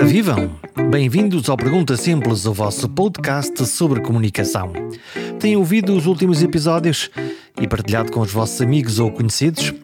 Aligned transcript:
Ora 0.00 0.08
vivam! 0.08 0.50
Bem-vindos 0.90 1.50
ao 1.50 1.58
Pergunta 1.58 1.94
Simples, 1.94 2.46
o 2.46 2.54
vosso 2.54 2.88
podcast 2.88 3.66
sobre 3.66 4.00
comunicação. 4.00 4.72
Têm 5.38 5.56
ouvido 5.56 5.94
os 5.94 6.06
últimos 6.06 6.42
episódios 6.42 7.10
e 7.60 7.68
partilhado 7.68 8.10
com 8.10 8.20
os 8.20 8.32
vossos 8.32 8.62
amigos 8.62 8.98
ou 8.98 9.10
conhecidos? 9.12 9.74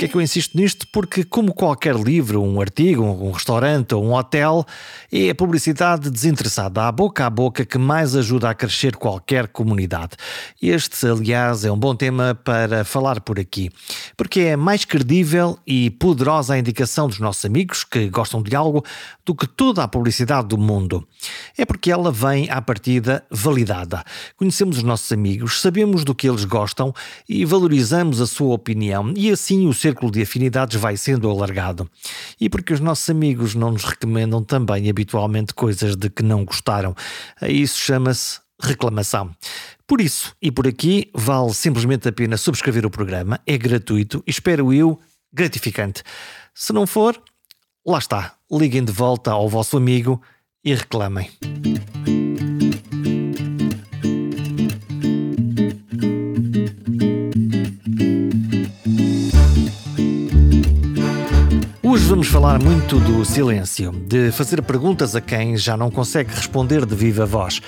Porquê 0.00 0.06
é 0.06 0.12
que 0.12 0.16
eu 0.16 0.22
insisto 0.22 0.56
nisto? 0.56 0.86
Porque, 0.90 1.22
como 1.22 1.52
qualquer 1.52 1.94
livro, 1.94 2.42
um 2.42 2.58
artigo, 2.58 3.02
um 3.02 3.32
restaurante 3.32 3.94
ou 3.94 4.02
um 4.02 4.14
hotel, 4.14 4.64
é 5.12 5.28
a 5.28 5.34
publicidade 5.34 6.08
desinteressada, 6.08 6.84
a 6.84 6.90
boca 6.90 7.26
a 7.26 7.28
boca, 7.28 7.66
que 7.66 7.76
mais 7.76 8.16
ajuda 8.16 8.48
a 8.48 8.54
crescer 8.54 8.96
qualquer 8.96 9.48
comunidade. 9.48 10.12
Este, 10.62 11.06
aliás, 11.06 11.66
é 11.66 11.70
um 11.70 11.76
bom 11.76 11.94
tema 11.94 12.34
para 12.34 12.82
falar 12.82 13.20
por 13.20 13.38
aqui, 13.38 13.70
porque 14.16 14.40
é 14.40 14.56
mais 14.56 14.86
credível 14.86 15.58
e 15.66 15.90
poderosa 15.90 16.54
a 16.54 16.58
indicação 16.58 17.06
dos 17.06 17.18
nossos 17.18 17.44
amigos 17.44 17.84
que 17.84 18.08
gostam 18.08 18.42
de 18.42 18.56
algo 18.56 18.82
do 19.26 19.34
que 19.34 19.46
toda 19.46 19.84
a 19.84 19.88
publicidade 19.88 20.48
do 20.48 20.56
mundo. 20.56 21.06
É 21.58 21.66
porque 21.66 21.92
ela 21.92 22.10
vem 22.10 22.48
à 22.48 22.62
partida 22.62 23.22
validada. 23.30 24.02
Conhecemos 24.38 24.78
os 24.78 24.82
nossos 24.82 25.12
amigos, 25.12 25.60
sabemos 25.60 26.04
do 26.04 26.14
que 26.14 26.26
eles 26.26 26.46
gostam 26.46 26.94
e 27.28 27.44
valorizamos 27.44 28.18
a 28.18 28.26
sua 28.26 28.54
opinião, 28.54 29.12
e 29.14 29.30
assim 29.30 29.66
o 29.66 29.74
círculo 29.90 30.12
de 30.12 30.22
afinidades 30.22 30.80
vai 30.80 30.96
sendo 30.96 31.28
alargado. 31.28 31.90
E 32.40 32.48
porque 32.48 32.72
os 32.72 32.80
nossos 32.80 33.08
amigos 33.10 33.54
não 33.54 33.72
nos 33.72 33.84
recomendam 33.84 34.42
também 34.42 34.88
habitualmente 34.88 35.52
coisas 35.52 35.96
de 35.96 36.08
que 36.08 36.22
não 36.22 36.44
gostaram. 36.44 36.94
Isso 37.42 37.78
chama-se 37.78 38.40
reclamação. 38.62 39.34
Por 39.86 40.00
isso 40.00 40.34
e 40.40 40.52
por 40.52 40.68
aqui, 40.68 41.10
vale 41.12 41.52
simplesmente 41.52 42.08
a 42.08 42.12
pena 42.12 42.36
subscrever 42.36 42.86
o 42.86 42.90
programa, 42.90 43.40
é 43.46 43.58
gratuito 43.58 44.22
e 44.26 44.30
espero 44.30 44.72
eu 44.72 45.00
gratificante. 45.32 46.02
Se 46.54 46.72
não 46.72 46.86
for, 46.86 47.20
lá 47.84 47.98
está, 47.98 48.34
liguem 48.50 48.84
de 48.84 48.92
volta 48.92 49.32
ao 49.32 49.48
vosso 49.48 49.76
amigo 49.76 50.22
e 50.64 50.74
reclamem. 50.74 51.30
Vamos 62.10 62.26
falar 62.26 62.60
muito 62.60 62.98
do 62.98 63.24
silêncio, 63.24 63.92
de 63.92 64.32
fazer 64.32 64.60
perguntas 64.62 65.14
a 65.14 65.20
quem 65.20 65.56
já 65.56 65.76
não 65.76 65.92
consegue 65.92 66.34
responder 66.34 66.84
de 66.84 66.92
viva 66.92 67.24
voz. 67.24 67.62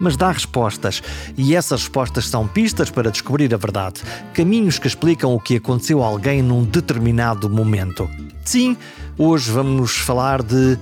Mas 0.00 0.16
dá 0.16 0.32
respostas, 0.32 1.00
e 1.38 1.54
essas 1.54 1.82
respostas 1.82 2.26
são 2.26 2.48
pistas 2.48 2.90
para 2.90 3.08
descobrir 3.08 3.54
a 3.54 3.56
verdade, 3.56 4.02
caminhos 4.32 4.80
que 4.80 4.88
explicam 4.88 5.32
o 5.32 5.38
que 5.38 5.58
aconteceu 5.58 6.02
a 6.02 6.06
alguém 6.06 6.42
num 6.42 6.64
determinado 6.64 7.48
momento. 7.48 8.10
Sim, 8.44 8.76
hoje 9.16 9.52
vamos 9.52 9.96
falar 9.96 10.42
de 10.42 10.76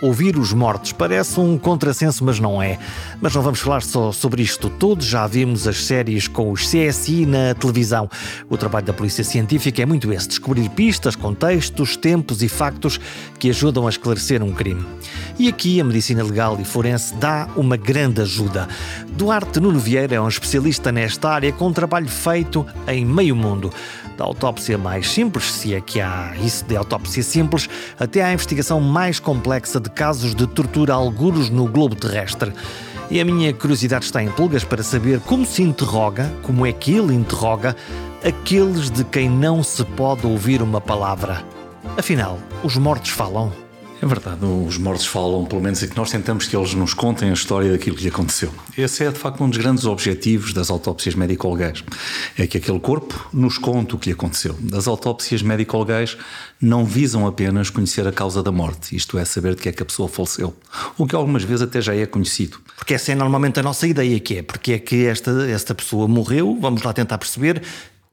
ouvir 0.00 0.36
os 0.36 0.52
mortos. 0.52 0.92
Parece 0.92 1.38
um 1.40 1.58
contrassenso, 1.58 2.24
mas 2.24 2.38
não 2.38 2.62
é. 2.62 2.78
Mas 3.20 3.34
não 3.34 3.42
vamos 3.42 3.60
falar 3.60 3.82
só 3.82 4.12
sobre 4.12 4.42
isto. 4.42 4.68
Todos 4.68 5.06
já 5.06 5.26
vimos 5.26 5.66
as 5.66 5.84
séries 5.84 6.28
com 6.28 6.50
os 6.50 6.66
CSI 6.66 7.26
na 7.26 7.54
televisão. 7.54 8.08
O 8.48 8.56
trabalho 8.56 8.86
da 8.86 8.92
polícia 8.92 9.24
científica 9.24 9.82
é 9.82 9.86
muito 9.86 10.12
esse: 10.12 10.28
descobrir 10.28 10.68
pistas, 10.70 11.16
contextos, 11.16 11.96
tempos 11.96 12.42
e 12.42 12.48
factos 12.48 12.98
que 13.38 13.50
ajudam 13.50 13.86
a 13.86 13.90
esclarecer 13.90 14.42
um 14.42 14.52
crime. 14.52 14.84
E 15.38 15.48
aqui 15.48 15.80
a 15.80 15.84
medicina 15.84 16.22
legal 16.22 16.58
e 16.60 16.64
forense 16.64 17.14
dá 17.14 17.48
uma 17.56 17.76
grande 17.76 18.20
ajuda. 18.20 18.68
Duarte 19.12 19.60
Nuno 19.60 19.78
Vieira 19.78 20.14
é 20.14 20.20
um 20.20 20.28
especialista 20.28 20.92
nesta 20.92 21.30
área 21.30 21.52
com 21.52 21.68
um 21.68 21.72
trabalho 21.72 22.08
feito 22.08 22.66
em 22.86 23.04
meio 23.04 23.34
mundo 23.34 23.72
da 24.16 24.24
autópsia 24.24 24.78
mais 24.78 25.10
simples, 25.10 25.50
se 25.52 25.74
é 25.74 25.80
que 25.80 26.00
há 26.00 26.34
isso 26.42 26.64
de 26.64 26.76
autópsia 26.76 27.22
simples, 27.22 27.68
até 27.98 28.22
à 28.22 28.32
investigação 28.32 28.80
mais 28.80 29.18
complexa 29.18 29.80
de 29.80 29.90
casos 29.90 30.34
de 30.34 30.46
tortura 30.46 30.94
alguros 30.94 31.50
no 31.50 31.66
globo 31.66 31.94
terrestre. 31.94 32.52
E 33.10 33.20
a 33.20 33.24
minha 33.24 33.52
curiosidade 33.52 34.04
está 34.04 34.22
em 34.22 34.30
pulgas 34.30 34.64
para 34.64 34.82
saber 34.82 35.20
como 35.20 35.44
se 35.44 35.62
interroga, 35.62 36.32
como 36.42 36.64
é 36.64 36.72
que 36.72 36.94
ele 36.94 37.14
interroga, 37.14 37.76
aqueles 38.24 38.90
de 38.90 39.04
quem 39.04 39.28
não 39.28 39.62
se 39.62 39.84
pode 39.84 40.26
ouvir 40.26 40.62
uma 40.62 40.80
palavra. 40.80 41.44
Afinal, 41.98 42.38
os 42.62 42.76
mortos 42.76 43.10
falam? 43.10 43.63
É 44.04 44.06
verdade, 44.06 44.44
os 44.44 44.76
mortos 44.76 45.06
falam, 45.06 45.46
pelo 45.46 45.62
menos, 45.62 45.82
e 45.82 45.88
que 45.88 45.96
nós 45.96 46.10
tentamos 46.10 46.46
que 46.46 46.54
eles 46.54 46.74
nos 46.74 46.92
contem 46.92 47.30
a 47.30 47.32
história 47.32 47.72
daquilo 47.72 47.96
que 47.96 48.02
lhe 48.02 48.10
aconteceu. 48.10 48.52
Esse 48.76 49.02
é, 49.02 49.10
de 49.10 49.18
facto, 49.18 49.42
um 49.42 49.48
dos 49.48 49.56
grandes 49.56 49.86
objetivos 49.86 50.52
das 50.52 50.68
autópsias 50.68 51.14
médico-legais. 51.14 51.82
É 52.36 52.46
que 52.46 52.58
aquele 52.58 52.78
corpo 52.78 53.30
nos 53.32 53.56
conte 53.56 53.94
o 53.94 53.98
que 53.98 54.10
lhe 54.10 54.12
aconteceu. 54.12 54.58
As 54.76 54.86
autópsias 54.86 55.40
médico-legais 55.40 56.18
não 56.60 56.84
visam 56.84 57.26
apenas 57.26 57.70
conhecer 57.70 58.06
a 58.06 58.12
causa 58.12 58.42
da 58.42 58.52
morte, 58.52 58.94
isto 58.94 59.16
é, 59.16 59.24
saber 59.24 59.54
de 59.54 59.62
que 59.62 59.70
é 59.70 59.72
que 59.72 59.82
a 59.82 59.86
pessoa 59.86 60.06
faleceu. 60.06 60.54
O 60.98 61.06
que 61.06 61.16
algumas 61.16 61.42
vezes 61.42 61.62
até 61.62 61.80
já 61.80 61.94
é 61.94 62.04
conhecido. 62.04 62.58
Porque 62.76 62.92
essa 62.92 63.10
é 63.10 63.14
normalmente 63.14 63.58
a 63.58 63.62
nossa 63.62 63.86
ideia, 63.86 64.20
que 64.20 64.36
é 64.36 64.42
porque 64.42 64.74
é 64.74 64.78
que 64.78 65.06
esta, 65.06 65.30
esta 65.48 65.74
pessoa 65.74 66.06
morreu, 66.06 66.58
vamos 66.60 66.82
lá 66.82 66.92
tentar 66.92 67.16
perceber, 67.16 67.62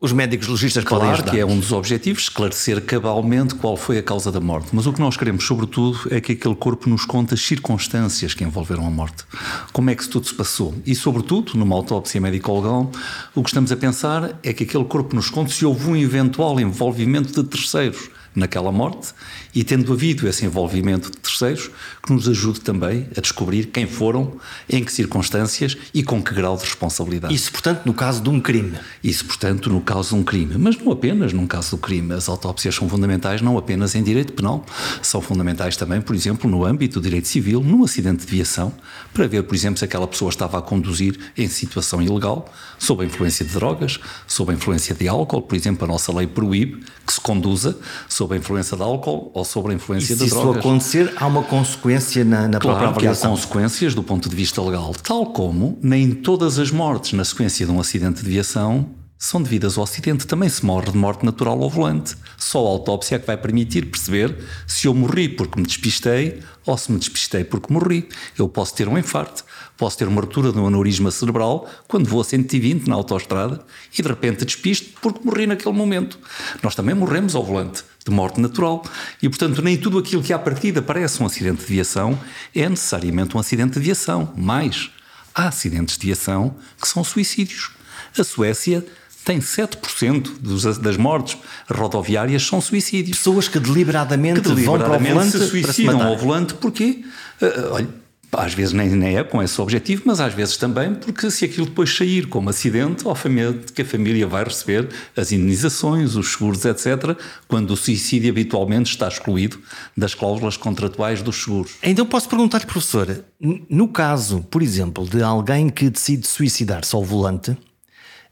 os 0.04 0.12
médicos 0.12 0.48
legistas 0.48 0.84
claro 0.84 1.02
podem 1.02 1.14
ajudar. 1.14 1.32
que 1.32 1.40
é 1.40 1.46
um 1.46 1.60
dos 1.60 1.72
objetivos, 1.72 2.24
esclarecer 2.24 2.84
cabalmente 2.84 3.54
qual 3.54 3.78
foi 3.78 4.00
a 4.00 4.04
causa 4.04 4.32
da 4.32 4.40
morte. 4.42 4.70
Mas 4.74 4.88
o 4.88 4.94
que 4.94 5.00
nós 5.00 5.16
queremos, 5.16 5.46
sobretudo, 5.46 6.08
é 6.10 6.20
que 6.20 6.32
aquele 6.32 6.56
corpo 6.56 6.90
nos 6.90 7.06
conte 7.06 7.36
as 7.36 7.42
circunstâncias 7.42 8.34
que 8.34 8.44
envolveram 8.44 8.88
a 8.88 8.90
morte. 8.90 9.24
Como 9.72 9.92
é 9.92 9.96
que 9.96 10.08
tudo 10.10 10.26
se 10.26 10.34
passou. 10.34 10.74
E, 10.88 10.96
sobretudo, 10.96 11.56
numa 11.56 11.76
autópsia 11.76 12.20
médico-legal, 12.20 12.90
o 13.36 13.44
que 13.44 13.50
estamos 13.50 13.72
a 13.72 13.78
pensar 13.78 14.40
é 14.42 14.52
que 14.52 14.64
aquele 14.64 14.86
corpo 14.86 15.16
nos 15.16 15.30
conte 15.30 15.54
se 15.54 15.64
houve 15.68 15.88
um 15.88 15.96
eventual 15.96 16.60
envolvimento 16.60 17.32
de 17.32 17.48
terceiros 17.48 18.10
naquela 18.36 18.72
morte 18.72 19.14
e 19.54 19.64
tendo 19.64 19.92
havido 19.92 20.28
esse 20.28 20.46
envolvimento 20.46 21.12
de 21.12 21.18
terceiros 21.18 21.70
que 22.04 22.14
nos 22.14 22.28
ajude 22.28 22.62
também 22.62 23.08
a 23.16 23.22
descobrir 23.22 23.66
quem 23.68 23.86
foram, 23.86 24.38
em 24.70 24.84
que 24.84 24.92
circunstâncias 24.92 25.78
e 25.94 26.04
com 26.04 26.22
que 26.22 26.34
grau 26.34 26.56
de 26.56 26.64
responsabilidade. 26.64 27.34
Isso, 27.34 27.52
portanto, 27.52 27.86
no 27.86 27.94
caso 27.94 28.22
de 28.22 28.30
um 28.30 28.40
crime. 28.40 28.78
Isso, 29.04 29.26
portanto, 29.26 29.70
no 29.70 29.82
caso 29.82 30.10
de 30.10 30.16
um 30.16 30.24
crime. 30.24 30.56
Mas 30.58 30.78
não 30.78 30.92
apenas 30.92 31.34
num 31.34 31.46
caso 31.46 31.72
do 31.72 31.78
crime. 31.78 32.14
As 32.14 32.30
autópsias 32.30 32.76
são 32.76 32.88
fundamentais 32.88 33.42
não 33.42 33.58
apenas 33.58 33.96
em 33.96 34.04
direito 34.04 34.34
penal, 34.34 34.66
são 35.02 35.22
fundamentais 35.22 35.76
também, 35.76 36.02
por 36.02 36.16
exemplo, 36.16 36.50
no 36.50 36.66
âmbito 36.66 37.00
do 37.00 37.04
direito 37.04 37.28
civil, 37.28 37.62
num 37.62 37.84
acidente 37.84 38.26
de 38.26 38.32
viação, 38.32 38.74
para 39.14 39.28
ver, 39.28 39.44
por 39.44 39.56
exemplo, 39.56 39.78
se 39.78 39.86
aquela 39.86 40.08
pessoa 40.08 40.30
estava 40.30 40.58
a 40.58 40.62
conduzir 40.62 41.20
em 41.38 41.48
situação 41.48 42.02
ilegal, 42.02 42.52
sob 42.80 43.04
a 43.04 43.06
influência 43.06 43.46
de 43.46 43.54
drogas, 43.54 44.00
sob 44.28 44.52
a 44.52 44.56
influência 44.56 44.96
de 44.96 45.08
álcool, 45.08 45.42
por 45.42 45.56
exemplo, 45.56 45.86
a 45.86 45.88
nossa 45.88 46.14
lei 46.14 46.28
proíbe 46.28 46.84
que 47.06 47.14
se 47.14 47.22
conduza 47.22 47.78
sob 48.08 48.21
a 48.30 48.38
influência 48.38 48.78
de 48.78 48.84
álcool 48.84 49.32
ou 49.34 49.44
sobre 49.44 49.72
a 49.72 49.76
influência 49.76 50.14
e 50.14 50.16
de 50.16 50.24
se 50.24 50.30
drogas. 50.30 50.58
isso 50.58 50.60
acontecer, 50.60 51.14
há 51.16 51.28
uma 51.28 51.44
consequência 51.44 52.24
na, 52.24 52.48
na 52.48 52.60
Claro 52.60 52.96
há 53.08 53.16
consequências 53.16 53.96
do 53.96 54.04
ponto 54.04 54.30
de 54.30 54.36
vista 54.36 54.62
legal, 54.62 54.94
tal 55.04 55.28
como 55.28 55.78
nem 55.82 56.12
todas 56.12 56.60
as 56.60 56.72
mortes 56.72 57.14
na 57.14 57.26
sequência 57.26 57.66
de 57.66 57.72
um 57.72 57.80
acidente 57.80 58.24
de 58.24 58.30
viação 58.30 58.90
são 59.22 59.40
devidas 59.40 59.78
ao 59.78 59.84
acidente. 59.84 60.26
Também 60.26 60.50
se 60.50 60.66
morre 60.66 60.90
de 60.90 60.98
morte 60.98 61.24
natural 61.24 61.62
ao 61.62 61.70
volante. 61.70 62.16
Só 62.40 62.66
a 62.66 62.70
autópsia 62.70 63.18
é 63.18 63.20
que 63.20 63.28
vai 63.28 63.38
permitir 63.38 63.86
perceber 63.86 64.36
se 64.66 64.88
eu 64.88 64.96
morri 64.96 65.30
porque 65.30 65.60
me 65.60 65.68
despistei 65.68 66.40
ou 66.66 66.76
se 66.76 66.92
me 66.92 66.98
despistei 66.98 67.44
porque 67.44 67.72
morri. 67.72 68.10
Eu 68.36 68.50
posso 68.50 68.74
ter 68.74 68.88
um 68.88 68.98
infarto, 68.98 69.46
posso 69.78 69.96
ter 69.96 70.08
uma 70.08 70.22
ruptura 70.22 70.52
de 70.52 70.58
um 70.58 70.66
aneurisma 70.66 71.12
cerebral 71.12 71.70
quando 71.88 72.08
vou 72.10 72.20
a 72.20 72.24
120 72.24 72.88
na 72.88 72.96
autoestrada 72.96 73.64
e 73.96 74.02
de 74.02 74.08
repente 74.08 74.44
despisto 74.44 75.00
porque 75.00 75.24
morri 75.24 75.46
naquele 75.46 75.76
momento. 75.76 76.18
Nós 76.64 76.74
também 76.74 76.96
morremos 76.96 77.36
ao 77.36 77.44
volante 77.44 77.84
de 78.06 78.12
morte 78.12 78.40
natural. 78.40 78.84
E, 79.22 79.30
portanto, 79.30 79.62
nem 79.62 79.78
tudo 79.78 79.98
aquilo 80.00 80.24
que 80.24 80.34
à 80.34 80.40
partida 80.40 80.82
parece 80.82 81.22
um 81.22 81.26
acidente 81.26 81.62
de 81.62 81.66
viação 81.68 82.20
é 82.56 82.68
necessariamente 82.68 83.36
um 83.36 83.40
acidente 83.40 83.74
de 83.74 83.80
viação. 83.80 84.34
Mais, 84.36 84.90
há 85.34 85.48
acidentes 85.48 85.98
de 85.98 86.08
viação 86.08 86.56
que 86.82 86.88
são 86.88 87.04
suicídios. 87.04 87.72
A 88.18 88.24
Suécia 88.24 88.86
tem 89.24 89.40
7% 89.40 90.40
dos, 90.40 90.64
das 90.80 90.98
mortes 90.98 91.38
rodoviárias 91.70 92.44
são 92.44 92.60
suicídios. 92.60 93.18
Pessoas 93.18 93.48
que 93.48 93.60
deliberadamente, 93.60 94.42
Que 94.42 94.48
vão 94.48 94.56
para 94.56 94.96
o 94.96 94.98
deliberadamente 94.98 95.14
volante 95.14 95.32
se 95.32 95.38
para 95.38 95.46
se 95.46 95.52
suicidam 95.52 95.98
matar. 95.98 96.08
ao 96.10 96.18
volante 96.18 96.54
porque, 96.56 97.06
eh, 97.40 97.68
olha, 97.72 98.01
às 98.32 98.54
vezes 98.54 98.74
nem, 98.74 98.90
nem 98.90 99.18
é 99.18 99.24
com 99.24 99.42
esse 99.44 99.60
objetivo, 99.60 100.04
mas 100.06 100.20
às 100.20 100.34
vezes 100.34 100.58
também 100.58 100.96
porque 100.96 101.30
se 101.30 101.46
aquilo 101.46 101.66
depois 101.66 101.96
sair 101.96 102.28
como 102.28 102.50
acidente, 102.50 103.08
obviamente 103.08 103.74
que 103.74 103.82
a 103.82 103.86
família 103.86 104.26
vai 104.26 104.44
receber 104.44 104.88
as 105.16 105.32
indenizações, 105.32 106.16
os 106.16 106.34
seguros, 106.34 106.64
etc., 106.66 107.18
quando 107.48 107.72
o 107.72 107.78
suicídio 107.78 108.32
habitualmente 108.32 108.90
está 108.92 109.08
excluído 109.08 109.60
das 109.96 110.16
cláusulas 110.16 110.56
contratuais 110.56 111.22
dos 111.22 111.44
seguros. 111.44 111.74
Então 111.84 112.06
posso 112.06 112.30
perguntar-lhe, 112.30 112.66
professor, 112.66 113.24
no 113.70 113.88
caso, 113.88 114.46
por 114.50 114.62
exemplo, 114.62 115.06
de 115.06 115.22
alguém 115.22 115.70
que 115.70 115.90
decide 115.90 116.28
suicidar-se 116.28 116.96
ao 116.96 117.04
volante, 117.04 117.58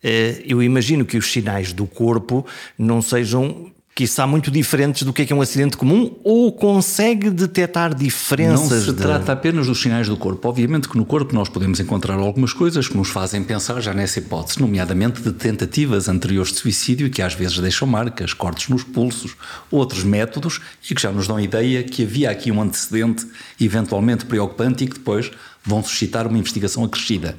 eh, 0.02 0.42
eu 0.45 0.63
imagino 0.63 1.04
que 1.06 1.18
os 1.18 1.30
sinais 1.31 1.74
do 1.74 1.86
corpo 1.86 2.45
não 2.78 3.02
sejam 3.02 3.72
que 3.95 4.06
isso 4.06 4.21
há 4.21 4.27
muito 4.27 4.50
diferentes 4.50 5.03
do 5.03 5.12
que 5.12 5.24
é, 5.24 5.25
que 5.25 5.33
é 5.33 5.36
um 5.36 5.41
acidente 5.41 5.75
comum 5.75 6.15
ou 6.24 6.51
consegue 6.51 7.30
detectar 7.30 7.94
diferenças? 7.94 8.69
Não 8.69 8.80
se 8.80 8.94
de... 8.94 9.01
trata 9.01 9.33
apenas 9.33 9.68
dos 9.68 9.81
sinais 9.81 10.07
do 10.07 10.15
corpo. 10.15 10.47
Obviamente 10.47 10.88
que 10.88 10.97
no 10.97 11.06
corpo 11.06 11.36
nós 11.36 11.50
podemos 11.50 11.80
encontrar 11.80 12.15
algumas 12.15 12.53
coisas 12.53 12.88
que 12.88 12.95
nos 12.95 13.09
fazem 13.09 13.44
pensar 13.44 13.81
já 13.81 13.94
nessa 13.94 14.19
hipótese, 14.19 14.62
nomeadamente 14.62 15.21
de 15.21 15.33
tentativas 15.33 16.07
anteriores 16.07 16.53
de 16.53 16.59
suicídio 16.59 17.09
que 17.09 17.21
às 17.21 17.33
vezes 17.33 17.59
deixam 17.59 17.88
marcas, 17.88 18.33
cortes 18.33 18.69
nos 18.69 18.83
pulsos, 18.83 19.36
outros 19.69 20.03
métodos 20.03 20.62
e 20.89 20.95
que 20.95 21.01
já 21.01 21.12
nos 21.12 21.27
dão 21.27 21.35
a 21.35 21.42
ideia 21.42 21.83
que 21.83 22.03
havia 22.03 22.31
aqui 22.31 22.51
um 22.51 22.62
antecedente 22.62 23.27
eventualmente 23.59 24.25
preocupante 24.25 24.85
e 24.85 24.88
que 24.88 24.94
depois 24.94 25.30
vão 25.63 25.83
suscitar 25.83 26.27
uma 26.27 26.38
investigação 26.38 26.83
acrescida. 26.83 27.38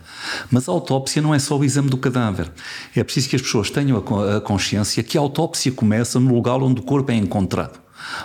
Mas 0.50 0.68
a 0.68 0.72
autópsia 0.72 1.22
não 1.22 1.34
é 1.34 1.38
só 1.38 1.58
o 1.58 1.64
exame 1.64 1.88
do 1.88 1.96
cadáver. 1.96 2.50
É 2.94 3.02
preciso 3.02 3.28
que 3.28 3.36
as 3.36 3.42
pessoas 3.42 3.70
tenham 3.70 3.96
a 3.98 4.40
consciência 4.40 5.02
que 5.02 5.16
a 5.16 5.20
autópsia 5.20 5.72
começa 5.72 6.20
no 6.20 6.34
lugar 6.34 6.62
onde 6.62 6.80
o 6.80 6.84
corpo 6.84 7.10
é 7.10 7.14
encontrado. 7.14 7.80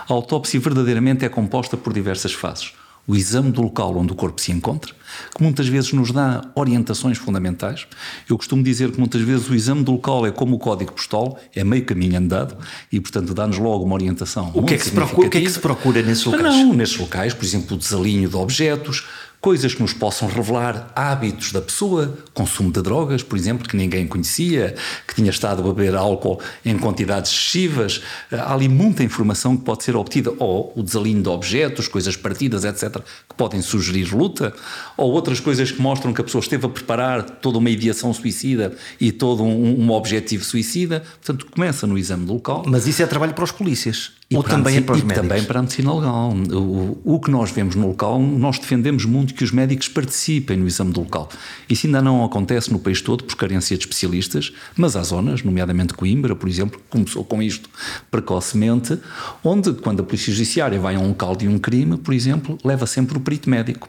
A 0.08 0.12
autópsia 0.12 0.58
verdadeiramente 0.60 1.24
é 1.24 1.28
composta 1.28 1.76
por 1.76 1.92
diversas 1.92 2.32
fases. 2.32 2.72
O 3.08 3.14
exame 3.14 3.52
do 3.52 3.62
local 3.62 3.96
onde 3.96 4.12
o 4.12 4.16
corpo 4.16 4.40
se 4.40 4.50
encontra, 4.50 4.92
que 5.36 5.40
muitas 5.40 5.68
vezes 5.68 5.92
nos 5.92 6.10
dá 6.10 6.44
orientações 6.56 7.16
fundamentais. 7.16 7.86
Eu 8.28 8.36
costumo 8.36 8.64
dizer 8.64 8.90
que 8.90 8.98
muitas 8.98 9.22
vezes 9.22 9.48
o 9.48 9.54
exame 9.54 9.84
do 9.84 9.92
local 9.92 10.26
é 10.26 10.32
como 10.32 10.56
o 10.56 10.58
código 10.58 10.92
postal, 10.92 11.38
é 11.54 11.62
meio 11.62 11.84
caminho 11.84 12.18
andado 12.18 12.56
e, 12.90 12.98
portanto, 12.98 13.32
dá-nos 13.32 13.58
logo 13.58 13.84
uma 13.84 13.94
orientação. 13.94 14.50
O 14.52 14.64
que, 14.64 14.74
é 14.74 14.76
que, 14.76 14.84
se 14.84 14.90
procura, 14.90 15.28
o 15.28 15.30
que 15.30 15.38
é 15.38 15.40
que 15.40 15.50
se 15.50 15.60
procura 15.60 16.02
nesses 16.02 16.24
locais? 16.24 16.42
Não, 16.42 16.74
nesses 16.74 16.98
locais, 16.98 17.32
por 17.32 17.44
exemplo, 17.44 17.76
o 17.76 17.78
desalinho 17.78 18.28
de 18.28 18.34
objetos, 18.34 19.04
coisas 19.46 19.72
que 19.72 19.80
nos 19.80 19.92
possam 19.92 20.26
revelar 20.26 20.90
hábitos 20.96 21.52
da 21.52 21.60
pessoa, 21.62 22.18
consumo 22.34 22.72
de 22.72 22.82
drogas, 22.82 23.22
por 23.22 23.38
exemplo, 23.38 23.68
que 23.68 23.76
ninguém 23.76 24.04
conhecia, 24.04 24.74
que 25.06 25.14
tinha 25.14 25.30
estado 25.30 25.62
a 25.62 25.72
beber 25.72 25.94
álcool 25.94 26.40
em 26.64 26.76
quantidades 26.76 27.30
excessivas. 27.30 28.02
Há 28.32 28.52
ali 28.52 28.68
muita 28.68 29.04
informação 29.04 29.56
que 29.56 29.62
pode 29.62 29.84
ser 29.84 29.94
obtida, 29.94 30.32
ou 30.40 30.72
o 30.74 30.82
desalinho 30.82 31.22
de 31.22 31.28
objetos, 31.28 31.86
coisas 31.86 32.16
partidas, 32.16 32.64
etc., 32.64 33.00
que 33.28 33.36
podem 33.36 33.62
sugerir 33.62 34.12
luta, 34.12 34.52
ou 34.96 35.12
outras 35.12 35.38
coisas 35.38 35.70
que 35.70 35.80
mostram 35.80 36.12
que 36.12 36.20
a 36.20 36.24
pessoa 36.24 36.42
esteve 36.42 36.66
a 36.66 36.68
preparar 36.68 37.22
toda 37.22 37.58
uma 37.58 37.70
ideação 37.70 38.12
suicida 38.12 38.76
e 39.00 39.12
todo 39.12 39.44
um, 39.44 39.80
um 39.80 39.92
objetivo 39.92 40.42
suicida. 40.42 41.04
Portanto, 41.24 41.46
começa 41.54 41.86
no 41.86 41.96
exame 41.96 42.26
do 42.26 42.32
local. 42.32 42.64
Mas 42.66 42.88
isso 42.88 43.00
é 43.00 43.06
trabalho 43.06 43.32
para 43.32 43.44
os 43.44 43.52
polícias. 43.52 44.15
E 44.28 44.36
Ou 44.36 44.42
também 44.42 44.78
é 44.78 44.80
para 44.80 44.96
os 44.96 45.02
e 45.02 45.04
médicos? 45.04 45.28
também 45.28 45.44
para 45.44 45.60
a 45.60 45.62
medicina 45.62 45.94
legal. 45.94 46.32
O, 46.32 47.00
o, 47.04 47.20
que 47.20 47.30
nós 47.30 47.52
vemos 47.52 47.76
no 47.76 47.86
local, 47.86 48.20
nós 48.20 48.58
defendemos 48.58 49.04
muito 49.04 49.32
que 49.32 49.44
os 49.44 49.52
médicos 49.52 49.88
participem 49.88 50.56
no 50.56 50.66
exame 50.66 50.92
do 50.92 50.98
local. 50.98 51.28
Isso 51.70 51.86
ainda 51.86 52.02
não 52.02 52.24
acontece 52.24 52.72
no 52.72 52.80
país 52.80 53.00
todo 53.00 53.22
por 53.22 53.36
carência 53.36 53.76
de 53.76 53.84
especialistas, 53.84 54.52
mas 54.76 54.96
há 54.96 55.02
zonas, 55.04 55.44
nomeadamente 55.44 55.94
Coimbra, 55.94 56.34
por 56.34 56.48
exemplo, 56.48 56.76
que 56.76 56.84
começou 56.90 57.24
com 57.24 57.40
isto 57.40 57.70
precocemente, 58.10 58.98
onde, 59.44 59.72
quando 59.74 60.00
a 60.00 60.02
Polícia 60.02 60.32
Judiciária 60.32 60.80
vai 60.80 60.96
a 60.96 60.98
um 60.98 61.10
local 61.10 61.36
de 61.36 61.46
um 61.46 61.56
crime, 61.56 61.96
por 61.96 62.12
exemplo, 62.12 62.58
leva 62.64 62.84
sempre 62.84 63.16
o 63.16 63.20
perito 63.20 63.48
médico. 63.48 63.88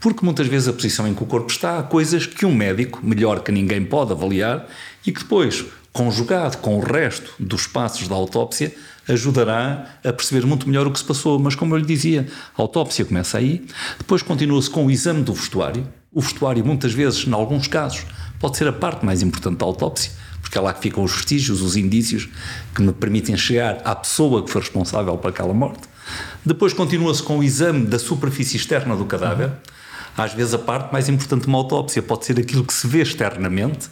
Porque 0.00 0.24
muitas 0.24 0.46
vezes 0.46 0.68
a 0.68 0.72
posição 0.72 1.08
em 1.08 1.14
que 1.14 1.24
o 1.24 1.26
corpo 1.26 1.50
está 1.50 1.80
há 1.80 1.82
coisas 1.82 2.24
que 2.24 2.46
um 2.46 2.54
médico, 2.54 3.00
melhor 3.02 3.40
que 3.40 3.50
ninguém, 3.50 3.84
pode 3.84 4.12
avaliar 4.12 4.64
e 5.04 5.10
que 5.10 5.22
depois, 5.22 5.64
conjugado 5.92 6.58
com 6.58 6.76
o 6.76 6.80
resto 6.80 7.32
dos 7.40 7.66
passos 7.66 8.06
da 8.06 8.14
autópsia, 8.14 8.72
ajudará 9.08 9.86
a 10.04 10.12
perceber 10.12 10.46
muito 10.46 10.68
melhor 10.68 10.86
o 10.86 10.90
que 10.90 10.98
se 10.98 11.04
passou. 11.04 11.38
Mas, 11.38 11.54
como 11.54 11.74
eu 11.74 11.78
lhe 11.78 11.86
dizia, 11.86 12.26
a 12.56 12.62
autópsia 12.62 13.04
começa 13.04 13.38
aí, 13.38 13.64
depois 13.98 14.22
continua-se 14.22 14.70
com 14.70 14.86
o 14.86 14.90
exame 14.90 15.22
do 15.22 15.32
vestuário. 15.32 15.86
O 16.12 16.20
vestuário, 16.20 16.64
muitas 16.64 16.92
vezes, 16.92 17.26
em 17.26 17.32
alguns 17.32 17.66
casos, 17.66 18.04
pode 18.38 18.56
ser 18.56 18.68
a 18.68 18.72
parte 18.72 19.04
mais 19.04 19.22
importante 19.22 19.58
da 19.58 19.64
autópsia, 19.64 20.12
porque 20.40 20.58
é 20.58 20.60
lá 20.60 20.74
que 20.74 20.80
ficam 20.80 21.02
os 21.02 21.12
vestígios, 21.12 21.62
os 21.62 21.76
indícios 21.76 22.28
que 22.74 22.82
me 22.82 22.92
permitem 22.92 23.36
chegar 23.36 23.80
à 23.84 23.94
pessoa 23.94 24.42
que 24.42 24.50
foi 24.50 24.60
responsável 24.60 25.16
por 25.16 25.28
aquela 25.28 25.54
morte. 25.54 25.88
Depois 26.44 26.72
continua-se 26.72 27.22
com 27.22 27.38
o 27.38 27.44
exame 27.44 27.86
da 27.86 27.98
superfície 27.98 28.56
externa 28.56 28.96
do 28.96 29.04
cadáver. 29.04 29.52
Às 30.16 30.34
vezes, 30.34 30.52
a 30.52 30.58
parte 30.58 30.92
mais 30.92 31.08
importante 31.08 31.42
de 31.42 31.48
uma 31.48 31.58
autópsia 31.58 32.02
pode 32.02 32.26
ser 32.26 32.38
aquilo 32.38 32.64
que 32.64 32.74
se 32.74 32.86
vê 32.86 33.00
externamente, 33.00 33.88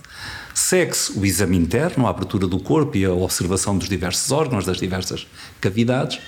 Segue-se 0.55 1.19
o 1.19 1.25
exame 1.25 1.57
interno, 1.57 2.07
a 2.07 2.11
abertura 2.11 2.47
do 2.47 2.59
corpo 2.59 2.97
e 2.97 3.05
a 3.05 3.13
observação 3.13 3.77
dos 3.79 3.89
diversos 3.89 4.31
órgãos, 4.31 4.65
das 4.65 4.79
diversas 4.79 5.27
cavidades, 5.61 6.21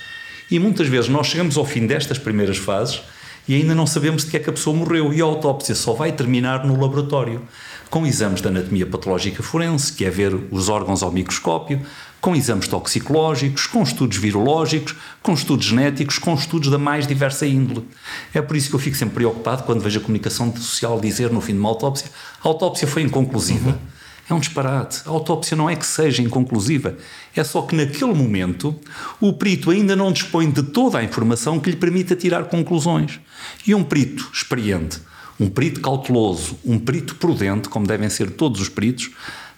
e 0.49 0.59
muitas 0.59 0.87
vezes 0.87 1.09
nós 1.09 1.27
chegamos 1.27 1.57
ao 1.57 1.65
fim 1.65 1.87
destas 1.87 2.17
primeiras 2.17 2.57
fases 2.57 3.01
e 3.47 3.55
ainda 3.55 3.75
não 3.75 3.85
sabemos 3.85 4.23
de 4.23 4.31
que 4.31 4.37
é 4.37 4.39
que 4.39 4.49
a 4.49 4.53
pessoa 4.53 4.75
morreu, 4.75 5.13
e 5.13 5.21
a 5.21 5.25
autópsia 5.25 5.75
só 5.75 5.93
vai 5.93 6.13
terminar 6.13 6.65
no 6.65 6.79
laboratório, 6.79 7.41
com 7.89 8.07
exames 8.07 8.41
de 8.41 8.47
anatomia 8.47 8.85
patológica 8.85 9.43
forense, 9.43 9.91
que 9.91 10.05
é 10.05 10.09
ver 10.09 10.33
os 10.49 10.69
órgãos 10.69 11.03
ao 11.03 11.11
microscópio, 11.11 11.81
com 12.21 12.33
exames 12.35 12.69
toxicológicos, 12.69 13.67
com 13.67 13.83
estudos 13.83 14.17
virológicos, 14.17 14.95
com 15.21 15.33
estudos 15.33 15.65
genéticos, 15.65 16.17
com 16.17 16.33
estudos 16.33 16.69
da 16.69 16.77
mais 16.77 17.05
diversa 17.05 17.45
índole. 17.45 17.85
É 18.33 18.41
por 18.41 18.55
isso 18.55 18.69
que 18.69 18.75
eu 18.75 18.79
fico 18.79 18.95
sempre 18.95 19.15
preocupado 19.15 19.63
quando 19.63 19.81
vejo 19.81 19.99
a 19.99 20.01
comunicação 20.01 20.55
social 20.55 20.99
dizer 21.01 21.29
no 21.29 21.41
fim 21.41 21.51
de 21.51 21.59
uma 21.59 21.67
autópsia: 21.67 22.09
a 22.41 22.47
autópsia 22.47 22.87
foi 22.87 23.01
inconclusiva. 23.01 23.71
Uhum. 23.71 23.92
É 24.29 24.33
um 24.33 24.39
disparate. 24.39 25.01
A 25.05 25.09
autópsia 25.09 25.57
não 25.57 25.69
é 25.69 25.75
que 25.75 25.85
seja 25.85 26.21
inconclusiva, 26.21 26.97
é 27.35 27.43
só 27.43 27.61
que 27.63 27.75
naquele 27.75 28.13
momento 28.13 28.79
o 29.19 29.33
perito 29.33 29.69
ainda 29.69 29.95
não 29.95 30.11
dispõe 30.11 30.49
de 30.49 30.63
toda 30.63 30.97
a 30.97 31.03
informação 31.03 31.59
que 31.59 31.69
lhe 31.69 31.75
permita 31.75 32.15
tirar 32.15 32.45
conclusões. 32.45 33.19
E 33.67 33.75
um 33.75 33.83
perito 33.83 34.29
experiente, 34.33 35.01
um 35.39 35.49
perito 35.49 35.81
cauteloso, 35.81 36.57
um 36.63 36.79
perito 36.79 37.15
prudente, 37.15 37.67
como 37.67 37.85
devem 37.85 38.09
ser 38.09 38.31
todos 38.31 38.61
os 38.61 38.69
peritos, 38.69 39.11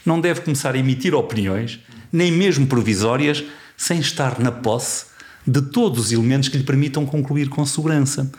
não 0.06 0.20
deve 0.20 0.42
começar 0.42 0.74
a 0.74 0.78
emitir 0.78 1.14
opiniões, 1.14 1.80
nem 2.12 2.32
mesmo 2.32 2.66
provisórias, 2.66 3.44
sem 3.78 4.00
estar 4.00 4.40
na 4.40 4.52
posse 4.52 5.06
de 5.46 5.62
todos 5.62 6.06
os 6.06 6.12
elementos 6.12 6.50
que 6.50 6.58
lhe 6.58 6.64
permitam 6.64 7.06
concluir 7.06 7.50
com 7.50 7.66
segurança. 7.66 8.32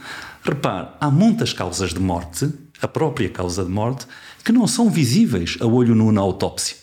Repare, 0.43 0.89
há 1.01 1.11
muitas 1.11 1.53
causas 1.53 1.93
de 1.93 2.01
morte, 2.01 2.49
a 2.81 2.89
própria 2.89 3.29
causa 3.29 3.65
de 3.65 3.71
morte, 3.71 4.07
que 4.47 4.53
não 4.53 4.69
são 4.69 4.89
visíveis 4.89 5.59
a 5.61 5.67
olho 5.67 5.93
nu 5.93 6.13
na 6.13 6.21
autópsia. 6.21 6.77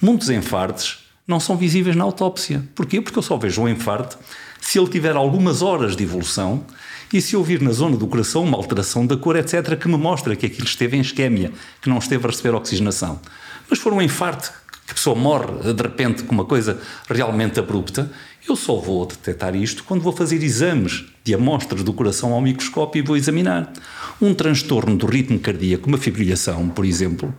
Muitos 0.00 0.30
infartos 0.30 1.00
não 1.28 1.38
são 1.38 1.58
visíveis 1.58 1.94
na 1.94 2.04
autópsia. 2.04 2.66
Porquê? 2.74 3.02
Porque 3.02 3.18
eu 3.18 3.22
só 3.22 3.36
vejo 3.36 3.60
um 3.60 3.68
infarto 3.68 4.18
se 4.58 4.78
ele 4.78 4.88
tiver 4.88 5.14
algumas 5.14 5.60
horas 5.60 5.94
de 5.94 6.04
evolução 6.04 6.64
e 7.12 7.20
se 7.20 7.34
eu 7.36 7.44
vir 7.44 7.60
na 7.60 7.70
zona 7.70 7.98
do 7.98 8.06
coração 8.06 8.44
uma 8.44 8.56
alteração 8.56 9.06
da 9.06 9.14
cor, 9.14 9.36
etc., 9.36 9.76
que 9.76 9.88
me 9.88 9.98
mostra 9.98 10.34
que 10.34 10.46
aquilo 10.46 10.64
esteve 10.64 10.96
em 10.96 11.02
isquémia, 11.02 11.52
que 11.82 11.90
não 11.90 11.98
esteve 11.98 12.24
a 12.24 12.30
receber 12.30 12.54
oxigenação. 12.54 13.20
Mas 13.68 13.78
for 13.78 13.92
um 13.92 14.00
infarto 14.00 14.50
que 14.86 14.92
a 14.92 14.94
pessoa 14.94 15.14
morre 15.14 15.70
de 15.70 15.82
repente 15.82 16.22
com 16.22 16.34
uma 16.34 16.46
coisa 16.46 16.80
realmente 17.10 17.60
abrupta, 17.60 18.10
eu 18.48 18.56
só 18.56 18.76
vou 18.76 19.06
detectar 19.06 19.54
isto 19.54 19.84
quando 19.84 20.02
vou 20.02 20.12
fazer 20.12 20.42
exames 20.42 21.04
de 21.22 21.34
amostras 21.34 21.84
do 21.84 21.92
coração 21.92 22.32
ao 22.32 22.40
microscópio 22.40 23.00
e 23.00 23.06
vou 23.06 23.16
examinar. 23.16 23.72
Um 24.20 24.34
transtorno 24.34 24.96
do 24.96 25.06
ritmo 25.06 25.38
cardíaco, 25.38 25.88
uma 25.88 25.98
fibrilhação, 25.98 26.68
por 26.68 26.84
exemplo, 26.84 27.32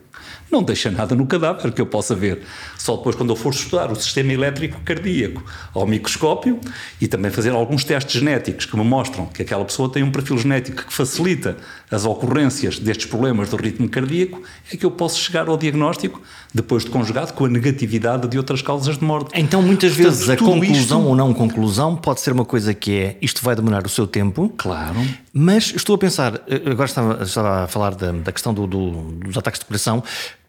não 0.54 0.62
deixa 0.64 0.92
nada 0.92 1.16
no 1.16 1.26
cadáver 1.26 1.72
que 1.72 1.82
eu 1.82 1.86
possa 1.86 2.14
ver. 2.14 2.44
Só 2.78 2.96
depois, 2.96 3.16
quando 3.16 3.32
eu 3.32 3.36
for 3.36 3.52
estudar 3.52 3.92
o 3.92 3.96
sistema 3.96 4.32
elétrico 4.32 4.80
cardíaco 4.86 5.44
ao 5.74 5.88
microscópio 5.88 6.60
e 7.02 7.08
também 7.08 7.32
fazer 7.32 7.50
alguns 7.50 7.84
testes 7.84 8.20
genéticos 8.20 8.66
que 8.66 8.78
me 8.78 8.84
mostram 8.84 9.26
que 9.26 9.42
aquela 9.42 9.66
pessoa 9.66 9.90
tem 9.90 10.04
um 10.04 10.12
perfil 10.12 10.38
genético 10.38 10.86
que 10.86 10.94
facilita 10.94 11.58
as 11.90 12.06
ocorrências 12.06 12.80
destes 12.80 13.08
problemas 13.08 13.50
do 13.50 13.58
ritmo 13.58 13.90
cardíaco, 13.90 14.42
é 14.72 14.78
que 14.78 14.86
eu 14.86 14.92
posso 14.92 15.20
chegar 15.20 15.48
ao 15.48 15.58
diagnóstico, 15.58 16.22
depois 16.54 16.84
de 16.84 16.90
conjugado 16.90 17.34
com 17.34 17.46
a 17.46 17.50
negatividade 17.50 18.28
de 18.28 18.38
outras 18.38 18.62
causas 18.62 18.98
de 18.98 19.04
morte. 19.04 19.32
Então, 19.34 19.62
muitas 19.62 19.94
Portanto, 19.94 20.12
vezes, 20.12 20.30
a 20.30 20.38
conclusão 20.38 21.00
isto... 21.00 21.10
ou 21.10 21.16
não 21.16 21.34
conclusão 21.34 21.96
pode 21.96 22.22
ser 22.22 22.32
uma 22.32 22.46
coisa 22.46 22.74
que 22.74 22.96
é 22.96 23.18
isto 23.22 23.44
vai 23.44 23.56
demorar 23.56 23.86
o 23.86 23.90
seu 23.90 24.06
tempo. 24.06 24.54
Claro. 24.58 24.96
Mas 25.32 25.74
estou 25.76 25.96
a 25.96 25.98
pensar, 25.98 26.42
eh, 26.48 26.62
agora 26.66 26.86
estava, 26.86 27.24
estava 27.24 27.64
a 27.64 27.68
falar 27.68 27.96
da, 27.96 28.12
da 28.12 28.32
questão 28.32 28.54
do, 28.54 28.68
do, 28.68 28.92
dos 28.92 29.38
ataques 29.38 29.60
de 29.60 29.66
coração. 29.66 30.04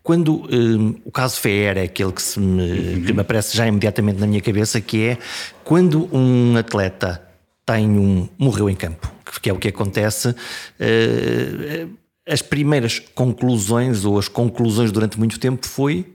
Quando 0.05 0.43
um, 0.55 1.01
o 1.03 1.11
caso 1.11 1.41
FER 1.41 1.79
é 1.79 1.85
aquele 1.85 2.13
que, 2.13 2.21
se 2.21 2.39
me, 2.39 2.63
uhum. 2.63 3.05
que 3.05 3.13
me 3.15 3.21
aparece 3.23 3.57
já 3.57 3.67
imediatamente 3.67 4.21
na 4.21 4.27
minha 4.27 4.43
cabeça, 4.43 4.79
que 4.79 5.03
é 5.03 5.19
quando 5.65 6.15
um 6.15 6.55
atleta 6.59 7.27
tem 7.65 7.89
um 7.89 8.29
morreu 8.37 8.69
em 8.69 8.77
campo, 8.77 9.11
que 9.41 9.49
é 9.49 9.53
o 9.53 9.59
que 9.59 9.69
acontece. 9.69 10.29
Uh, 10.29 11.89
as 12.29 12.43
primeiras 12.43 12.99
conclusões 12.99 14.05
ou 14.05 14.19
as 14.19 14.29
conclusões 14.29 14.93
durante 14.93 15.19
muito 15.19 15.41
tempo 15.41 15.67
foi 15.67 16.07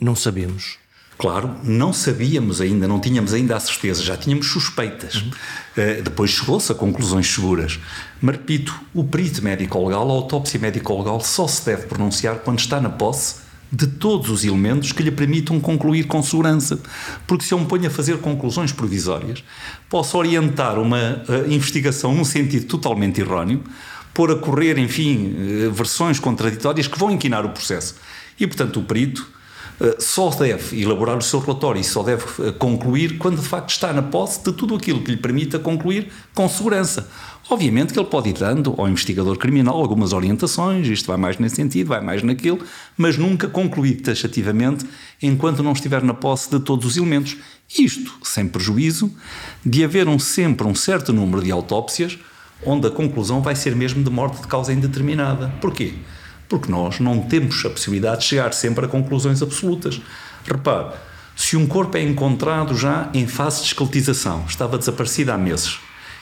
não 0.00 0.16
sabemos. 0.16 0.81
Claro, 1.22 1.54
não 1.62 1.92
sabíamos 1.92 2.60
ainda, 2.60 2.88
não 2.88 2.98
tínhamos 2.98 3.32
ainda 3.32 3.56
a 3.56 3.60
certeza, 3.60 4.02
já 4.02 4.16
tínhamos 4.16 4.48
suspeitas. 4.48 5.14
Uhum. 5.14 5.28
Uh, 5.28 6.02
depois 6.02 6.32
chegou-se 6.32 6.72
a 6.72 6.74
conclusões 6.74 7.32
seguras. 7.32 7.78
Mas 8.20 8.38
repito, 8.38 8.74
o 8.92 9.04
perito 9.04 9.40
médico-legal, 9.40 10.10
a 10.10 10.12
autópsia 10.14 10.58
médico-legal, 10.58 11.20
só 11.20 11.46
se 11.46 11.64
deve 11.64 11.86
pronunciar 11.86 12.40
quando 12.40 12.58
está 12.58 12.80
na 12.80 12.90
posse 12.90 13.36
de 13.70 13.86
todos 13.86 14.30
os 14.30 14.44
elementos 14.44 14.90
que 14.90 15.00
lhe 15.00 15.12
permitam 15.12 15.60
concluir 15.60 16.08
com 16.08 16.20
segurança. 16.24 16.80
Porque 17.24 17.44
se 17.44 17.54
eu 17.54 17.60
me 17.60 17.66
ponho 17.66 17.86
a 17.86 17.90
fazer 17.90 18.18
conclusões 18.18 18.72
provisórias, 18.72 19.44
posso 19.88 20.18
orientar 20.18 20.76
uma 20.76 21.22
uh, 21.28 21.52
investigação 21.52 22.12
num 22.12 22.24
sentido 22.24 22.66
totalmente 22.66 23.20
erróneo, 23.20 23.62
pôr 24.12 24.32
a 24.32 24.34
correr, 24.34 24.76
enfim, 24.76 25.36
uh, 25.68 25.72
versões 25.72 26.18
contraditórias 26.18 26.88
que 26.88 26.98
vão 26.98 27.12
inquinar 27.12 27.46
o 27.46 27.50
processo. 27.50 27.94
E, 28.40 28.44
portanto, 28.44 28.80
o 28.80 28.82
perito 28.82 29.24
eh, 29.24 29.41
só 29.98 30.30
deve 30.30 30.80
elaborar 30.80 31.18
o 31.18 31.22
seu 31.22 31.40
relatório 31.40 31.80
e 31.80 31.84
só 31.84 32.02
deve 32.02 32.24
eh, 32.40 32.52
concluir 32.52 33.18
quando 33.18 33.40
de 33.40 33.46
facto 33.46 33.70
está 33.70 33.92
na 33.92 34.02
posse 34.02 34.42
de 34.44 34.52
tudo 34.52 34.74
aquilo 34.74 35.02
que 35.02 35.10
lhe 35.10 35.16
permita 35.16 35.58
concluir 35.58 36.12
com 36.34 36.48
segurança. 36.48 37.08
Obviamente 37.50 37.92
que 37.92 37.98
ele 37.98 38.08
pode 38.08 38.30
ir 38.30 38.34
dando 38.34 38.74
ao 38.78 38.88
investigador 38.88 39.36
criminal 39.36 39.76
algumas 39.76 40.12
orientações, 40.12 40.86
isto 40.86 41.06
vai 41.06 41.16
mais 41.16 41.38
nesse 41.38 41.56
sentido, 41.56 41.88
vai 41.88 42.00
mais 42.00 42.22
naquilo, 42.22 42.60
mas 42.96 43.18
nunca 43.18 43.48
concluir 43.48 43.96
taxativamente 43.96 44.86
enquanto 45.20 45.62
não 45.62 45.72
estiver 45.72 46.02
na 46.02 46.14
posse 46.14 46.50
de 46.50 46.60
todos 46.60 46.86
os 46.86 46.96
elementos. 46.96 47.36
Isto 47.76 48.12
sem 48.22 48.46
prejuízo 48.46 49.12
de 49.66 49.84
haver 49.84 50.06
um, 50.06 50.18
sempre 50.18 50.66
um 50.66 50.74
certo 50.74 51.12
número 51.12 51.42
de 51.42 51.50
autópsias 51.50 52.18
onde 52.64 52.86
a 52.86 52.90
conclusão 52.90 53.42
vai 53.42 53.56
ser 53.56 53.74
mesmo 53.74 54.04
de 54.04 54.10
morte 54.10 54.40
de 54.40 54.46
causa 54.46 54.72
indeterminada. 54.72 55.52
Porquê? 55.60 55.94
Porque 56.52 56.70
nós 56.70 57.00
não 57.00 57.18
temos 57.18 57.64
a 57.64 57.70
possibilidade 57.70 58.20
de 58.20 58.26
chegar 58.26 58.52
sempre 58.52 58.84
a 58.84 58.88
conclusões 58.88 59.40
absolutas. 59.40 59.98
Repare, 60.44 60.92
se 61.34 61.56
um 61.56 61.66
corpo 61.66 61.96
é 61.96 62.02
encontrado 62.02 62.76
já 62.76 63.08
em 63.14 63.26
fase 63.26 63.62
de 63.62 63.68
esqueletização, 63.68 64.44
estava 64.46 64.76
desaparecido 64.76 65.32
há 65.32 65.38
meses, 65.38 65.78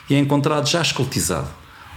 e 0.09 0.15
é 0.15 0.21
encontrado 0.21 0.69
já 0.69 0.83
esqueletizado, 0.83 1.49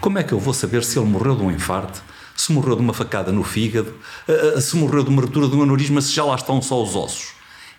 como 0.02 0.18
é 0.18 0.24
que 0.24 0.34
eu 0.34 0.40
vou 0.40 0.52
saber 0.52 0.84
se 0.84 0.98
ele 0.98 1.08
morreu 1.08 1.36
de 1.36 1.44
um 1.44 1.52
infarto, 1.52 2.02
se 2.36 2.52
morreu 2.52 2.75
de 2.75 2.82
uma 2.82 2.92
facada 2.92 3.32
no 3.32 3.44
fígado, 3.44 3.94
eh, 4.28 4.54
eh, 4.56 4.62
se 4.62 4.75
morreu 4.78 5.04
de 5.04 5.12
uma 5.12 5.22
ruptura 5.22 5.48
de 5.48 5.56
um 5.56 5.62
aneurisma, 5.62 6.02
se 6.02 6.12
já 6.12 6.24
lá 6.24 6.34
estão 6.34 6.60
só 6.60 6.82
os 6.82 6.96
ossos? 6.96 7.34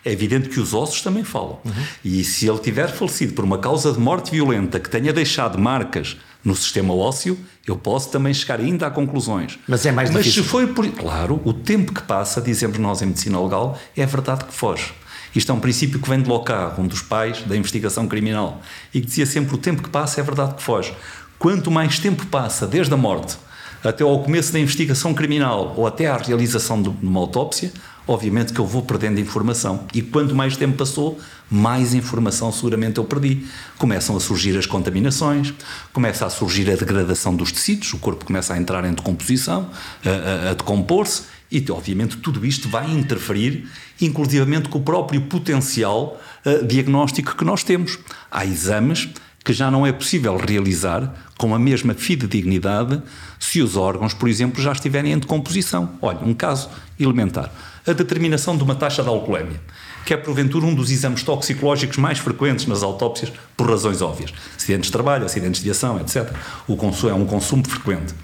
É 0.05 0.11
evidente 0.13 0.47
que 0.47 0.61
os 0.61 0.73
ossos 0.73 1.01
também 1.01 1.25
falam. 1.25 1.59
Uhum. 1.65 1.73
E 2.05 2.23
se 2.23 2.47
ele 2.47 2.59
tiver 2.59 2.87
falecido 2.87 3.33
por 3.33 3.43
uma 3.43 3.57
causa 3.57 3.91
de 3.91 3.99
morte 3.99 4.31
violenta 4.31 4.79
que 4.79 4.89
tenha 4.89 5.11
deixado 5.11 5.59
marcas 5.59 6.15
no 6.45 6.55
sistema 6.55 6.93
ósseo, 6.93 7.37
eu 7.65 7.75
posso 7.75 8.11
também 8.11 8.31
chegar 8.31 8.59
ainda 8.59 8.85
a 8.85 8.91
conclusões. 8.91 9.57
Mas 9.67 9.83
é 9.85 9.91
mais 9.91 10.11
Mas 10.11 10.23
difícil. 10.23 10.43
se 10.43 10.49
foi 10.49 10.67
por. 10.67 10.87
Claro, 10.91 11.41
o 11.43 11.51
tempo 11.51 11.91
que 11.91 12.03
passa, 12.03 12.39
dizemos 12.39 12.77
nós 12.77 13.01
em 13.01 13.07
medicina 13.07 13.41
legal, 13.41 13.77
é 13.97 14.05
verdade 14.05 14.45
que 14.45 14.53
foge. 14.53 14.93
Isto 15.35 15.51
é 15.51 15.55
um 15.55 15.59
princípio 15.59 15.99
que 15.99 16.07
vem 16.07 16.21
de 16.21 16.29
Locard, 16.29 16.79
um 16.79 16.87
dos 16.87 17.01
pais 17.01 17.41
da 17.41 17.57
investigação 17.57 18.07
criminal, 18.07 18.61
e 18.93 19.01
que 19.01 19.07
dizia 19.07 19.25
sempre: 19.25 19.55
o 19.55 19.57
tempo 19.57 19.81
que 19.81 19.89
passa 19.89 20.21
é 20.21 20.23
verdade 20.23 20.53
que 20.53 20.61
foge. 20.61 20.93
Quanto 21.39 21.71
mais 21.71 21.99
tempo 21.99 22.25
passa 22.27 22.65
desde 22.67 22.93
a 22.93 22.97
morte 22.97 23.37
até 23.83 24.03
ao 24.03 24.23
começo 24.23 24.53
da 24.53 24.59
investigação 24.59 25.13
criminal 25.13 25.73
ou 25.75 25.85
até 25.85 26.07
à 26.07 26.17
realização 26.17 26.81
de 26.81 26.89
uma 26.89 27.19
autópsia, 27.19 27.71
obviamente 28.07 28.53
que 28.53 28.59
eu 28.59 28.65
vou 28.65 28.81
perdendo 28.81 29.19
informação. 29.19 29.85
E 29.93 30.01
quanto 30.01 30.35
mais 30.35 30.55
tempo 30.55 30.77
passou, 30.77 31.19
mais 31.49 31.93
informação 31.93 32.51
seguramente 32.51 32.97
eu 32.97 33.03
perdi. 33.03 33.45
Começam 33.77 34.15
a 34.15 34.19
surgir 34.19 34.57
as 34.57 34.65
contaminações, 34.65 35.53
começa 35.93 36.25
a 36.25 36.29
surgir 36.29 36.69
a 36.69 36.75
degradação 36.75 37.35
dos 37.35 37.51
tecidos, 37.51 37.93
o 37.93 37.97
corpo 37.97 38.25
começa 38.25 38.53
a 38.53 38.57
entrar 38.57 38.85
em 38.85 38.93
decomposição, 38.93 39.69
a, 40.05 40.47
a, 40.47 40.51
a 40.51 40.53
decompor-se, 40.53 41.23
e 41.51 41.63
obviamente 41.69 42.17
tudo 42.17 42.45
isto 42.45 42.67
vai 42.67 42.89
interferir, 42.91 43.67
inclusivamente 44.01 44.67
com 44.69 44.79
o 44.79 44.81
próprio 44.81 45.21
potencial 45.21 46.19
uh, 46.45 46.65
diagnóstico 46.65 47.35
que 47.35 47.45
nós 47.45 47.63
temos. 47.63 47.99
Há 48.31 48.45
exames 48.45 49.09
que 49.43 49.53
já 49.53 49.69
não 49.69 49.85
é 49.85 49.93
possível 49.93 50.35
realizar 50.37 51.13
com 51.37 51.53
a 51.53 51.59
mesma 51.59 51.93
fidedignidade 51.93 53.01
se 53.39 53.61
os 53.61 53.77
órgãos, 53.77 54.13
por 54.13 54.27
exemplo, 54.27 54.61
já 54.61 54.71
estiverem 54.71 55.11
em 55.11 55.19
decomposição. 55.19 55.91
Olha, 56.01 56.19
um 56.19 56.33
caso 56.33 56.67
elementar. 56.99 57.51
A 57.87 57.93
determinação 57.93 58.57
de 58.57 58.63
uma 58.63 58.73
taxa 58.73 59.03
de 59.03 59.09
alcoolemia, 59.09 59.61
que 60.03 60.11
é 60.11 60.17
porventura 60.17 60.65
um 60.65 60.73
dos 60.73 60.89
exames 60.89 61.21
toxicológicos 61.21 61.97
mais 61.97 62.17
frequentes 62.17 62.65
nas 62.65 62.81
autópsias, 62.81 63.31
por 63.55 63.69
razões 63.69 64.01
óbvias. 64.01 64.33
Acidentes 64.57 64.87
de 64.87 64.91
trabalho, 64.91 65.23
acidentes 65.23 65.61
de 65.61 65.69
ação, 65.69 65.99
etc. 65.99 66.31
O 66.67 66.75
consumo 66.75 67.11
é 67.11 67.13
um 67.13 67.27
consumo 67.27 67.63
frequente. 67.69 68.15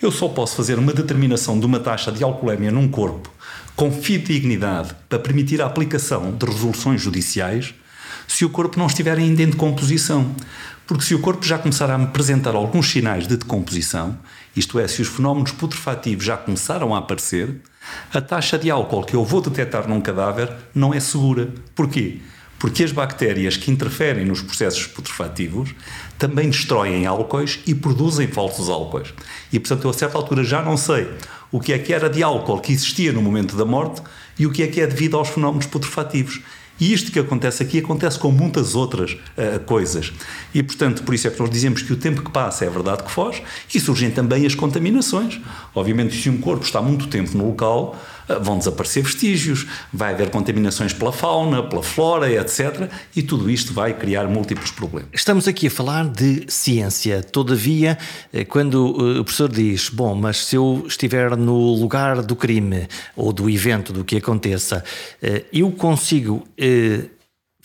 Eu 0.00 0.10
só 0.10 0.26
posso 0.26 0.56
fazer 0.56 0.78
uma 0.78 0.94
determinação 0.94 1.60
de 1.60 1.66
uma 1.66 1.80
taxa 1.80 2.10
de 2.10 2.24
alcoolemia 2.24 2.72
num 2.72 2.88
corpo 2.88 3.30
com 3.76 3.92
fidedignidade 3.92 4.94
para 5.06 5.18
permitir 5.18 5.60
a 5.60 5.66
aplicação 5.66 6.32
de 6.32 6.46
resoluções 6.46 7.02
judiciais 7.02 7.74
se 8.26 8.46
o 8.46 8.48
corpo 8.48 8.78
não 8.78 8.86
estiver 8.86 9.18
ainda 9.18 9.42
em 9.42 9.50
decomposição. 9.50 10.34
Porque 10.86 11.04
se 11.04 11.14
o 11.14 11.18
corpo 11.18 11.44
já 11.44 11.58
começar 11.58 11.90
a 11.90 11.96
apresentar 11.96 12.54
alguns 12.54 12.90
sinais 12.90 13.28
de 13.28 13.36
decomposição, 13.36 14.18
isto 14.56 14.78
é, 14.78 14.88
se 14.88 15.02
os 15.02 15.08
fenómenos 15.08 15.52
putrefativos 15.52 16.24
já 16.24 16.38
começaram 16.38 16.94
a 16.94 16.98
aparecer, 16.98 17.60
a 18.12 18.20
taxa 18.20 18.58
de 18.58 18.70
álcool 18.70 19.04
que 19.04 19.14
eu 19.14 19.24
vou 19.24 19.40
detectar 19.40 19.88
num 19.88 20.00
cadáver 20.00 20.50
não 20.74 20.94
é 20.94 21.00
segura. 21.00 21.48
Porquê? 21.74 22.18
Porque 22.58 22.82
as 22.82 22.92
bactérias 22.92 23.56
que 23.56 23.70
interferem 23.70 24.24
nos 24.24 24.40
processos 24.40 24.86
putrefativos 24.86 25.74
também 26.18 26.48
destroem 26.48 27.04
álcoois 27.04 27.60
e 27.66 27.74
produzem 27.74 28.28
falsos 28.28 28.68
álcoois. 28.68 29.12
E, 29.52 29.58
portanto, 29.58 29.84
eu 29.84 29.90
a 29.90 29.94
certa 29.94 30.16
altura 30.16 30.44
já 30.44 30.62
não 30.62 30.76
sei 30.76 31.08
o 31.52 31.60
que 31.60 31.72
é 31.72 31.78
que 31.78 31.92
era 31.92 32.08
de 32.08 32.22
álcool 32.22 32.60
que 32.60 32.72
existia 32.72 33.12
no 33.12 33.20
momento 33.20 33.56
da 33.56 33.64
morte 33.64 34.02
e 34.38 34.46
o 34.46 34.50
que 34.50 34.62
é 34.62 34.66
que 34.66 34.80
é 34.80 34.86
devido 34.86 35.16
aos 35.16 35.28
fenómenos 35.28 35.66
putrefativos. 35.66 36.40
E 36.80 36.92
isto 36.92 37.12
que 37.12 37.18
acontece 37.18 37.62
aqui 37.62 37.78
acontece 37.78 38.18
com 38.18 38.30
muitas 38.30 38.74
outras 38.74 39.12
uh, 39.12 39.60
coisas. 39.64 40.12
E, 40.52 40.62
portanto, 40.62 41.02
por 41.04 41.14
isso 41.14 41.28
é 41.28 41.30
que 41.30 41.38
nós 41.38 41.48
dizemos 41.50 41.82
que 41.82 41.92
o 41.92 41.96
tempo 41.96 42.22
que 42.22 42.30
passa 42.30 42.64
é 42.64 42.70
verdade 42.70 43.04
que 43.04 43.10
foge 43.10 43.42
e 43.72 43.78
surgem 43.78 44.10
também 44.10 44.44
as 44.44 44.54
contaminações. 44.54 45.40
Obviamente, 45.74 46.20
se 46.20 46.28
um 46.28 46.38
corpo 46.38 46.64
está 46.64 46.82
muito 46.82 47.06
tempo 47.06 47.36
no 47.36 47.46
local, 47.46 47.96
vão 48.40 48.58
desaparecer 48.58 49.02
vestígios, 49.02 49.66
vai 49.92 50.14
haver 50.14 50.30
contaminações 50.30 50.92
pela 50.92 51.12
fauna, 51.12 51.62
pela 51.62 51.82
flora, 51.82 52.30
etc. 52.32 52.90
E 53.14 53.22
tudo 53.22 53.50
isto 53.50 53.72
vai 53.72 53.94
criar 53.94 54.26
múltiplos 54.26 54.70
problemas. 54.70 55.10
Estamos 55.12 55.46
aqui 55.48 55.66
a 55.66 55.70
falar 55.70 56.08
de 56.08 56.44
ciência. 56.48 57.22
Todavia, 57.22 57.98
eh, 58.32 58.44
quando 58.44 59.20
o 59.20 59.24
professor 59.24 59.48
diz, 59.48 59.88
bom, 59.88 60.14
mas 60.14 60.46
se 60.46 60.56
eu 60.56 60.84
estiver 60.86 61.36
no 61.36 61.74
lugar 61.74 62.22
do 62.22 62.36
crime 62.36 62.88
ou 63.16 63.32
do 63.32 63.48
evento, 63.48 63.92
do 63.92 64.04
que 64.04 64.16
aconteça, 64.16 64.84
eu 65.52 65.70
consigo 65.70 66.46
eh, 66.58 67.04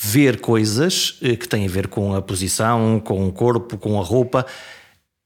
ver 0.01 0.39
coisas 0.39 1.17
eh, 1.21 1.35
que 1.35 1.47
têm 1.47 1.65
a 1.65 1.69
ver 1.69 1.87
com 1.87 2.15
a 2.15 2.21
posição, 2.21 3.01
com 3.03 3.27
o 3.27 3.33
corpo, 3.33 3.77
com 3.77 3.99
a 3.99 4.03
roupa. 4.03 4.45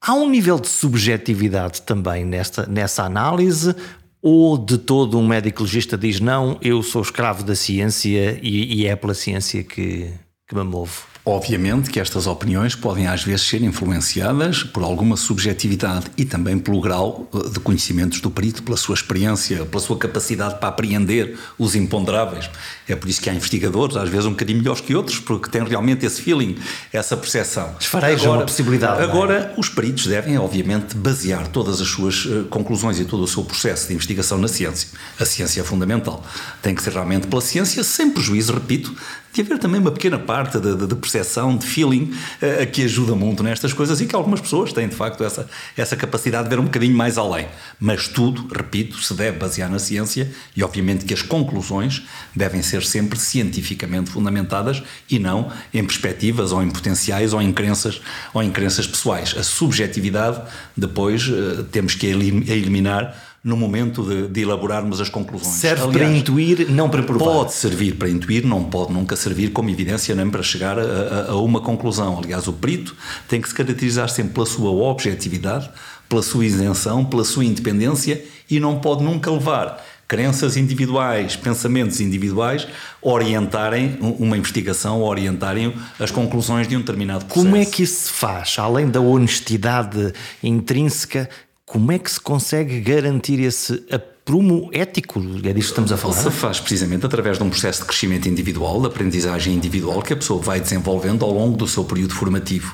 Há 0.01 0.15
um 0.15 0.27
nível 0.27 0.59
de 0.59 0.67
subjetividade 0.67 1.83
também 1.83 2.25
nesta, 2.25 2.65
nessa 2.65 3.03
análise, 3.03 3.75
ou 4.23 4.57
de 4.57 4.77
todo 4.77 5.19
um 5.19 5.27
médico 5.27 5.63
legista 5.63 5.97
diz 5.97 6.21
não, 6.21 6.57
eu 6.61 6.81
sou 6.81 7.01
escravo 7.01 7.43
da 7.43 7.55
ciência 7.55 8.39
e, 8.41 8.81
e 8.81 8.87
é 8.87 8.95
pela 8.95 9.13
ciência 9.13 9.61
que, 9.65 10.13
que 10.47 10.55
me 10.55 10.63
movo? 10.63 11.12
Obviamente 11.25 11.89
que 11.89 12.01
estas 12.01 12.27
opiniões 12.27 12.75
podem 12.75 13.07
às 13.07 13.23
vezes 13.23 13.47
ser 13.47 13.61
influenciadas 13.61 14.61
por 14.61 14.83
alguma 14.83 15.15
subjetividade 15.15 16.07
e 16.17 16.25
também 16.25 16.59
pelo 16.59 16.81
grau 16.81 17.29
eh, 17.33 17.49
de 17.49 17.61
conhecimentos 17.61 18.19
do 18.19 18.29
perito, 18.29 18.61
pela 18.61 18.75
sua 18.75 18.93
experiência, 18.93 19.65
pela 19.65 19.81
sua 19.81 19.97
capacidade 19.97 20.59
para 20.59 20.67
apreender 20.67 21.39
os 21.57 21.75
imponderáveis. 21.75 22.49
É 22.89 22.93
por 22.93 23.07
isso 23.07 23.21
que 23.21 23.29
há 23.29 23.33
investigadores, 23.33 23.95
às 23.95 24.09
vezes 24.09 24.25
um 24.25 24.31
bocadinho 24.31 24.57
melhores 24.57 24.81
que 24.81 24.93
outros, 24.93 25.17
porque 25.17 25.49
têm 25.49 25.63
realmente 25.63 26.05
esse 26.05 26.21
feeling, 26.21 26.57
essa 26.91 27.15
percepção. 27.15 27.73
Esfarejam 27.79 28.41
a 28.41 28.43
possibilidade. 28.43 28.99
É? 28.99 29.05
Agora, 29.05 29.33
é? 29.33 29.53
os 29.57 29.69
peritos 29.69 30.05
devem, 30.05 30.37
obviamente, 30.37 30.93
basear 30.93 31.47
todas 31.47 31.79
as 31.79 31.87
suas 31.87 32.25
uh, 32.25 32.43
conclusões 32.49 32.99
e 32.99 33.05
todo 33.05 33.23
o 33.23 33.27
seu 33.29 33.45
processo 33.45 33.87
de 33.87 33.93
investigação 33.93 34.37
na 34.37 34.49
ciência. 34.49 34.89
A 35.17 35.23
ciência 35.23 35.61
é 35.61 35.63
fundamental. 35.63 36.21
Tem 36.61 36.75
que 36.75 36.83
ser 36.83 36.91
realmente 36.91 37.27
pela 37.27 37.41
ciência, 37.41 37.81
sem 37.81 38.09
prejuízo, 38.11 38.53
repito, 38.53 38.93
de 39.33 39.41
haver 39.41 39.57
também 39.57 39.81
uma 39.81 39.91
pequena 39.91 40.19
parte 40.19 40.59
de, 40.59 40.87
de, 40.87 40.95
percepção, 40.95 41.57
de 41.57 41.65
feeling, 41.65 42.13
uh, 42.41 42.71
que 42.71 42.83
ajuda 42.83 43.15
muito 43.15 43.41
nestas 43.41 43.73
coisas 43.73 43.99
e 43.99 44.05
que 44.05 44.15
algumas 44.15 44.39
pessoas 44.39 44.71
têm, 44.71 44.87
de 44.87 44.95
facto, 44.95 45.23
essa, 45.23 45.49
essa 45.75 45.95
capacidade 45.95 46.43
de 46.43 46.49
ver 46.51 46.59
um 46.59 46.65
bocadinho 46.65 46.95
mais 46.95 47.17
além. 47.17 47.47
Mas 47.79 48.07
tudo, 48.07 48.47
repito, 48.53 49.01
se 49.01 49.13
deve 49.15 49.39
basear 49.39 49.71
na 49.71 49.79
ciência 49.79 50.31
e, 50.55 50.63
obviamente, 50.63 51.03
que 51.03 51.13
as 51.13 51.23
conclusões 51.23 52.03
devem 52.35 52.61
ser 52.61 52.83
sempre 52.83 53.19
cientificamente 53.19 54.11
fundamentadas 54.11 54.83
e 55.09 55.17
não 55.17 55.51
em 55.73 55.83
perspectivas 55.83 56.51
ou 56.51 56.61
em 56.61 56.69
potenciais 56.69 57.33
ou 57.33 57.41
em 57.41 57.51
crenças, 57.51 58.01
ou 58.33 58.43
em 58.43 58.51
crenças 58.51 58.85
pessoais. 58.85 59.35
A 59.35 59.41
subjetividade, 59.41 60.39
depois, 60.77 61.27
uh, 61.27 61.63
temos 61.63 61.95
que 61.95 62.05
eliminar 62.05 63.32
no 63.43 63.57
momento 63.57 64.03
de, 64.03 64.27
de, 64.29 64.41
elaborarmos 64.41 65.01
as 65.01 65.09
conclusões. 65.09 65.55
Serve 65.55 65.83
Aliás, 65.83 65.97
para 65.97 66.17
intuir, 66.17 66.71
não 66.71 66.89
para 66.89 67.03
provar. 67.03 67.25
Pode 67.25 67.53
servir 67.53 67.95
para 67.95 68.09
intuir, 68.09 68.45
não 68.45 68.63
pode 68.63 68.93
nunca 68.93 69.17
servir 69.17 69.49
como 69.51 69.69
evidência 69.69 70.15
nem 70.15 70.29
para 70.29 70.41
chegar 70.41 70.79
a, 70.79 70.83
a, 70.83 71.31
a 71.31 71.35
uma 71.35 71.59
conclusão. 71.59 72.17
Aliás, 72.17 72.47
o 72.47 72.53
perito 72.53 72.95
tem 73.27 73.41
que 73.41 73.49
se 73.49 73.53
caracterizar 73.53 74.07
sempre 74.07 74.33
pela 74.33 74.45
sua 74.45 74.71
objetividade, 74.71 75.69
pela 76.07 76.23
sua 76.23 76.45
isenção, 76.45 77.03
pela 77.03 77.25
sua 77.25 77.43
independência 77.43 78.23
e 78.49 78.61
não 78.61 78.79
pode 78.79 79.03
nunca 79.03 79.29
levar 79.29 79.83
crenças 80.07 80.55
individuais, 80.55 81.35
pensamentos 81.35 81.99
individuais 81.99 82.67
orientarem 83.01 83.97
uma 83.99 84.37
investigação, 84.37 85.01
orientarem 85.01 85.73
as 85.99 86.11
conclusões 86.11 86.67
de 86.67 86.75
um 86.77 86.79
determinado 86.79 87.25
processo. 87.25 87.45
Como 87.45 87.55
é 87.55 87.65
que 87.65 87.83
isso 87.83 88.05
se 88.05 88.11
faz? 88.11 88.55
Além 88.59 88.89
da 88.89 89.01
honestidade 89.01 90.13
intrínseca, 90.43 91.29
como 91.73 91.91
é 91.91 91.97
que 91.97 92.11
se 92.11 92.21
consegue 92.21 92.79
garantir 92.81 93.39
esse 93.39 93.83
prumo 94.25 94.69
ético, 94.71 95.19
é 95.43 95.51
disto 95.51 95.53
que 95.53 95.59
estamos 95.59 95.91
a 95.91 95.97
falar? 95.97 96.13
Se 96.13 96.31
faz 96.31 96.59
precisamente 96.59 97.05
através 97.05 97.37
de 97.37 97.43
um 97.43 97.49
processo 97.49 97.81
de 97.81 97.87
crescimento 97.87 98.29
individual, 98.29 98.79
de 98.79 98.87
aprendizagem 98.87 99.53
individual 99.53 100.01
que 100.01 100.13
a 100.13 100.15
pessoa 100.15 100.41
vai 100.41 100.61
desenvolvendo 100.61 101.25
ao 101.25 101.31
longo 101.31 101.57
do 101.57 101.67
seu 101.67 101.83
período 101.83 102.13
formativo. 102.13 102.73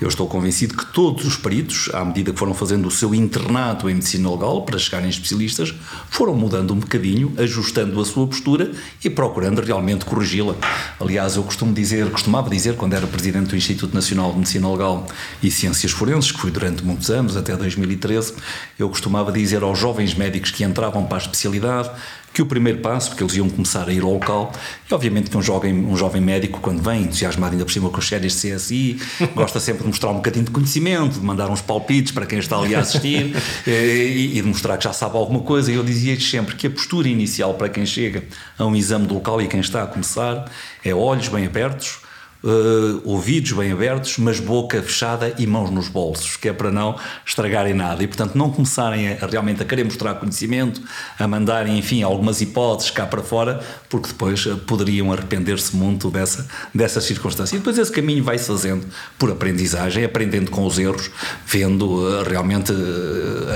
Eu 0.00 0.06
estou 0.06 0.28
convencido 0.28 0.76
que 0.76 0.86
todos 0.86 1.24
os 1.24 1.36
peritos, 1.36 1.90
à 1.92 2.04
medida 2.04 2.32
que 2.32 2.38
foram 2.38 2.54
fazendo 2.54 2.86
o 2.86 2.92
seu 2.92 3.12
internato 3.12 3.90
em 3.90 3.94
medicina 3.94 4.30
legal 4.30 4.62
para 4.62 4.78
chegarem 4.78 5.08
especialistas, 5.08 5.74
foram 6.10 6.34
mudando 6.36 6.72
um 6.72 6.78
bocadinho, 6.78 7.32
ajustando 7.38 8.00
a 8.00 8.04
sua 8.04 8.28
postura 8.28 8.70
e 9.04 9.10
procurando 9.10 9.60
realmente 9.62 10.04
corrigi-la. 10.04 10.54
Aliás, 11.00 11.34
eu 11.34 11.42
costumo 11.42 11.72
dizer, 11.72 12.08
costumava 12.10 12.48
dizer 12.48 12.76
quando 12.76 12.94
era 12.94 13.06
presidente 13.06 13.48
do 13.48 13.56
Instituto 13.56 13.92
Nacional 13.92 14.30
de 14.30 14.38
Medicina 14.38 14.70
Legal 14.70 15.08
e 15.42 15.50
Ciências 15.50 15.90
Forenses, 15.90 16.30
que 16.30 16.38
fui 16.38 16.52
durante 16.52 16.84
muitos 16.84 17.10
anos, 17.10 17.36
até 17.36 17.56
2013, 17.56 18.34
eu 18.78 18.88
costumava 18.88 19.32
dizer 19.32 19.64
aos 19.64 19.76
jovens 19.76 20.14
médicos 20.14 20.52
que 20.52 20.62
entravam 20.84 21.04
para 21.04 21.16
a 21.16 21.20
especialidade 21.20 21.90
que 22.32 22.42
o 22.42 22.46
primeiro 22.46 22.80
passo, 22.80 23.10
porque 23.10 23.22
eles 23.22 23.36
iam 23.36 23.48
começar 23.48 23.88
a 23.88 23.92
ir 23.92 24.02
ao 24.02 24.12
local, 24.12 24.52
e 24.90 24.92
obviamente 24.92 25.30
que 25.30 25.36
um 25.36 25.42
jovem, 25.42 25.72
um 25.72 25.96
jovem 25.96 26.20
médico, 26.20 26.58
quando 26.60 26.82
vem 26.82 27.02
entusiasmado 27.02 27.52
ainda 27.52 27.64
por 27.64 27.70
cima 27.70 27.88
com 27.88 27.98
as 27.98 28.08
séries 28.08 28.40
de 28.40 28.50
CSI, 28.52 29.00
gosta 29.36 29.60
sempre 29.60 29.82
de 29.82 29.88
mostrar 29.88 30.10
um 30.10 30.16
bocadinho 30.16 30.44
de 30.44 30.50
conhecimento, 30.50 31.20
de 31.20 31.24
mandar 31.24 31.48
uns 31.48 31.60
palpites 31.60 32.10
para 32.10 32.26
quem 32.26 32.40
está 32.40 32.58
ali 32.58 32.74
a 32.74 32.80
assistir 32.80 33.36
eh, 33.64 33.70
e, 33.70 34.38
e, 34.38 34.42
de 34.42 34.48
mostrar 34.48 34.76
que 34.76 34.82
já 34.82 34.92
sabe 34.92 35.16
alguma 35.16 35.42
coisa. 35.42 35.70
E 35.70 35.76
eu 35.76 35.84
dizia-lhes 35.84 36.28
sempre 36.28 36.56
que 36.56 36.66
a 36.66 36.70
postura 36.70 37.08
inicial 37.08 37.54
para 37.54 37.68
quem 37.68 37.86
chega 37.86 38.24
a 38.58 38.66
um 38.66 38.74
exame 38.74 39.06
do 39.06 39.14
local 39.14 39.40
e 39.40 39.46
quem 39.46 39.60
está 39.60 39.84
a 39.84 39.86
começar 39.86 40.50
é 40.84 40.92
olhos 40.92 41.28
bem 41.28 41.46
abertos, 41.46 42.00
uh, 42.44 43.00
ouvidos 43.04 43.52
bem 43.52 43.72
abertos, 43.72 44.18
mas 44.18 44.38
boca 44.38 44.80
fechada 44.82 45.34
e 45.38 45.46
mãos 45.46 45.70
nos 45.70 45.88
bolsos, 45.88 46.36
que 46.36 46.48
é 46.48 46.52
para 46.52 46.70
não 46.70 46.96
estragarem 47.26 47.72
nada. 47.72 48.02
E, 48.02 48.06
portanto, 48.06 48.36
não 48.36 48.50
começarem 48.50 49.08
a, 49.08 49.26
realmente 49.26 49.62
a 49.62 49.64
querer 49.64 49.84
mostrar 49.84 50.14
conhecimento, 50.16 50.80
a 51.18 51.26
mandarem, 51.26 51.78
enfim, 51.78 52.02
algumas 52.02 52.40
hipóteses 52.40 52.90
cá 52.90 53.06
para 53.06 53.22
fora, 53.22 53.64
porque 53.88 54.08
depois 54.08 54.44
uh, 54.46 54.58
poderiam 54.58 55.10
arrepender-se 55.10 55.74
muito 55.74 56.10
dessa, 56.10 56.46
dessa 56.74 57.00
circunstância. 57.00 57.56
E 57.56 57.58
depois 57.58 57.78
esse 57.78 57.90
caminho 57.90 58.22
vai-se 58.22 58.46
fazendo 58.46 58.86
por 59.18 59.30
aprendizagem, 59.30 60.04
aprendendo 60.04 60.50
com 60.50 60.66
os 60.66 60.78
erros, 60.78 61.10
vendo 61.46 61.86
uh, 61.86 62.22
realmente 62.22 62.72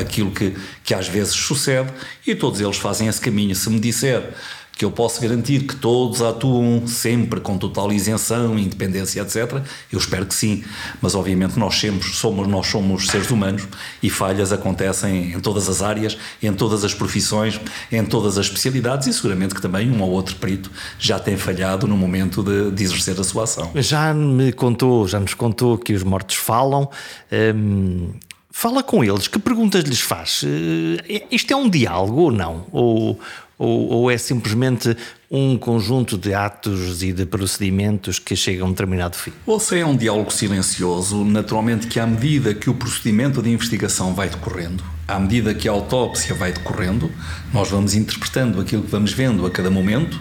aquilo 0.00 0.30
que, 0.30 0.56
que 0.82 0.94
às 0.94 1.06
vezes 1.06 1.34
sucede, 1.34 1.92
e 2.26 2.34
todos 2.34 2.60
eles 2.60 2.78
fazem 2.78 3.08
esse 3.08 3.20
caminho. 3.20 3.54
Se 3.54 3.68
me 3.68 3.78
disser 3.78 4.32
que 4.78 4.84
eu 4.84 4.92
posso 4.92 5.20
garantir 5.20 5.66
que 5.66 5.74
todos 5.74 6.22
atuam 6.22 6.86
sempre 6.86 7.40
com 7.40 7.58
total 7.58 7.92
isenção, 7.92 8.56
independência, 8.56 9.20
etc. 9.22 9.60
Eu 9.92 9.98
espero 9.98 10.24
que 10.24 10.34
sim, 10.34 10.62
mas 11.02 11.16
obviamente 11.16 11.58
nós 11.58 11.74
sempre 11.74 12.08
somos 12.08 12.46
nós 12.46 12.68
somos 12.68 13.08
seres 13.08 13.28
humanos 13.28 13.66
e 14.00 14.08
falhas 14.08 14.52
acontecem 14.52 15.32
em 15.32 15.40
todas 15.40 15.68
as 15.68 15.82
áreas, 15.82 16.16
em 16.40 16.52
todas 16.52 16.84
as 16.84 16.94
profissões, 16.94 17.60
em 17.90 18.04
todas 18.04 18.38
as 18.38 18.46
especialidades 18.46 19.08
e 19.08 19.12
seguramente 19.12 19.52
que 19.52 19.60
também 19.60 19.90
um 19.90 20.00
ou 20.00 20.10
outro 20.10 20.36
perito 20.36 20.70
já 20.96 21.18
tem 21.18 21.36
falhado 21.36 21.88
no 21.88 21.96
momento 21.96 22.44
de, 22.44 22.70
de 22.70 22.84
exercer 22.84 23.18
a 23.18 23.24
sua 23.24 23.42
ação. 23.42 23.72
Já 23.74 24.14
me 24.14 24.52
contou, 24.52 25.08
já 25.08 25.18
nos 25.18 25.34
contou 25.34 25.76
que 25.76 25.92
os 25.92 26.04
mortos 26.04 26.36
falam. 26.36 26.88
Hum, 27.32 28.12
fala 28.48 28.84
com 28.84 29.02
eles, 29.02 29.26
que 29.26 29.40
perguntas 29.40 29.82
lhes 29.82 30.00
faz? 30.00 30.44
Uh, 30.44 31.26
isto 31.32 31.52
é 31.52 31.56
um 31.56 31.68
diálogo 31.68 32.20
ou 32.20 32.30
não? 32.30 32.64
Ou, 32.70 33.18
ou, 33.58 33.88
ou, 33.90 34.10
é 34.10 34.16
simplesmente 34.16 34.96
um 35.30 35.58
conjunto 35.58 36.16
de 36.16 36.32
atos 36.32 37.02
e 37.02 37.12
de 37.12 37.26
procedimentos 37.26 38.18
que 38.18 38.36
chegam 38.36 38.66
a 38.66 38.68
um 38.68 38.72
determinado 38.72 39.16
fim? 39.16 39.32
Ou 39.44 39.58
se 39.58 39.78
é 39.78 39.84
um 39.84 39.96
diálogo 39.96 40.30
silencioso, 40.30 41.24
naturalmente 41.24 41.88
que 41.88 41.98
à 41.98 42.06
medida 42.06 42.54
que 42.54 42.70
o 42.70 42.74
procedimento 42.74 43.42
de 43.42 43.50
investigação 43.50 44.14
vai 44.14 44.28
decorrendo, 44.28 44.84
à 45.06 45.18
medida 45.18 45.52
que 45.52 45.68
a 45.68 45.72
autópsia 45.72 46.34
vai 46.34 46.52
decorrendo, 46.52 47.10
nós 47.52 47.68
vamos 47.68 47.94
interpretando 47.94 48.60
aquilo 48.60 48.82
que 48.82 48.90
vamos 48.90 49.12
vendo 49.12 49.44
a 49.44 49.50
cada 49.50 49.70
momento 49.70 50.18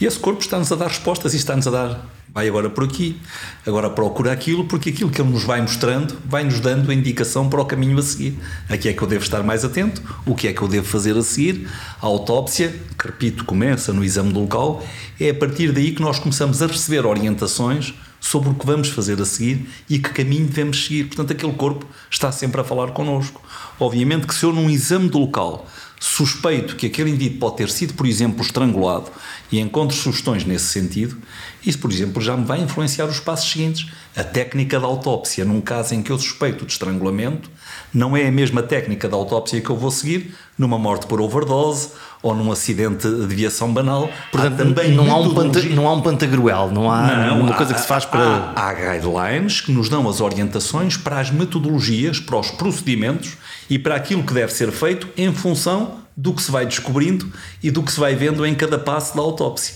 e 0.00 0.04
esse 0.04 0.18
corpo 0.18 0.42
está-nos 0.42 0.70
a 0.70 0.76
dar 0.76 0.88
respostas 0.88 1.32
e 1.32 1.38
está-nos 1.38 1.66
a 1.66 1.70
dar 1.70 2.15
vai 2.32 2.48
agora 2.48 2.68
por 2.68 2.84
aqui, 2.84 3.20
agora 3.66 3.88
procura 3.88 4.32
aquilo, 4.32 4.64
porque 4.64 4.90
aquilo 4.90 5.10
que 5.10 5.20
ele 5.20 5.30
nos 5.30 5.44
vai 5.44 5.60
mostrando 5.60 6.16
vai 6.26 6.44
nos 6.44 6.60
dando 6.60 6.90
a 6.90 6.94
indicação 6.94 7.48
para 7.48 7.60
o 7.60 7.64
caminho 7.64 7.98
a 7.98 8.02
seguir. 8.02 8.38
Aqui 8.68 8.88
é 8.88 8.92
que 8.92 9.02
eu 9.02 9.08
devo 9.08 9.24
estar 9.24 9.42
mais 9.42 9.64
atento, 9.64 10.02
o 10.26 10.34
que 10.34 10.48
é 10.48 10.52
que 10.52 10.60
eu 10.60 10.68
devo 10.68 10.86
fazer 10.86 11.16
a 11.16 11.22
seguir. 11.22 11.68
A 12.00 12.06
autópsia, 12.06 12.74
que 12.98 13.06
repito, 13.06 13.44
começa 13.44 13.92
no 13.92 14.04
exame 14.04 14.32
do 14.32 14.40
local, 14.40 14.84
é 15.18 15.30
a 15.30 15.34
partir 15.34 15.72
daí 15.72 15.92
que 15.92 16.02
nós 16.02 16.18
começamos 16.18 16.62
a 16.62 16.66
receber 16.66 17.06
orientações 17.06 17.94
sobre 18.20 18.50
o 18.50 18.54
que 18.54 18.66
vamos 18.66 18.88
fazer 18.88 19.20
a 19.20 19.24
seguir 19.24 19.68
e 19.88 19.98
que 19.98 20.10
caminho 20.10 20.46
devemos 20.46 20.84
seguir. 20.84 21.04
Portanto, 21.04 21.32
aquele 21.32 21.52
corpo 21.52 21.86
está 22.10 22.32
sempre 22.32 22.60
a 22.60 22.64
falar 22.64 22.88
connosco. 22.88 23.40
Obviamente 23.78 24.26
que 24.26 24.34
se 24.34 24.44
eu 24.44 24.52
num 24.52 24.68
exame 24.68 25.08
do 25.08 25.18
local 25.18 25.66
suspeito 25.98 26.76
que 26.76 26.86
aquele 26.86 27.10
indivíduo 27.10 27.38
pode 27.38 27.56
ter 27.56 27.70
sido, 27.70 27.94
por 27.94 28.06
exemplo, 28.06 28.42
estrangulado 28.42 29.10
e 29.50 29.58
encontro 29.60 29.96
sugestões 29.96 30.44
nesse 30.44 30.66
sentido, 30.66 31.16
isso, 31.64 31.78
por 31.78 31.90
exemplo, 31.90 32.22
já 32.22 32.36
me 32.36 32.44
vai 32.44 32.60
influenciar 32.60 33.06
os 33.06 33.18
passos 33.18 33.50
seguintes. 33.50 33.90
A 34.16 34.22
técnica 34.22 34.78
da 34.78 34.86
autópsia, 34.86 35.44
num 35.44 35.60
caso 35.60 35.94
em 35.94 36.02
que 36.02 36.10
eu 36.10 36.18
suspeito 36.18 36.64
de 36.64 36.72
estrangulamento, 36.72 37.50
não 37.92 38.16
é 38.16 38.28
a 38.28 38.32
mesma 38.32 38.62
técnica 38.62 39.08
da 39.08 39.16
autópsia 39.16 39.60
que 39.60 39.68
eu 39.68 39.76
vou 39.76 39.90
seguir 39.90 40.34
numa 40.56 40.78
morte 40.78 41.06
por 41.06 41.20
overdose 41.20 41.90
ou 42.22 42.34
num 42.34 42.50
acidente 42.52 43.08
de 43.08 43.26
viação 43.26 43.72
banal. 43.72 44.08
Portanto, 44.30 44.56
também 44.56 44.92
não 44.92 45.10
há, 45.10 45.18
um 45.18 45.34
panta, 45.34 45.62
não 45.62 45.88
há 45.88 45.92
um 45.92 46.00
pantagruel, 46.00 46.70
não 46.70 46.90
há 46.90 47.26
não, 47.26 47.40
uma 47.40 47.50
há, 47.50 47.56
coisa 47.56 47.74
que 47.74 47.80
se 47.80 47.86
faz 47.86 48.04
para. 48.04 48.52
Há, 48.54 48.68
há 48.68 48.74
guidelines 48.74 49.60
que 49.60 49.72
nos 49.72 49.88
dão 49.88 50.08
as 50.08 50.20
orientações 50.20 50.96
para 50.96 51.20
as 51.20 51.30
metodologias, 51.30 52.20
para 52.20 52.38
os 52.38 52.50
procedimentos 52.50 53.36
e 53.68 53.78
para 53.78 53.96
aquilo 53.96 54.22
que 54.22 54.32
deve 54.32 54.52
ser 54.52 54.70
feito 54.72 55.08
em 55.16 55.32
função 55.32 56.00
do 56.16 56.32
que 56.32 56.42
se 56.42 56.50
vai 56.50 56.64
descobrindo 56.64 57.30
e 57.62 57.70
do 57.70 57.82
que 57.82 57.92
se 57.92 58.00
vai 58.00 58.14
vendo 58.14 58.44
em 58.46 58.54
cada 58.54 58.78
passo 58.78 59.14
da 59.14 59.22
autópsia. 59.22 59.74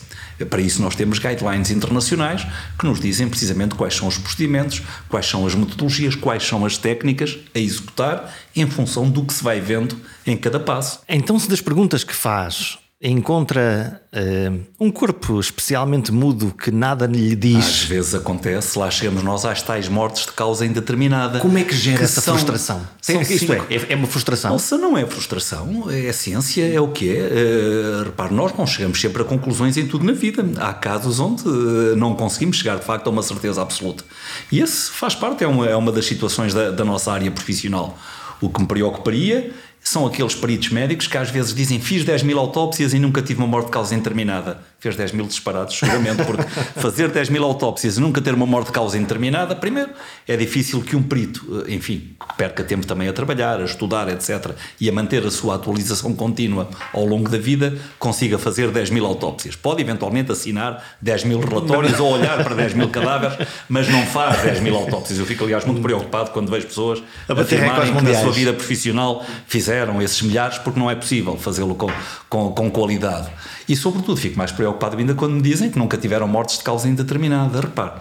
Para 0.49 0.63
isso, 0.63 0.81
nós 0.81 0.97
temos 0.97 1.19
guidelines 1.19 1.71
internacionais 1.71 2.47
que 2.79 2.87
nos 2.87 2.99
dizem 2.99 3.29
precisamente 3.29 3.75
quais 3.75 3.95
são 3.95 4.09
os 4.09 4.17
procedimentos, 4.17 4.83
quais 5.09 5.27
são 5.27 5.47
as 5.47 5.55
metodologias, 5.55 6.15
quais 6.15 6.43
são 6.43 6.65
as 6.65 6.79
técnicas 6.79 7.39
a 7.55 7.59
executar 7.59 8.35
em 8.57 8.67
função 8.67 9.11
do 9.11 9.25
que 9.25 9.35
se 9.35 9.45
vai 9.45 9.61
vendo 9.61 10.01
em 10.27 10.37
cada 10.37 10.59
passo. 10.59 11.01
Então, 11.07 11.39
se 11.39 11.49
das 11.49 11.61
perguntas 11.61 12.05
que 12.05 12.15
faz 12.15 12.79
encontra 13.03 14.03
uh, 14.13 14.61
um 14.79 14.91
corpo 14.91 15.41
especialmente 15.41 16.13
mudo 16.13 16.53
que 16.53 16.71
nada 16.71 17.07
lhe 17.07 17.35
diz. 17.35 17.57
Às 17.57 17.83
vezes 17.85 18.15
acontece, 18.15 18.79
lá 18.79 18.91
chegamos 18.91 19.23
nós 19.23 19.47
às 19.47 19.63
tais 19.63 19.89
mortes 19.89 20.27
de 20.27 20.33
causa 20.33 20.67
indeterminada. 20.67 21.41
Como 21.41 21.57
é 21.57 21.65
que 21.65 21.75
gera 21.75 21.97
que 21.97 22.05
essa 22.05 22.21
são, 22.21 22.35
frustração? 22.35 22.87
São 23.01 23.23
Isto 23.23 23.55
é, 23.55 23.63
é, 23.71 23.93
é, 23.93 23.97
uma 23.97 24.07
frustração? 24.07 24.51
Nossa, 24.51 24.77
não 24.77 24.99
é 24.99 25.07
frustração, 25.07 25.91
é 25.91 26.13
ciência, 26.13 26.71
é 26.71 26.79
o 26.79 26.89
que 26.89 27.17
é. 27.17 27.23
Uh, 27.23 28.05
repare, 28.05 28.35
nós 28.35 28.53
não 28.57 28.67
chegamos 28.67 29.01
sempre 29.01 29.23
a 29.23 29.25
conclusões 29.25 29.79
em 29.79 29.87
tudo 29.87 30.05
na 30.05 30.13
vida. 30.13 30.45
Há 30.59 30.75
casos 30.75 31.19
onde 31.21 31.49
uh, 31.49 31.97
não 31.97 32.15
conseguimos 32.15 32.59
chegar 32.59 32.79
de 32.79 32.85
facto 32.85 33.07
a 33.07 33.11
uma 33.11 33.23
certeza 33.23 33.63
absoluta. 33.63 34.05
E 34.53 34.61
esse 34.61 34.91
faz 34.91 35.15
parte, 35.15 35.43
é 35.43 35.47
uma, 35.47 35.67
é 35.67 35.75
uma 35.75 35.91
das 35.91 36.05
situações 36.05 36.53
da, 36.53 36.71
da 36.71 36.85
nossa 36.85 37.11
área 37.11 37.31
profissional. 37.31 37.97
O 38.43 38.51
que 38.51 38.61
me 38.61 38.67
preocuparia 38.67 39.53
são 39.83 40.07
aqueles 40.07 40.35
peritos 40.35 40.71
médicos 40.71 41.07
que 41.07 41.17
às 41.17 41.31
vezes 41.31 41.55
dizem 41.55 41.81
fiz 41.81 42.05
10 42.05 42.23
mil 42.23 42.39
autópsias 42.39 42.93
e 42.93 42.99
nunca 42.99 43.23
tive 43.23 43.41
uma 43.41 43.49
morte 43.49 43.67
de 43.67 43.73
causa 43.73 43.95
indeterminada 43.95 44.61
fez 44.81 44.97
10 44.97 45.13
mil 45.13 45.27
disparados, 45.27 45.79
seguramente, 45.79 46.25
porque 46.25 46.43
fazer 46.81 47.09
10 47.09 47.29
mil 47.29 47.45
autópsias 47.45 47.99
e 47.99 48.01
nunca 48.01 48.21
ter 48.21 48.33
uma 48.35 48.47
morte 48.47 48.69
de 48.69 48.73
causa 48.73 48.97
indeterminada, 48.97 49.55
primeiro, 49.55 49.91
é 50.27 50.37
difícil 50.37 50.81
que 50.81 50.97
um 50.97 51.03
perito, 51.03 51.65
eh, 51.67 51.75
enfim, 51.75 52.17
perca 52.37 52.65
tempo 52.65 52.87
também 52.87 53.07
a 53.07 53.13
trabalhar, 53.13 53.61
a 53.61 53.65
estudar, 53.65 54.09
etc., 54.09 54.53
e 54.81 54.89
a 54.89 54.93
manter 54.93 55.25
a 55.27 55.31
sua 55.31 55.57
atualização 55.57 56.15
contínua 56.15 56.69
ao 56.95 57.05
longo 57.05 57.29
da 57.29 57.37
vida, 57.37 57.77
consiga 57.99 58.39
fazer 58.39 58.71
10 58.71 58.89
mil 58.89 59.05
autópsias. 59.05 59.55
Pode 59.55 59.83
eventualmente 59.83 60.33
assinar 60.33 60.97
10 61.03 61.25
mil 61.25 61.41
relatórios 61.41 62.01
ou 62.01 62.13
olhar 62.13 62.43
para 62.43 62.55
10 62.55 62.73
mil 62.73 62.89
cadáveres, 62.89 63.47
mas 63.69 63.87
não 63.87 64.07
faz 64.07 64.43
10 64.43 64.61
mil 64.61 64.75
autópsias. 64.75 65.19
Eu 65.19 65.27
fico, 65.27 65.45
aliás, 65.45 65.67
muito 65.67 65.83
preocupado 65.83 66.31
quando 66.31 66.51
vejo 66.51 66.67
pessoas 66.67 67.03
a 67.29 67.39
afirmarem 67.39 67.95
que 67.95 68.03
na 68.03 68.15
sua 68.15 68.33
vida 68.33 68.55
profissional 68.55 69.25
fizeram 69.47 70.01
esses 70.01 70.23
milhares, 70.23 70.57
porque 70.57 70.81
não 70.81 70.91
é 70.91 70.95
possível 70.95 71.37
fazê-lo 71.37 71.75
com, 71.75 71.91
com, 72.31 72.51
com 72.53 72.71
qualidade. 72.71 73.29
E, 73.71 73.77
sobretudo, 73.77 74.17
fico 74.17 74.37
mais 74.37 74.51
preocupado 74.51 74.97
ainda 74.97 75.15
quando 75.15 75.35
me 75.35 75.43
dizem 75.43 75.71
que 75.71 75.79
nunca 75.79 75.97
tiveram 75.97 76.27
mortes 76.27 76.59
de 76.59 76.65
causa 76.65 76.89
indeterminada. 76.89 77.61
Repare, 77.61 78.01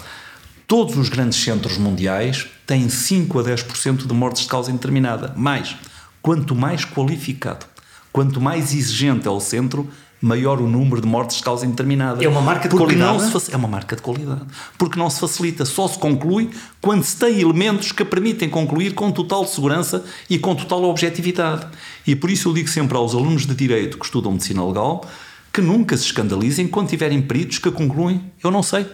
todos 0.66 0.98
os 0.98 1.10
grandes 1.10 1.38
centros 1.40 1.78
mundiais 1.78 2.48
têm 2.66 2.90
5 2.90 3.38
a 3.38 3.44
10% 3.44 4.08
de 4.08 4.14
mortes 4.16 4.42
de 4.42 4.48
causa 4.48 4.72
indeterminada. 4.72 5.32
Mais, 5.38 5.76
quanto 6.24 6.56
mais 6.56 6.86
qualificado, 6.86 7.68
quanto 8.12 8.42
mais 8.42 8.74
exigente 8.74 9.28
é 9.28 9.30
o 9.30 9.40
centro, 9.40 9.88
maior 10.20 10.60
o 10.60 10.68
número 10.68 11.02
de 11.02 11.08
mortes 11.08 11.38
de 11.38 11.44
causa 11.44 11.68
indeterminada. 11.68 12.26
É 12.26 12.28
uma 12.28 12.42
marca 12.42 12.68
de 12.68 12.76
Porque 12.76 12.96
qualidade? 12.96 13.40
Se, 13.40 13.54
é 13.54 13.56
uma 13.56 13.68
marca 13.68 13.96
de 13.96 14.02
qualidade. 14.02 14.42
Porque 14.76 14.98
não 14.98 15.08
se 15.08 15.20
facilita, 15.20 15.66
só 15.66 15.88
se 15.88 16.00
conclui 16.00 16.50
quando 16.82 17.04
se 17.04 17.16
tem 17.16 17.40
elementos 17.40 17.92
que 17.92 18.04
permitem 18.04 18.50
concluir 18.50 18.96
com 18.96 19.12
total 19.12 19.46
segurança 19.46 20.04
e 20.28 20.40
com 20.40 20.56
total 20.56 20.84
objetividade. 20.86 21.68
E 22.08 22.16
por 22.16 22.32
isso 22.32 22.50
eu 22.50 22.54
digo 22.56 22.68
sempre 22.70 22.98
aos 22.98 23.14
alunos 23.14 23.46
de 23.46 23.54
Direito 23.54 24.00
que 24.00 24.06
estudam 24.06 24.32
Medicina 24.32 24.66
Legal 24.66 25.06
que 25.52 25.62
nunca 25.62 25.98
se 25.98 26.06
escandalizem 26.06 26.68
quando 26.68 26.90
tiverem 26.90 27.22
peritos 27.22 27.60
que 27.60 27.72
concluem, 27.72 28.32
eu 28.44 28.52
não 28.52 28.64
sei, 28.64 28.86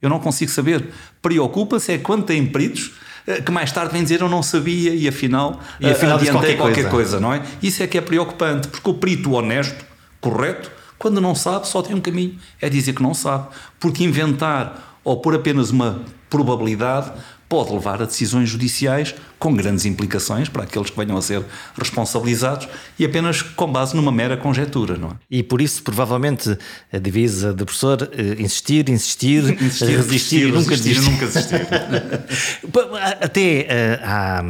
eu 0.00 0.08
não 0.08 0.18
consigo 0.18 0.50
saber. 0.50 0.88
Preocupa-se 1.20 1.92
é 1.92 1.98
quando 1.98 2.24
têm 2.24 2.46
peritos 2.46 2.92
eh, 3.26 3.40
que 3.40 3.50
mais 3.50 3.72
tarde 3.72 3.92
vem 3.92 4.02
dizer 4.02 4.20
eu 4.20 4.28
não 4.28 4.42
sabia 4.42 4.94
e 4.94 5.08
afinal, 5.08 5.60
e 5.80 5.88
afinal 5.88 6.18
adiantei 6.18 6.56
qualquer, 6.56 6.56
qualquer 6.56 6.90
coisa. 6.90 7.18
coisa, 7.18 7.20
não 7.20 7.32
é? 7.32 7.42
Isso 7.62 7.82
é 7.82 7.86
que 7.86 7.98
é 7.98 8.00
preocupante, 8.00 8.68
porque 8.68 8.88
o 8.88 8.94
perito 8.94 9.32
honesto, 9.32 9.84
correto, 10.20 10.70
quando 10.98 11.20
não 11.20 11.34
sabe, 11.34 11.66
só 11.68 11.82
tem 11.82 11.94
um 11.94 12.00
caminho, 12.00 12.38
é 12.60 12.68
dizer 12.68 12.94
que 12.94 13.02
não 13.02 13.14
sabe. 13.14 13.48
Porque 13.78 14.04
inventar 14.04 14.98
ou 15.02 15.20
por 15.20 15.34
apenas 15.34 15.70
uma 15.70 16.02
probabilidade 16.30 17.12
pode 17.54 17.72
levar 17.72 18.02
a 18.02 18.04
decisões 18.04 18.48
judiciais 18.48 19.14
com 19.38 19.54
grandes 19.54 19.84
implicações 19.84 20.48
para 20.48 20.64
aqueles 20.64 20.90
que 20.90 20.96
venham 20.96 21.16
a 21.16 21.22
ser 21.22 21.40
responsabilizados 21.78 22.66
e 22.98 23.04
apenas 23.04 23.42
com 23.42 23.70
base 23.70 23.94
numa 23.94 24.10
mera 24.10 24.36
conjetura, 24.36 24.96
não 24.96 25.10
é? 25.10 25.12
E 25.30 25.40
por 25.40 25.62
isso, 25.62 25.80
provavelmente, 25.84 26.58
a 26.92 26.98
divisa 26.98 27.54
do 27.54 27.64
professor 27.64 28.10
eh, 28.10 28.42
insistir, 28.42 28.88
insistir, 28.88 29.44
insistir 29.62 29.96
resistir, 29.96 30.52
nunca 30.52 30.76
desistir. 30.76 31.08
nunca 31.08 31.26
desistir. 31.26 31.60
Até 33.22 33.60
uh, 33.60 34.00
há, 34.02 34.44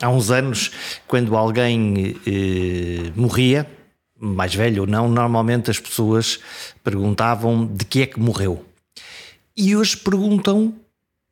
há 0.00 0.08
uns 0.08 0.30
anos, 0.30 0.70
quando 1.06 1.36
alguém 1.36 2.16
uh, 2.26 3.20
morria, 3.20 3.66
mais 4.18 4.54
velho 4.54 4.84
ou 4.84 4.86
não, 4.86 5.10
normalmente 5.10 5.70
as 5.70 5.78
pessoas 5.78 6.40
perguntavam 6.82 7.66
de 7.66 7.84
que 7.84 8.00
é 8.00 8.06
que 8.06 8.18
morreu. 8.18 8.64
E 9.54 9.76
hoje 9.76 9.94
perguntam 9.94 10.74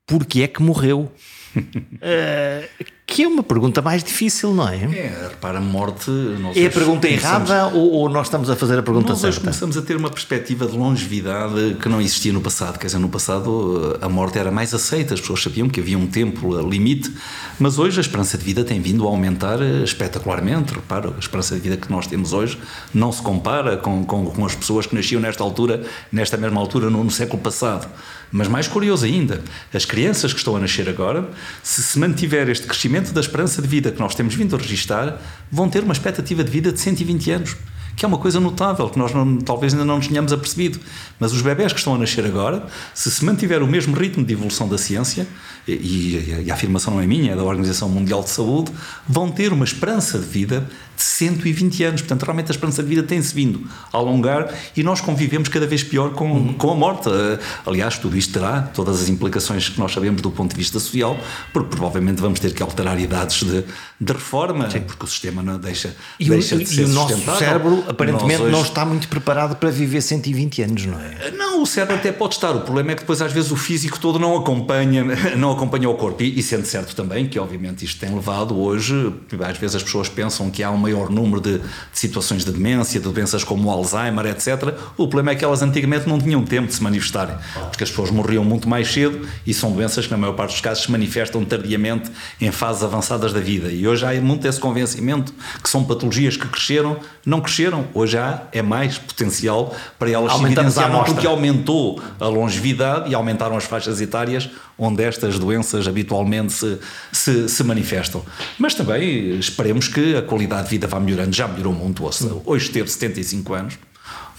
porque 0.07 0.43
é 0.43 0.49
que 0.49 0.63
morreu. 0.63 1.13
uh, 1.57 2.85
que 3.07 3.23
é 3.23 3.29
uma 3.29 3.43
pergunta 3.43 3.83
mais 3.83 4.03
difícil, 4.03 4.55
não 4.55 4.67
é? 4.67 4.77
É, 4.77 5.29
repara, 5.31 5.59
a 5.59 5.61
morte. 5.61 6.11
é 6.57 6.67
a 6.67 6.71
pergunta 6.71 7.07
errada 7.07 7.67
ou, 7.67 7.91
ou, 7.93 8.09
nós 8.09 8.27
estamos 8.27 8.49
a 8.49 8.57
fazer 8.57 8.79
a 8.79 8.83
pergunta 8.83 9.11
nós 9.11 9.21
certa? 9.21 9.37
Nós 9.37 9.45
começamos 9.45 9.77
a 9.77 9.83
ter 9.83 9.95
uma 9.95 10.09
perspectiva 10.09 10.67
de 10.67 10.77
longevidade 10.77 11.77
que 11.81 11.89
não 11.89 12.01
existia 12.01 12.33
no 12.33 12.41
passado. 12.41 12.79
Quer 12.79 12.87
dizer, 12.87 12.99
no 12.99 13.11
passado 13.11 13.99
a 14.01 14.09
morte 14.09 14.39
era 14.39 14.51
mais 14.51 14.73
aceita, 14.73 15.13
as 15.13 15.21
pessoas 15.21 15.43
sabiam 15.43 15.69
que 15.69 15.81
havia 15.81 15.99
um 15.99 16.07
tempo 16.07 16.59
limite, 16.63 17.13
mas 17.59 17.79
hoje 17.79 17.99
a 17.99 18.01
esperança 18.01 18.39
de 18.39 18.45
vida 18.45 18.65
tem 18.65 18.81
vindo 18.81 19.05
a 19.07 19.11
aumentar 19.11 19.61
espetacularmente. 19.61 20.75
Repara, 20.75 21.11
a 21.15 21.19
esperança 21.19 21.55
de 21.55 21.61
vida 21.61 21.77
que 21.77 21.91
nós 21.91 22.07
temos 22.07 22.33
hoje 22.33 22.59
não 22.93 23.13
se 23.13 23.21
compara 23.21 23.77
com, 23.77 24.05
com, 24.05 24.27
com 24.27 24.47
as 24.47 24.55
pessoas 24.55 24.87
que 24.87 24.95
nasciam 24.95 25.21
nesta 25.21 25.45
altura, 25.45 25.85
nesta 26.11 26.39
mesma 26.39 26.59
altura, 26.59 26.89
no, 26.89 27.05
no 27.05 27.11
século 27.11 27.41
passado. 27.43 27.87
Mas 28.33 28.49
mais 28.49 28.67
curioso 28.67 29.05
ainda, 29.05 29.41
as 29.73 29.85
crianças 29.85 30.33
que 30.33 30.39
estão 30.39 30.57
a 30.57 30.59
nascer 30.59 30.89
agora, 30.89 31.29
se 31.63 31.81
se 31.81 31.99
mantiver 32.01 32.49
este 32.49 32.67
crescimento 32.67 32.94
da 33.01 33.21
esperança 33.21 33.61
de 33.61 33.69
vida 33.69 33.91
que 33.91 34.01
nós 34.01 34.15
temos 34.15 34.35
vindo 34.35 34.55
a 34.55 34.59
registrar, 34.59 35.21
vão 35.51 35.69
ter 35.69 35.83
uma 35.83 35.93
expectativa 35.93 36.43
de 36.45 36.51
vida 36.51 36.73
de 36.73 36.81
120 36.81 37.31
anos 37.31 37.57
que 37.97 38.05
é 38.05 38.09
uma 38.09 38.19
coisa 38.19 38.41
notável, 38.41 38.89
que 38.89 38.99
nós 38.99 39.13
não, 39.13 39.39
talvez 39.39 39.73
ainda 39.73 39.85
não 39.85 39.97
nos 39.97 40.09
tenhamos 40.09 40.33
apercebido. 40.33 40.81
Mas 41.19 41.33
os 41.33 41.43
bebés 41.43 41.73
que 41.73 41.79
estão 41.79 41.95
a 41.95 41.99
nascer 41.99 42.25
agora, 42.27 42.67
se 42.93 43.11
se 43.11 43.25
mantiver 43.25 43.63
o 43.63 43.67
mesmo 43.67 43.95
ritmo 43.95 44.25
de 44.25 44.33
evolução 44.33 44.69
da 44.69 44.77
ciência, 44.77 45.27
e, 45.67 46.43
e, 46.45 46.51
a 46.51 46.55
afirmação 46.55 46.95
não 46.95 47.01
é 47.01 47.07
minha, 47.07 47.33
é 47.33 47.37
da 47.37 47.43
Organização 47.43 47.89
Mundial 47.89 48.23
de 48.23 48.31
Saúde, 48.31 48.73
vão 49.09 49.31
ter 49.31 49.53
uma 49.53 49.65
esperança 49.65 50.19
de 50.19 50.27
vida 50.27 50.69
120 51.05 51.85
anos. 51.85 52.01
Portanto, 52.01 52.23
realmente 52.23 52.51
a 52.51 52.55
esperança 52.55 52.83
de 52.83 52.89
vida 52.89 53.03
tem-se 53.03 53.35
vindo 53.35 53.69
a 53.93 53.97
alongar 53.97 54.53
e 54.77 54.83
nós 54.83 55.01
convivemos 55.01 55.49
cada 55.49 55.67
vez 55.67 55.83
pior 55.83 56.11
com, 56.11 56.31
uhum. 56.31 56.53
com 56.55 56.71
a 56.71 56.75
morte. 56.75 57.09
Eh, 57.09 57.39
aliás, 57.67 57.99
tudo 57.99 58.17
isto 58.17 58.33
terá 58.33 58.63
todas 58.63 59.03
as 59.03 59.09
implicações 59.09 59.69
que 59.69 59.79
nós 59.79 59.93
sabemos 59.93 60.23
do 60.23 60.31
ponto 60.31 60.51
de 60.51 60.57
vista 60.57 60.79
social, 60.81 61.17
porque 61.53 61.71
provavelmente 61.71 62.21
vamos 62.21 62.41
ter 62.41 62.55
que 62.55 62.63
alterar 62.63 62.99
idades 62.99 63.43
de, 63.43 63.65
de 64.01 64.13
reforma, 64.13 64.71
Sim. 64.71 64.81
porque 64.81 65.05
o 65.05 65.07
sistema 65.07 65.43
não 65.43 65.59
deixa, 65.59 65.95
e 66.19 66.29
deixa 66.29 66.57
o, 66.57 66.59
de 66.59 66.67
ser 66.67 66.83
E 66.83 66.85
o 66.85 66.89
nosso 66.89 67.39
cérebro, 67.39 67.85
aparentemente, 67.89 68.43
hoje... 68.43 68.53
não 68.53 68.63
está 68.63 68.85
muito 68.85 69.09
preparado 69.09 69.57
para 69.57 69.71
viver 69.71 70.01
120 70.01 70.63
anos, 70.63 70.87
não 70.87 71.01
é? 71.01 71.17
Eh, 71.21 71.31
não, 71.33 71.63
o 71.63 71.67
cérebro 71.67 71.97
até 71.97 72.13
pode 72.13 72.35
estar. 72.35 72.53
O 72.53 72.61
problema 72.61 72.93
é 72.93 72.95
que 72.95 73.03
depois, 73.03 73.21
às 73.21 73.33
vezes, 73.33 73.51
o 73.51 73.57
físico 73.57 73.99
todo 74.01 74.19
não 74.19 74.37
acompanha, 74.37 75.05
não 75.37 75.53
acompanha 75.53 75.89
o 75.89 75.95
corpo. 75.95 76.23
E, 76.23 76.39
e 76.39 76.43
sendo 76.43 76.65
certo 76.67 76.95
também 76.97 77.29
que, 77.29 77.39
obviamente, 77.39 77.85
isto 77.85 78.01
tem 78.01 78.15
levado 78.15 78.59
hoje, 78.59 79.13
às 79.47 79.59
vezes 79.59 79.77
as 79.77 79.83
pessoas 79.83 80.09
pensam 80.09 80.51
que 80.51 80.63
há 80.63 80.71
um 80.71 80.79
maior 80.95 81.11
número 81.11 81.41
de, 81.41 81.59
de, 81.59 81.65
situações 81.93 82.45
de 82.45 82.53
demência, 82.53 83.01
de 83.01 83.09
doenças 83.09 83.45
como 83.45 83.69
o 83.69 83.71
Alzheimer, 83.71 84.27
etc. 84.27 84.75
O 84.97 85.09
problema 85.09 85.33
é 85.33 85.35
que 85.35 85.45
elas 85.45 85.63
antigamente 85.63 86.09
não 86.09 86.19
tinham 86.19 86.45
tempo 86.45 86.69
de 86.69 86.75
se 86.75 86.83
manifestarem, 86.83 87.37
porque 87.69 87.85
as 87.85 87.91
pessoas 87.91 88.11
morriam 88.11 88.45
muito 88.45 88.69
mais 88.69 88.93
cedo 88.93 89.27
e 89.47 89.53
são 89.53 89.73
doenças 89.73 90.07
que, 90.07 90.11
na 90.13 90.19
maior 90.19 90.35
parte 90.35 90.53
dos 90.53 90.61
casos, 90.61 90.85
se 90.85 90.91
manifestam 90.91 91.45
tardiamente 91.45 92.11
em 92.41 92.51
fases 92.51 92.83
avançadas 92.83 93.33
da 93.33 93.41
vida. 93.41 93.71
E 93.71 93.87
hoje 93.87 94.05
há 94.05 94.21
muito 94.21 94.47
esse 94.47 94.61
convencimento 94.61 95.33
que 95.63 95.69
são 95.69 95.85
patologias 95.85 96.37
que 96.37 96.47
cresceram, 96.49 96.99
não 97.25 97.41
cresceram. 97.41 97.87
Hoje 97.95 98.19
há, 98.19 98.43
é 98.53 98.63
mais 98.63 98.99
potencial 98.99 99.75
para 99.99 100.11
elas 100.11 100.33
Aumentamos 100.33 100.75
se 100.75 100.81
evidenciarem, 100.81 101.13
porque 101.15 101.27
aumentou 101.27 102.01
a 102.21 102.27
longevidade 102.29 103.11
e 103.11 103.15
aumentaram 103.15 103.57
as 103.57 103.65
faixas 103.65 104.01
etárias 104.01 104.49
onde 104.79 105.03
estas 105.03 105.39
doenças 105.39 105.87
habitualmente 105.87 106.53
se, 106.53 106.79
se, 107.13 107.49
se, 107.49 107.65
manifestam. 107.65 108.23
Mas 108.59 108.75
também 108.75 109.39
esperemos 109.39 109.89
que 109.89 110.17
a 110.17 110.23
qualidade 110.23 110.65
de 110.65 110.71
vida 110.71 110.84
vá 110.87 111.01
melhorando, 111.01 111.35
já 111.35 111.47
melhorou 111.49 111.73
muito. 111.73 112.05
Hoje 112.45 112.71
teve 112.71 112.91
75 112.91 113.55
anos. 113.55 113.79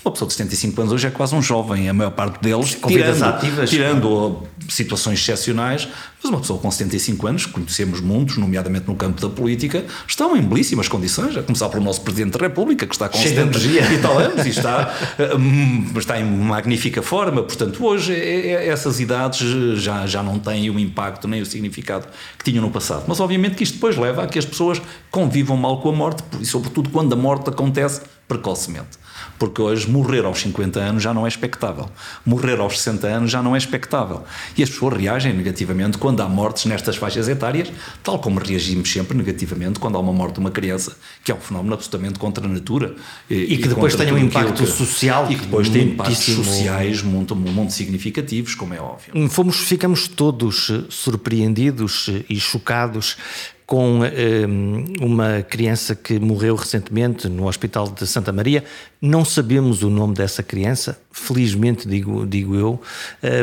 Uma 0.05 0.11
pessoa 0.11 0.27
de 0.27 0.35
75 0.35 0.81
anos 0.81 0.93
hoje 0.93 1.07
é 1.07 1.09
quase 1.09 1.33
um 1.33 1.41
jovem, 1.41 1.89
a 1.89 1.93
maior 1.93 2.11
parte 2.11 2.39
deles, 2.39 2.75
com 2.75 2.89
tirando, 2.89 3.23
ativas, 3.23 3.71
tirando 3.71 4.43
situações 4.69 5.19
excepcionais, 5.19 5.87
mas 6.21 6.31
uma 6.31 6.39
pessoa 6.39 6.59
com 6.59 6.69
75 6.69 7.25
anos, 7.25 7.47
conhecemos 7.47 8.01
muitos, 8.01 8.37
nomeadamente 8.37 8.87
no 8.87 8.93
campo 8.93 9.19
da 9.19 9.27
política, 9.27 9.83
estão 10.07 10.37
em 10.37 10.43
belíssimas 10.43 10.87
condições, 10.87 11.35
a 11.35 11.41
começar 11.41 11.69
pelo 11.69 11.83
nosso 11.83 12.01
Presidente 12.01 12.37
da 12.37 12.45
República, 12.45 12.85
que 12.85 12.93
está 12.93 13.09
com 13.09 13.17
Cheio 13.17 13.51
70 13.51 13.93
e 13.93 13.97
tal 13.97 14.19
anos 14.19 14.45
e 14.45 14.49
está, 14.49 14.93
hum, 15.39 15.91
está 15.97 16.19
em 16.19 16.23
magnífica 16.23 17.01
forma. 17.01 17.41
Portanto, 17.41 17.83
hoje 17.83 18.13
é, 18.13 18.49
é, 18.49 18.67
essas 18.67 18.99
idades 18.99 19.39
já, 19.81 20.05
já 20.05 20.21
não 20.21 20.37
têm 20.37 20.69
o 20.69 20.77
impacto 20.77 21.27
nem 21.27 21.41
o 21.41 21.47
significado 21.47 22.05
que 22.37 22.43
tinham 22.43 22.61
no 22.61 22.69
passado. 22.69 23.05
Mas 23.07 23.19
obviamente 23.19 23.55
que 23.55 23.63
isto 23.63 23.73
depois 23.73 23.97
leva 23.97 24.21
a 24.21 24.27
que 24.27 24.37
as 24.37 24.45
pessoas 24.45 24.79
convivam 25.09 25.57
mal 25.57 25.81
com 25.81 25.89
a 25.89 25.93
morte, 25.93 26.21
e 26.39 26.45
sobretudo 26.45 26.91
quando 26.91 27.11
a 27.13 27.15
morte 27.15 27.49
acontece 27.49 28.01
precocemente. 28.27 29.03
Porque 29.37 29.61
hoje 29.61 29.89
morrer 29.89 30.25
aos 30.25 30.39
50 30.39 30.79
anos 30.79 31.03
já 31.03 31.13
não 31.13 31.25
é 31.25 31.29
expectável. 31.29 31.89
Morrer 32.25 32.59
aos 32.59 32.79
60 32.79 33.07
anos 33.07 33.31
já 33.31 33.41
não 33.41 33.55
é 33.55 33.57
expectável. 33.57 34.23
E 34.57 34.63
as 34.63 34.69
pessoas 34.69 34.97
reagem 34.97 35.33
negativamente 35.33 35.97
quando 35.97 36.21
há 36.21 36.29
mortes 36.29 36.65
nestas 36.65 36.95
faixas 36.95 37.27
etárias, 37.27 37.71
tal 38.03 38.19
como 38.19 38.39
reagimos 38.39 38.91
sempre 38.91 39.17
negativamente 39.17 39.79
quando 39.79 39.97
há 39.97 39.99
uma 39.99 40.13
morte 40.13 40.35
de 40.35 40.39
uma 40.39 40.51
criança, 40.51 40.95
que 41.23 41.31
é 41.31 41.35
um 41.35 41.39
fenómeno 41.39 41.73
absolutamente 41.73 42.19
contra 42.19 42.45
a 42.45 42.47
natura. 42.47 42.95
E, 43.29 43.53
e 43.53 43.57
que 43.57 43.67
depois 43.67 43.95
tem 43.95 44.11
um 44.11 44.17
impacto 44.17 44.63
que, 44.63 44.67
social. 44.67 45.27
E 45.29 45.35
que 45.35 45.41
depois 45.41 45.69
tem 45.69 45.89
impactos 45.89 46.17
sociais 46.17 47.01
muito, 47.01 47.35
muito 47.35 47.73
significativos, 47.73 48.55
como 48.55 48.73
é 48.73 48.79
óbvio. 48.79 49.29
Fomos, 49.29 49.57
ficamos 49.57 50.07
todos 50.07 50.71
surpreendidos 50.89 52.09
e 52.29 52.39
chocados 52.39 53.17
com 53.65 54.01
um, 54.01 54.83
uma 55.01 55.41
criança 55.41 55.95
que 55.95 56.19
morreu 56.19 56.55
recentemente 56.55 57.27
no 57.27 57.47
Hospital 57.47 57.87
de 57.89 58.05
Santa 58.05 58.31
Maria. 58.31 58.63
Não 59.01 59.25
sabemos 59.25 59.81
o 59.81 59.89
nome 59.89 60.13
dessa 60.13 60.43
criança, 60.43 60.99
felizmente 61.11 61.87
digo, 61.87 62.25
digo 62.27 62.55
eu. 62.55 62.81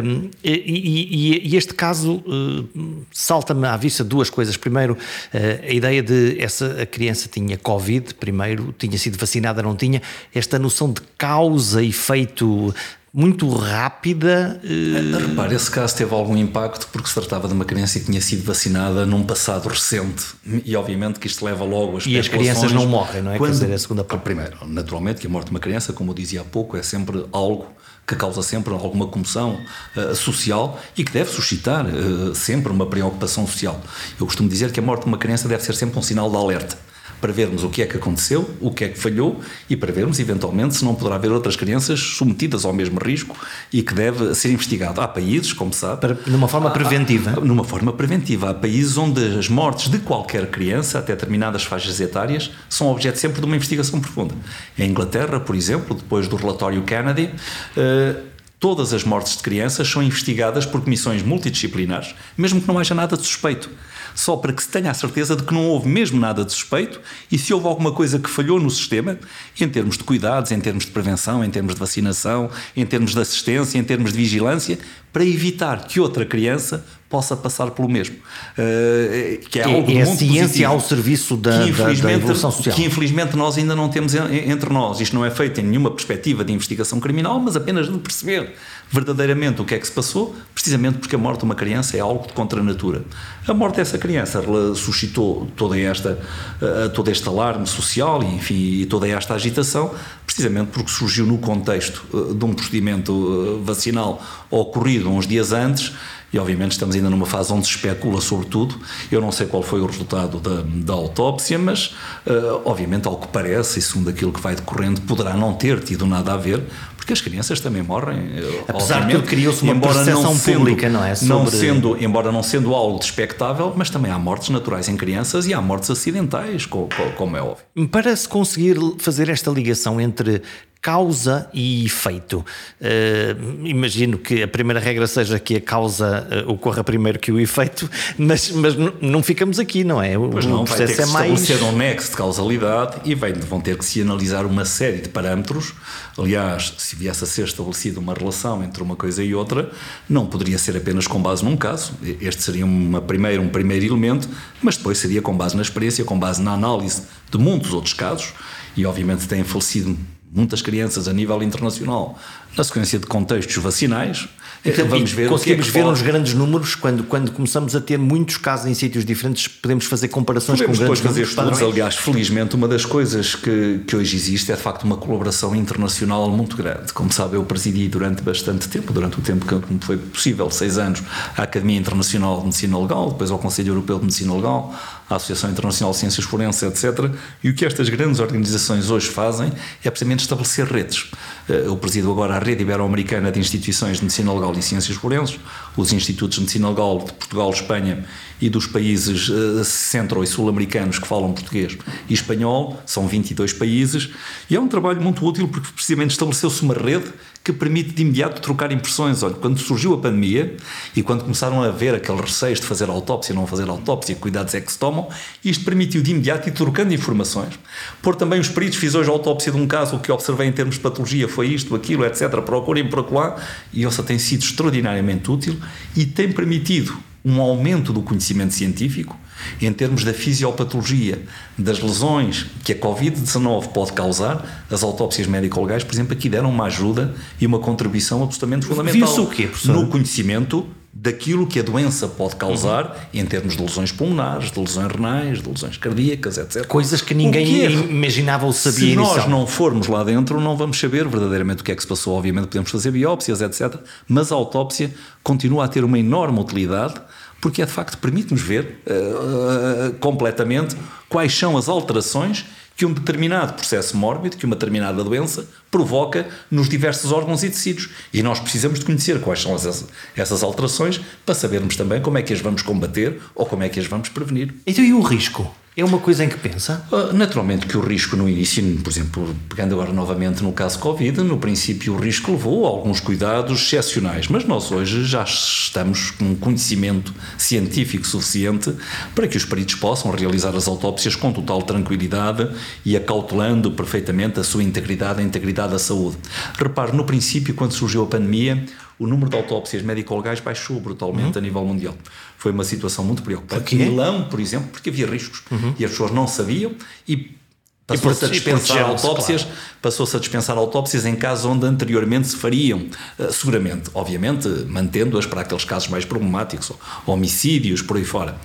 Um, 0.05 0.31
e, 0.45 0.51
e, 0.53 1.49
e, 1.49 1.57
este 1.57 1.75
caso 1.75 2.23
uh, 2.27 3.05
salta-me 3.11 3.67
à 3.67 3.77
vista 3.77 4.05
duas 4.05 4.31
coisas. 4.31 4.57
Primeiro, 4.57 4.95
uh, 4.95 5.69
a 5.69 5.73
ideia 5.73 6.03
de 6.03 6.41
essa 6.41 6.83
a 6.83 6.87
criança 6.87 7.29
tinha 7.29 7.57
Covid, 7.57 8.15
primeiro, 8.15 8.73
tinha 8.79 8.97
sido 8.99 9.19
vacinada, 9.19 9.63
não 9.63 9.75
tinha. 9.75 10.01
Esta 10.33 10.59
noção 10.59 10.93
de 10.93 11.01
causa 11.19 11.83
e 11.83 11.89
efeito 11.89 12.73
muito 13.13 13.47
rápida. 13.51 14.59
Uh... 14.65 15.29
Repare, 15.29 15.55
esse 15.55 15.71
caso 15.71 15.95
teve 15.95 16.15
algum 16.15 16.37
impacto 16.37 16.89
porque 16.91 17.09
se 17.09 17.15
tratava 17.15 17.47
de 17.47 17.53
uma 17.53 17.65
criança 17.65 17.99
que 18.01 18.07
tinha 18.07 18.21
sido 18.21 18.43
vacinada 18.43 19.05
num 19.05 19.23
passado 19.23 19.69
recente 19.69 20.25
e 20.65 20.75
obviamente 20.75 21.21
que 21.21 21.27
isto 21.27 21.45
leva 21.45 21.65
logo 21.65 21.99
as 21.99 22.07
E 22.07 22.19
as 22.19 22.29
crianças 22.29 22.73
não 22.73 22.87
morrem, 22.87 23.23
não 23.23 23.33
é? 23.33 23.39
Quando... 23.39 23.51
Quer 23.51 23.65
dizer, 23.65 23.75
a 23.75 23.79
segunda 23.79 24.03
parte. 24.03 24.23
Primeiro, 24.23 24.57
naturalmente 24.67 25.21
que 25.21 25.27
a 25.27 25.31
morte 25.31 25.47
de 25.47 25.51
uma 25.51 25.61
criança, 25.61 25.93
como 25.93 26.13
eu 26.13 26.15
dizia 26.15 26.41
há 26.41 26.45
pouco, 26.45 26.77
é 26.77 26.83
sempre 26.83 27.27
algo 27.33 27.67
que 28.07 28.17
causa 28.17 28.43
sempre 28.43 28.73
alguma 28.73 29.07
comoção 29.07 29.61
uh, 29.97 30.15
social 30.15 30.81
e 30.97 31.05
que 31.05 31.13
deve 31.13 31.31
suscitar 31.31 31.87
uh, 31.87 32.35
sempre 32.35 32.73
uma 32.73 32.87
preocupação 32.87 33.47
social. 33.47 33.81
Eu 34.19 34.27
costumo 34.27 34.49
dizer 34.49 34.73
que 34.73 34.81
a 34.81 34.83
morte 34.83 35.03
de 35.03 35.09
uma 35.09 35.19
criança 35.19 35.47
deve 35.47 35.63
ser 35.63 35.75
sempre 35.75 35.99
um 35.99 36.03
sinal 36.03 36.31
de 36.31 36.37
alerta 36.37 36.92
para 37.23 37.33
vermos 37.33 37.63
o 37.63 37.71
que 37.71 37.81
é 37.81 37.87
que 37.87 37.97
aconteceu, 37.97 38.51
o 38.61 38.73
que 38.73 38.85
é 38.85 38.89
que 38.89 38.99
falhou 38.99 39.41
e 39.71 39.77
para 39.77 39.93
vermos, 39.93 40.19
eventualmente, 40.19 40.75
se 40.75 40.85
não 40.85 40.93
poderá 40.93 41.15
haver 41.15 41.31
outras 41.31 41.55
crianças 41.55 42.01
submetidas 42.01 42.65
ao 42.65 42.73
mesmo 42.73 42.99
risco 42.99 43.37
e 43.73 43.81
que 43.81 43.95
deve 43.95 44.35
ser 44.35 44.51
investigado. 44.51 45.01
Há 45.01 45.07
países, 45.07 45.53
como 45.53 45.73
sabe. 45.73 46.01
Para, 46.01 46.19
numa 46.27 46.49
forma 46.49 46.71
preventiva. 46.73 47.35
Há, 47.37 47.41
numa 47.41 47.63
forma 47.63 47.93
preventiva. 47.93 48.51
Há 48.51 48.55
países 48.55 48.99
onde 48.99 49.25
as 49.39 49.49
mortes 49.49 49.89
de 49.89 50.01
qualquer 50.01 50.51
criança, 50.51 50.99
até 50.99 51.15
determinadas 51.15 51.63
faixas 51.63 52.01
etárias, 52.01 52.51
são 52.69 52.89
objeto 52.89 53.21
sempre 53.21 53.41
de 53.41 53.47
uma 53.47 53.55
investigação 53.55 54.01
profunda. 54.01 54.35
Em 54.77 54.91
Inglaterra, 54.91 55.39
por 55.39 55.55
exemplo, 55.55 55.95
depois 55.95 56.27
do 56.27 56.35
relatório 56.35 56.83
Kennedy. 56.83 57.31
Uh, 57.77 58.33
todas 58.59 58.93
as 58.93 59.03
mortes 59.03 59.37
de 59.37 59.43
crianças 59.43 59.89
são 59.89 60.01
investigadas 60.01 60.65
por 60.65 60.81
comissões 60.83 61.21
multidisciplinares, 61.21 62.15
mesmo 62.39 62.61
que 62.61 62.69
não 62.69 62.79
haja 62.79 62.95
nada 62.95 63.17
de 63.17 63.25
suspeito 63.25 63.69
só 64.15 64.37
para 64.37 64.53
que 64.53 64.63
se 64.63 64.69
tenha 64.69 64.91
a 64.91 64.95
certeza 64.95 65.37
de 65.37 65.43
que 65.43 65.53
não 65.53 65.67
houve 65.67 65.89
mesmo 65.89 66.19
nada 66.19 66.45
de 66.45 66.53
suspeito 66.53 67.01
e 67.31 67.39
se 67.39 67.53
houve 67.53 67.67
alguma 67.67 67.93
coisa 67.93 68.19
que 68.19 68.29
falhou 68.29 68.61
no 68.61 68.71
sistema, 68.71 69.19
em 69.61 69.69
termos 69.69 69.97
de 69.97 70.05
cuidados, 70.05 70.51
em 70.51 70.61
termos 70.61 70.85
de 70.85 70.91
prevenção, 70.91 71.45
em 71.45 71.51
termos 71.51 71.75
de 71.75 71.81
vacinação, 71.81 72.51
em 72.77 72.85
termos 72.87 73.13
de 73.13 73.21
assistência, 73.21 73.79
em 73.79 73.85
termos 73.85 74.13
de 74.13 74.19
vigilância, 74.19 74.79
para 75.13 75.25
evitar 75.25 75.87
que 75.87 76.01
outra 76.01 76.25
criança 76.25 76.85
possa 77.13 77.37
passar 77.37 77.71
pelo 77.73 77.91
mesmo. 77.91 78.17
Uh, 78.17 79.39
que 79.51 79.61
é, 79.61 79.65
algo 79.65 79.93
é 79.93 80.01
a 80.01 80.07
ciência 80.07 80.41
positivo, 80.41 80.73
ao 80.73 80.81
serviço 80.81 81.37
da, 81.37 81.67
da, 81.67 81.93
da, 81.93 82.13
evolução 82.13 82.51
social. 82.51 82.75
Que 82.75 82.85
infelizmente 82.85 83.37
nós 83.37 83.59
ainda 83.59 83.77
não 83.77 83.91
temos 83.91 84.15
entre 84.15 84.73
nós. 84.73 84.99
Isto 84.99 85.15
não 85.15 85.23
é 85.23 85.31
feito 85.31 85.61
em 85.61 85.65
nenhuma 85.65 85.91
perspectiva 85.91 86.43
de 86.43 86.55
investigação 86.55 86.99
criminal, 86.99 87.39
mas 87.39 87.55
apenas 87.55 87.93
de 87.93 87.99
perceber 87.99 88.55
verdadeiramente 88.91 89.61
o 89.61 89.65
que 89.65 89.75
é 89.75 89.79
que 89.79 89.87
se 89.87 89.93
passou, 89.93 90.35
precisamente 90.55 90.99
porque 90.99 91.15
a 91.15 91.19
morte 91.19 91.41
de 91.41 91.45
uma 91.45 91.55
criança 91.55 91.97
é 91.97 92.01
algo 92.01 92.27
de 92.27 92.33
contra 92.33 92.61
a 92.61 92.63
natura. 92.63 93.03
A 93.47 93.55
morte 93.55 93.77
dessa 93.77 93.99
criança 93.99 94.43
suscitou 94.75 95.49
toda 95.57 95.79
esta, 95.79 96.19
uh, 96.61 96.89
todo 96.91 97.11
este 97.11 97.27
alarme 97.29 97.67
social 97.67 98.23
e, 98.23 98.27
enfim, 98.27 98.55
e 98.55 98.87
toda 98.87 99.09
esta 99.09 99.35
agitação, 99.35 99.95
precisamente 100.27 100.71
porque 100.73 100.91
surgiu 100.91 101.27
no 101.27 101.39
contexto 101.39 102.05
uh, 102.13 102.35
de 102.35 102.45
um 102.45 102.53
procedimento 102.55 103.63
vacinal 103.65 104.23
ocorrido 104.51 105.02
uns 105.07 105.27
dias 105.27 105.53
antes 105.53 105.93
e 106.33 106.39
obviamente 106.39 106.73
estamos 106.73 106.97
ainda 106.97 107.11
numa 107.11 107.27
fase 107.27 107.53
onde 107.53 107.67
se 107.67 107.75
especula 107.75 108.21
sobre 108.21 108.47
tudo. 108.47 108.81
Eu 109.11 109.21
não 109.21 109.31
sei 109.31 109.47
qual 109.47 109.63
foi 109.63 109.81
o 109.81 109.87
resultado 109.87 110.41
da, 110.41 110.63
da 110.65 110.95
autópsia, 110.95 111.59
mas 111.59 111.95
uh, 112.27 112.63
obviamente, 112.65 113.07
ao 113.07 113.19
que 113.19 113.29
parece, 113.29 113.79
e 113.79 113.83
segundo 113.83 114.09
aquilo 114.09 114.33
que 114.33 114.41
vai 114.41 114.55
decorrendo, 114.55 115.03
poderá 115.03 115.37
não 115.37 115.53
ter 115.53 115.81
tido 115.81 116.07
nada 116.07 116.33
a 116.33 116.37
ver, 116.39 116.63
porque 116.97 117.13
as 117.13 117.21
crianças 117.21 117.61
também 117.61 117.83
morrem. 117.83 118.19
Eh, 118.37 118.65
Apesar 118.69 119.07
de 119.07 119.21
criou-se 119.23 119.63
uma 119.63 119.79
percepção 119.79 120.35
sendo, 120.37 120.59
pública, 120.59 120.89
não 120.89 121.05
é? 121.05 121.15
Sobre... 121.17 121.35
Não 121.35 121.47
sendo, 121.47 122.03
embora 122.03 122.31
não 122.31 122.45
sendo 122.45 122.73
algo 122.75 122.99
despectável, 122.99 123.73
mas 123.77 123.91
também 123.91 124.11
há 124.11 124.19
mortes 124.19 124.51
naturais 124.51 124.89
em 124.89 124.97
crianças 124.97 125.47
e 125.47 125.53
há 125.53 125.61
mortes 125.61 125.91
acidentais, 125.91 126.65
como, 126.65 126.89
como 127.17 127.37
é 127.37 127.43
óbvio. 127.43 127.89
Para 127.91 128.15
se 128.15 128.29
conseguir 128.29 128.79
fazer 128.99 129.29
esta 129.29 129.51
ligação 129.51 130.01
entre 130.01 130.43
causa 130.83 131.49
e 131.55 131.87
efeito. 131.87 132.45
Uh, 132.81 133.65
imagino 133.65 134.19
que 134.19 134.43
a 134.43 134.49
primeira 134.49 134.81
regra 134.81 135.07
seja 135.07 135.39
que 135.39 135.55
a 135.55 135.61
causa 135.61 136.27
uh, 136.45 136.51
ocorra 136.51 136.83
primeiro 136.83 137.21
que 137.21 137.31
o 137.31 137.39
efeito, 137.39 137.89
mas, 138.19 138.51
mas 138.51 138.75
não 139.01 139.23
ficamos 139.23 139.61
aqui, 139.61 139.85
não 139.85 140.03
é? 140.03 140.19
O, 140.19 140.29
pois 140.29 140.45
não, 140.45 140.65
processo 140.65 140.89
vai 140.89 140.97
ter 140.97 141.03
é 141.03 141.07
que 141.07 141.13
mais. 141.13 141.41
estabelecer 141.41 141.69
um 141.69 141.79
nexo 141.79 142.11
de 142.11 142.17
causalidade 142.17 142.97
e 143.05 143.15
vai, 143.15 143.33
vão 143.33 143.61
ter 143.61 143.79
que 143.79 143.85
se 143.85 144.03
analisar 144.03 144.45
uma 144.45 144.65
série 144.65 145.01
de 145.01 145.09
parâmetros. 145.09 145.73
Aliás, 146.19 146.75
se 146.77 146.97
viesse 146.97 147.23
a 147.23 147.29
ser 147.29 147.45
estabelecida 147.45 148.01
uma 148.01 148.13
relação 148.13 148.65
entre 148.65 148.83
uma 148.83 148.97
coisa 148.97 149.23
e 149.23 149.33
outra, 149.37 149.71
não 150.09 150.27
poderia 150.27 150.59
ser 150.59 150.77
apenas 150.77 151.07
com 151.07 151.23
base 151.23 151.45
num 151.45 151.57
caso. 151.57 151.93
Este 152.21 152.43
seria 152.43 152.67
uma 152.67 153.01
primeira, 153.01 153.41
um 153.41 153.49
primeiro 153.49 153.87
elemento, 153.87 154.29
mas 154.61 154.77
depois 154.77 154.99
seria 154.99 155.23
com 155.23 155.37
base 155.37 155.55
na 155.55 155.63
experiência, 155.63 156.05
com 156.05 156.19
base 156.19 156.43
na 156.43 156.55
análise 156.55 157.03
de 157.31 157.39
muitos 157.39 157.73
outros 157.73 157.95
casos. 157.95 158.33
E 158.77 158.85
obviamente 158.87 159.29
têm 159.29 159.45
falecido 159.45 159.97
muitas 160.33 160.63
crianças 160.63 161.07
a 161.07 161.13
nível 161.13 161.43
internacional 161.43 162.19
na 162.57 162.65
sequência 162.65 162.99
de 162.99 163.07
contextos 163.07 163.57
vacinais. 163.57 164.29
Então, 164.65 164.87
vamos 164.87 165.11
ver 165.11 165.29
conseguimos 165.29 165.65
que 165.65 165.71
é 165.71 165.83
que 165.83 165.85
ver 165.85 165.91
uns 165.91 166.03
grandes 166.03 166.35
números 166.35 166.77
quando, 166.77 167.03
quando 167.03 167.33
começamos 167.33 167.75
a 167.75 167.81
ter 167.81 167.99
muitos 167.99 168.37
casos 168.37 168.67
em 168.67 168.75
sítios 168.75 169.05
diferentes, 169.05 169.49
podemos 169.49 169.87
fazer 169.87 170.09
comparações 170.09 170.61
podemos 170.61 170.79
com 170.79 170.85
grandes 170.85 171.03
fazer 171.03 171.23
estudos. 171.23 171.61
Aliás, 171.61 171.97
felizmente, 171.97 172.55
uma 172.55 172.69
das 172.69 172.85
coisas 172.85 173.35
que, 173.35 173.81
que 173.87 173.97
hoje 173.97 174.15
existe 174.15 174.53
é 174.53 174.55
de 174.55 174.61
facto 174.63 174.85
uma 174.85 174.97
colaboração 174.97 175.55
internacional 175.57 176.31
muito 176.31 176.57
grande. 176.57 176.93
Como 176.93 177.13
sabe, 177.13 177.37
eu 177.37 177.45
presidi 177.45 177.89
durante 177.89 178.23
bastante 178.23 178.69
tempo, 178.69 178.93
durante 178.93 179.19
o 179.19 179.23
tempo 179.23 179.45
que 179.45 179.73
me 179.73 179.81
foi 179.81 179.97
possível, 179.97 180.49
seis 180.51 180.79
anos, 180.79 181.03
a 181.37 181.43
Academia 181.43 181.79
Internacional 181.79 182.39
de 182.39 182.45
Medicina 182.45 182.79
Legal, 182.79 183.11
depois 183.11 183.33
ao 183.33 183.39
Conselho 183.39 183.71
Europeu 183.71 183.99
de 183.99 184.05
Medicina 184.05 184.33
Legal, 184.35 184.73
a 185.13 185.17
Associação 185.17 185.51
Internacional 185.51 185.93
de 185.93 185.99
Ciências 185.99 186.25
Forenses, 186.25 186.63
etc. 186.63 187.11
E 187.43 187.51
o 187.51 187.55
que 187.55 187.65
estas 187.65 187.89
grandes 187.89 188.21
organizações 188.21 188.91
hoje 188.91 189.09
fazem 189.09 189.53
é 189.85 189.91
precisamente 189.91 190.21
estabelecer 190.21 190.67
redes. 190.67 191.11
Eh, 191.49 191.65
eu 191.67 191.77
presido 191.77 192.11
agora 192.11 192.37
a 192.37 192.39
Rede 192.39 192.63
Ibero-Americana 192.63 193.31
de 193.31 193.41
Instituições 193.41 193.99
de 193.99 194.05
Medicina 194.05 194.33
Legal 194.33 194.53
e 194.57 194.63
Ciências 194.63 194.97
Forenses, 194.97 195.39
os 195.77 195.93
Institutos 195.93 196.37
de 196.37 196.41
Medicina 196.43 196.69
Legal 196.69 196.99
de 196.99 197.13
Portugal, 197.13 197.51
Espanha 197.51 198.05
e 198.41 198.49
dos 198.49 198.67
países 198.67 199.29
uh, 199.29 199.65
centro- 199.65 200.25
e 200.25 200.27
sul-americanos 200.27 200.99
que 200.99 201.07
falam 201.07 201.33
português 201.33 201.79
e 202.09 202.15
espanhol, 202.15 202.83
são 202.85 203.07
22 203.07 203.53
países, 203.53 204.11
e 204.51 204.57
é 204.57 204.61
um 204.61 204.67
trabalho 204.67 205.01
muito 205.01 205.25
útil 205.25 205.47
porque 205.47 205.69
precisamente 205.73 206.11
estabeleceu-se 206.11 206.63
uma 206.63 206.75
rede 206.75 207.13
que 207.45 207.53
permite 207.53 207.91
de 207.91 208.03
imediato 208.03 208.41
trocar 208.41 208.71
impressões. 208.71 209.23
Olha, 209.23 209.35
quando 209.35 209.59
surgiu 209.59 209.95
a 209.95 209.99
pandemia 209.99 210.57
e 210.95 211.03
quando 211.03 211.23
começaram 211.23 211.63
a 211.63 211.71
ver 211.71 211.95
aqueles 211.95 212.21
receios 212.21 212.61
de 212.61 212.67
fazer 212.67 212.89
autópsia, 212.89 213.35
não 213.35 213.47
fazer 213.47 213.69
autópsia, 213.69 214.15
cuidados 214.15 214.55
é 214.55 214.61
que 214.61 214.71
se 214.71 214.79
tomam, 214.79 215.09
isto 215.45 215.65
permitiu 215.65 216.03
de 216.03 216.13
imediato 216.13 216.49
ir 216.49 216.53
trocando 216.53 216.95
informações. 216.95 217.59
Por 218.01 218.15
também 218.15 218.39
os 218.39 218.49
peritos, 218.49 218.79
fiz 218.79 218.95
hoje 218.95 219.11
a 219.11 219.13
autópsia 219.13 219.51
de 219.51 219.59
um 219.59 219.67
caso, 219.67 219.97
o 219.97 220.01
que 220.01 220.13
observei 220.13 220.47
em 220.47 220.53
termos 220.53 220.77
de 220.77 220.81
patologia 220.81 221.29
foi 221.29 221.49
isto, 221.49 221.75
aquilo, 221.75 222.05
etc. 222.05 222.31
Procurem 222.43 222.89
por 222.89 223.01
acolá, 223.01 223.37
e 223.73 223.85
essa 223.85 224.03
tem 224.03 224.19
sido 224.19 224.43
extraordinariamente 224.43 225.31
útil 225.31 225.59
e 225.97 226.07
tem 226.07 226.31
permitido 226.31 226.97
um 227.25 227.41
aumento 227.41 227.93
do 227.93 228.03
conhecimento 228.03 228.53
científico 228.55 229.17
em 229.61 229.73
termos 229.73 230.05
da 230.05 230.13
fisiopatologia, 230.13 231.23
das 231.57 231.81
lesões 231.81 232.47
que 232.65 232.73
a 232.73 232.77
Covid-19 232.79 233.69
pode 233.69 233.93
causar, 233.93 234.65
as 234.71 234.83
autópsias 234.83 235.27
médico-legais, 235.27 235.85
por 235.85 235.95
exemplo, 235.95 236.13
aqui 236.13 236.29
deram 236.29 236.51
uma 236.51 236.65
ajuda 236.65 237.15
e 237.41 237.47
uma 237.47 237.59
contribuição 237.59 238.23
absolutamente 238.23 238.67
fundamental 238.67 238.93
Viu-se 238.93 239.21
o 239.21 239.27
quê, 239.27 239.47
professor? 239.47 239.75
no 239.75 239.89
conhecimento 239.89 240.67
daquilo 240.95 241.47
que 241.47 241.59
a 241.59 241.63
doença 241.63 242.07
pode 242.07 242.37
causar 242.37 242.85
uhum. 242.85 243.21
em 243.21 243.25
termos 243.25 243.57
de 243.57 243.63
lesões 243.63 243.91
pulmonares, 243.91 244.53
de 244.53 244.61
lesões 244.61 244.93
renais, 244.93 245.43
de 245.43 245.49
lesões 245.49 245.77
cardíacas, 245.79 246.37
etc. 246.37 246.67
Coisas 246.67 247.01
que 247.01 247.15
ninguém 247.15 247.47
que 247.47 247.65
é, 247.65 247.71
imaginava 247.71 248.45
ou 248.45 248.53
sabia 248.53 248.91
Se 248.91 248.95
nós 248.95 249.27
não 249.27 249.47
formos 249.47 249.87
lá 249.87 250.05
dentro, 250.05 250.39
não 250.39 250.55
vamos 250.55 250.79
saber 250.79 251.09
verdadeiramente 251.09 251.63
o 251.63 251.65
que 251.65 251.73
é 251.73 251.75
que 251.75 251.81
se 251.81 251.89
passou. 251.89 252.15
Obviamente 252.15 252.49
podemos 252.49 252.71
fazer 252.71 252.91
biópsias, 252.91 253.41
etc. 253.41 253.75
Mas 254.07 254.31
a 254.31 254.35
autópsia 254.35 254.93
continua 255.23 255.65
a 255.65 255.69
ter 255.69 255.83
uma 255.83 255.99
enorme 255.99 256.39
utilidade 256.39 256.95
porque 257.43 257.61
é 257.61 257.67
de 257.67 257.73
facto 257.73 257.99
permite-nos 257.99 258.41
ver 258.41 258.79
uh, 258.87 259.93
completamente 259.95 260.77
quais 261.09 261.37
são 261.37 261.59
as 261.59 261.69
alterações 261.69 262.47
que 262.77 262.87
um 262.87 262.93
determinado 262.93 263.53
processo 263.55 263.97
mórbido, 263.97 264.37
que 264.37 264.47
uma 264.47 264.55
determinada 264.55 265.05
doença 265.05 265.47
provoca 265.71 266.27
nos 266.51 266.69
diversos 266.69 267.13
órgãos 267.13 267.43
e 267.43 267.51
tecidos. 267.51 267.91
E 268.15 268.23
nós 268.23 268.41
precisamos 268.41 268.79
de 268.79 268.87
conhecer 268.87 269.21
quais 269.21 269.43
são 269.43 269.55
essas, 269.55 269.85
essas 270.17 270.43
alterações 270.43 271.01
para 271.27 271.35
sabermos 271.35 271.77
também 271.77 272.01
como 272.01 272.17
é 272.17 272.23
que 272.23 272.33
as 272.33 272.41
vamos 272.41 272.63
combater 272.63 273.21
ou 273.35 273.45
como 273.45 273.63
é 273.63 273.69
que 273.69 273.79
as 273.79 273.87
vamos 273.87 274.09
prevenir. 274.09 274.55
Então 274.67 274.83
e 274.83 274.95
o 274.95 275.03
risco? 275.03 275.53
É 275.75 275.83
uma 275.83 275.99
coisa 275.99 276.23
em 276.23 276.29
que 276.29 276.37
pensa? 276.37 276.87
Uh, 276.93 277.15
naturalmente 277.15 277.67
que 277.67 277.79
o 277.79 277.81
risco 277.81 278.15
no 278.15 278.29
início, 278.29 278.63
por 278.85 278.91
exemplo, 278.91 279.35
pegando 279.49 279.73
agora 279.73 279.91
novamente 279.91 280.43
no 280.43 280.53
caso 280.53 280.79
Covid, 280.79 281.23
no 281.23 281.39
princípio 281.39 281.95
o 281.95 281.97
risco 281.97 282.33
levou 282.33 282.67
a 282.67 282.69
alguns 282.69 283.01
cuidados 283.01 283.59
excepcionais, 283.63 284.29
mas 284.29 284.45
nós 284.45 284.71
hoje 284.71 285.03
já 285.07 285.23
estamos 285.23 286.11
com 286.11 286.27
um 286.27 286.35
conhecimento 286.35 287.15
científico 287.39 288.07
suficiente 288.07 288.71
para 289.15 289.27
que 289.27 289.35
os 289.35 289.47
peritos 289.47 289.77
possam 289.77 290.11
realizar 290.11 290.55
as 290.55 290.69
autópsias 290.69 291.17
com 291.17 291.33
total 291.33 291.63
tranquilidade 291.63 292.51
e 292.85 292.95
acautelando 292.95 293.71
perfeitamente 293.71 294.39
a 294.39 294.45
sua 294.45 294.63
integridade, 294.63 295.21
a 295.21 295.23
integridade 295.23 295.73
da 295.73 295.79
saúde. 295.79 296.19
Repare, 296.59 296.95
no 296.95 297.07
princípio, 297.07 297.55
quando 297.55 297.73
surgiu 297.73 298.03
a 298.03 298.07
pandemia, 298.07 298.63
o 298.99 299.07
número 299.07 299.31
de 299.31 299.37
autópsias 299.37 299.83
médico-legais 299.83 300.39
baixou 300.39 300.79
brutalmente 300.81 301.33
uhum. 301.33 301.39
a 301.39 301.41
nível 301.41 301.65
mundial. 301.65 301.95
Foi 302.43 302.51
uma 302.51 302.65
situação 302.65 303.05
muito 303.05 303.23
preocupante. 303.23 303.77
Em 303.77 303.79
Milão, 303.79 304.25
por 304.29 304.41
exemplo, 304.41 304.69
porque 304.73 304.91
havia 304.91 305.07
riscos 305.07 305.45
uhum. 305.49 305.75
e 305.79 305.85
as 305.85 305.93
pessoas 305.93 306.11
não 306.11 306.27
sabiam 306.27 306.73
e 307.07 307.37
Passou-se 307.85 308.25
a 308.25 308.29
dispensar 308.29 308.83
autópsias, 308.83 309.43
claro. 309.43 309.59
passou-se 309.83 310.17
a 310.17 310.21
dispensar 310.21 310.57
autópsias 310.57 311.05
em 311.05 311.17
casos 311.17 311.45
onde 311.45 311.67
anteriormente 311.67 312.29
se 312.29 312.37
fariam, 312.37 312.87
eh, 313.19 313.29
seguramente, 313.33 313.91
obviamente, 313.93 314.49
mantendo-as 314.69 315.27
para 315.27 315.41
aqueles 315.41 315.65
casos 315.65 315.89
mais 315.89 316.05
problemáticos, 316.05 316.71
homicídios, 317.05 317.83
por 317.83 317.97
aí 317.97 318.05
fora. 318.05 318.37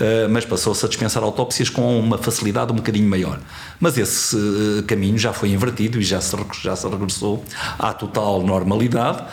Eh, 0.00 0.26
mas 0.28 0.46
passou-se 0.46 0.82
a 0.82 0.88
dispensar 0.88 1.22
autópsias 1.22 1.68
com 1.68 2.00
uma 2.00 2.16
facilidade 2.16 2.72
um 2.72 2.76
bocadinho 2.76 3.08
maior. 3.08 3.38
Mas 3.78 3.98
esse 3.98 4.34
eh, 4.34 4.82
caminho 4.86 5.18
já 5.18 5.30
foi 5.30 5.50
invertido 5.50 6.00
e 6.00 6.02
já 6.02 6.22
se, 6.22 6.34
já 6.62 6.74
se 6.74 6.88
regressou 6.88 7.44
à 7.78 7.92
total 7.92 8.42
normalidade. 8.42 9.24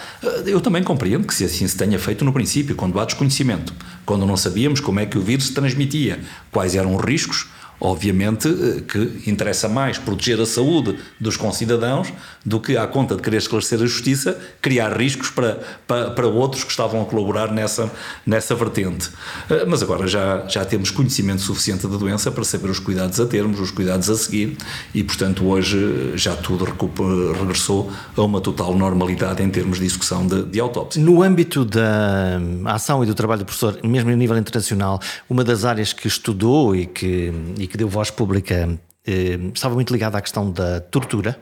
Eu 0.45 0.59
também 0.59 0.83
compreendo 0.83 1.25
que 1.25 1.33
se 1.33 1.45
assim 1.45 1.65
se 1.65 1.77
tenha 1.77 1.97
feito 1.97 2.25
no 2.25 2.33
princípio, 2.33 2.75
quando 2.75 2.99
há 2.99 3.05
desconhecimento, 3.05 3.73
quando 4.05 4.25
não 4.25 4.35
sabíamos 4.35 4.81
como 4.81 4.99
é 4.99 5.05
que 5.05 5.17
o 5.17 5.21
vírus 5.21 5.47
se 5.47 5.53
transmitia, 5.53 6.19
quais 6.51 6.75
eram 6.75 6.97
os 6.97 7.03
riscos, 7.03 7.47
Obviamente 7.83 8.47
eh, 8.47 8.81
que 8.81 9.29
interessa 9.29 9.67
mais 9.67 9.97
proteger 9.97 10.39
a 10.39 10.45
saúde 10.45 10.97
dos 11.19 11.35
concidadãos 11.35 12.13
do 12.45 12.57
que, 12.57 12.77
à 12.77 12.87
conta 12.87 13.13
de 13.13 13.21
querer 13.21 13.37
esclarecer 13.37 13.77
a 13.81 13.85
justiça, 13.85 14.39
criar 14.61 14.97
riscos 14.97 15.29
para, 15.29 15.59
para, 15.85 16.11
para 16.11 16.25
outros 16.27 16.63
que 16.63 16.71
estavam 16.71 17.01
a 17.01 17.05
colaborar 17.05 17.51
nessa, 17.51 17.91
nessa 18.25 18.55
vertente. 18.55 19.09
Eh, 19.49 19.65
mas 19.67 19.83
agora 19.83 20.07
já, 20.07 20.47
já 20.47 20.63
temos 20.63 20.91
conhecimento 20.91 21.41
suficiente 21.41 21.85
da 21.85 21.97
doença 21.97 22.31
para 22.31 22.45
saber 22.45 22.69
os 22.69 22.79
cuidados 22.79 23.19
a 23.19 23.25
termos, 23.25 23.59
os 23.59 23.69
cuidados 23.69 24.09
a 24.09 24.15
seguir 24.15 24.57
e, 24.93 25.03
portanto, 25.03 25.45
hoje 25.45 26.13
já 26.15 26.37
tudo 26.37 26.63
regressou 26.63 27.91
a 28.15 28.21
uma 28.21 28.39
total 28.39 28.73
normalidade 28.75 29.43
em 29.43 29.49
termos 29.49 29.79
de 29.79 29.85
execução 29.85 30.25
de, 30.25 30.43
de 30.43 30.59
autópsia. 30.59 31.03
No 31.03 31.21
âmbito 31.21 31.65
da 31.65 32.39
ação 32.65 33.03
e 33.03 33.07
do 33.07 33.13
trabalho 33.13 33.39
do 33.39 33.45
professor, 33.45 33.77
mesmo 33.83 34.09
a 34.09 34.15
nível 34.15 34.37
internacional, 34.37 35.01
uma 35.29 35.43
das 35.43 35.65
áreas 35.65 35.91
que 35.91 36.07
estudou 36.07 36.73
e 36.73 36.85
que, 36.85 37.33
e 37.57 37.67
que 37.67 37.72
deu 37.77 37.87
voz 37.87 38.09
pública 38.09 38.77
eh, 39.05 39.39
estava 39.53 39.75
muito 39.75 39.91
ligada 39.91 40.17
à 40.17 40.21
questão 40.21 40.51
da 40.51 40.79
tortura. 40.79 41.37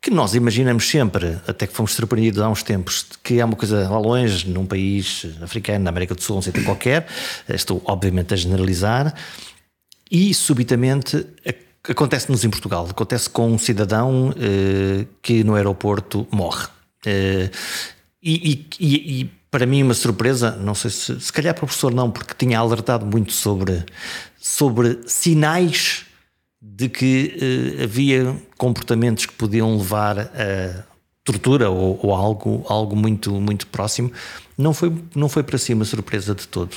que 0.00 0.10
nós 0.10 0.34
imaginamos 0.34 0.88
sempre, 0.88 1.38
até 1.46 1.64
que 1.64 1.72
fomos 1.72 1.94
surpreendidos 1.94 2.40
há 2.40 2.48
uns 2.48 2.64
tempos, 2.64 3.06
que 3.22 3.38
é 3.38 3.44
uma 3.44 3.54
coisa 3.54 3.88
lá 3.88 3.98
longe, 4.00 4.48
num 4.48 4.66
país 4.66 5.24
africano, 5.40 5.84
na 5.84 5.90
América 5.90 6.12
do 6.12 6.20
Sul, 6.20 6.34
não 6.34 6.42
sei 6.42 6.52
qualquer, 6.64 7.06
estou 7.48 7.80
obviamente 7.84 8.34
a 8.34 8.36
generalizar, 8.36 9.14
e 10.10 10.34
subitamente 10.34 11.24
acontece-nos 11.88 12.44
em 12.44 12.50
Portugal, 12.50 12.86
acontece 12.90 13.30
com 13.30 13.52
um 13.52 13.58
cidadão 13.58 14.34
eh, 14.36 15.06
que 15.22 15.44
no 15.44 15.54
aeroporto 15.54 16.26
morre. 16.32 16.66
Eh, 17.06 17.50
e, 18.22 18.66
e, 18.78 19.22
e, 19.22 19.30
para 19.52 19.66
mim 19.66 19.82
uma 19.82 19.92
surpresa, 19.92 20.56
não 20.56 20.74
sei 20.74 20.90
se, 20.90 21.20
se 21.20 21.30
calhar 21.30 21.54
para 21.54 21.64
o 21.64 21.66
professor 21.66 21.92
não, 21.92 22.10
porque 22.10 22.32
tinha 22.34 22.58
alertado 22.58 23.04
muito 23.04 23.34
sobre, 23.34 23.84
sobre 24.40 25.00
sinais 25.06 26.06
de 26.60 26.88
que 26.88 27.76
uh, 27.78 27.84
havia 27.84 28.34
comportamentos 28.56 29.26
que 29.26 29.34
podiam 29.34 29.76
levar 29.76 30.18
a 30.20 30.84
tortura 31.22 31.68
ou, 31.68 32.00
ou, 32.02 32.14
algo, 32.14 32.64
algo 32.66 32.96
muito, 32.96 33.30
muito 33.32 33.66
próximo. 33.66 34.10
Não 34.56 34.72
foi, 34.72 34.90
não 35.14 35.28
foi 35.28 35.42
para 35.42 35.58
si 35.58 35.74
uma 35.74 35.84
surpresa 35.84 36.34
de 36.34 36.48
todo. 36.48 36.74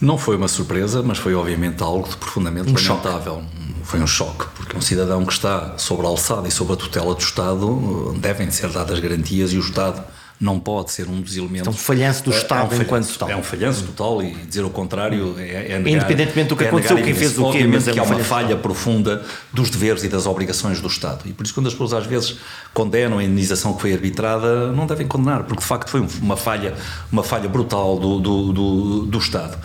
Não 0.00 0.16
foi 0.16 0.36
uma 0.36 0.48
surpresa, 0.48 1.02
mas 1.02 1.18
foi 1.18 1.34
obviamente 1.34 1.82
algo 1.82 2.08
de 2.08 2.16
profundamente 2.16 2.70
um 2.70 2.74
lamentável. 2.74 3.34
Choque. 3.42 3.84
Foi 3.84 4.00
um 4.00 4.06
choque, 4.06 4.46
porque 4.56 4.76
um 4.76 4.80
cidadão 4.80 5.26
que 5.26 5.32
está 5.32 5.76
sobre 5.76 6.06
a 6.06 6.08
alçada 6.08 6.48
e 6.48 6.50
sob 6.50 6.72
a 6.72 6.76
tutela 6.76 7.14
do 7.14 7.20
Estado 7.20 8.14
devem 8.18 8.50
ser 8.50 8.70
dadas 8.70 8.98
garantias 8.98 9.52
e 9.52 9.58
o 9.58 9.60
Estado 9.60 10.02
não 10.40 10.60
pode 10.60 10.92
ser 10.92 11.08
um 11.08 11.20
dos 11.20 11.36
elementos. 11.36 11.62
Então, 11.62 11.72
falhanço 11.72 12.22
do 12.22 12.30
Estado 12.30 12.60
é 12.60 12.64
um 12.64 12.68
falhanço, 12.68 12.82
enquanto 12.82 13.18
tal. 13.18 13.30
É 13.30 13.36
um 13.36 13.42
falhanço 13.42 13.84
total 13.84 14.22
e 14.22 14.34
dizer 14.34 14.64
o 14.64 14.70
contrário 14.70 15.34
é, 15.38 15.72
é 15.72 15.78
negar, 15.78 15.88
Independentemente 15.88 16.48
do 16.48 16.56
que 16.56 16.64
é 16.64 16.68
aconteceu, 16.68 16.96
quem 16.96 17.14
fez 17.14 17.36
o 17.38 17.50
quê, 17.50 17.66
mas 17.66 17.88
é 17.88 17.92
que 17.92 17.98
há 17.98 18.04
uma 18.04 18.20
falha 18.20 18.56
profunda 18.56 19.24
dos 19.52 19.68
deveres 19.68 20.04
e 20.04 20.08
das 20.08 20.26
obrigações 20.26 20.80
do 20.80 20.86
Estado. 20.86 21.22
E 21.26 21.32
por 21.32 21.44
isso, 21.44 21.54
quando 21.54 21.66
as 21.66 21.72
pessoas 21.72 21.92
às 21.92 22.06
vezes 22.06 22.36
condenam 22.72 23.18
a 23.18 23.24
indenização 23.24 23.74
que 23.74 23.80
foi 23.80 23.92
arbitrada, 23.92 24.70
não 24.72 24.86
devem 24.86 25.08
condenar, 25.08 25.42
porque 25.42 25.60
de 25.60 25.66
facto 25.66 25.90
foi 25.90 26.06
uma 26.22 26.36
falha, 26.36 26.74
uma 27.10 27.24
falha 27.24 27.48
brutal 27.48 27.98
do, 27.98 28.20
do, 28.20 28.52
do, 28.52 29.06
do 29.06 29.18
Estado. 29.18 29.58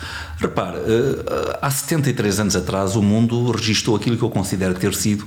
Repare, 0.43 0.75
eh, 0.75 1.59
há 1.61 1.71
73 1.71 2.41
anos 2.41 2.55
atrás 2.57 2.97
o 2.97 3.01
mundo 3.01 3.49
registrou 3.49 3.95
aquilo 3.95 4.17
que 4.17 4.23
eu 4.23 4.29
considero 4.29 4.73
ter 4.73 4.93
sido 4.93 5.25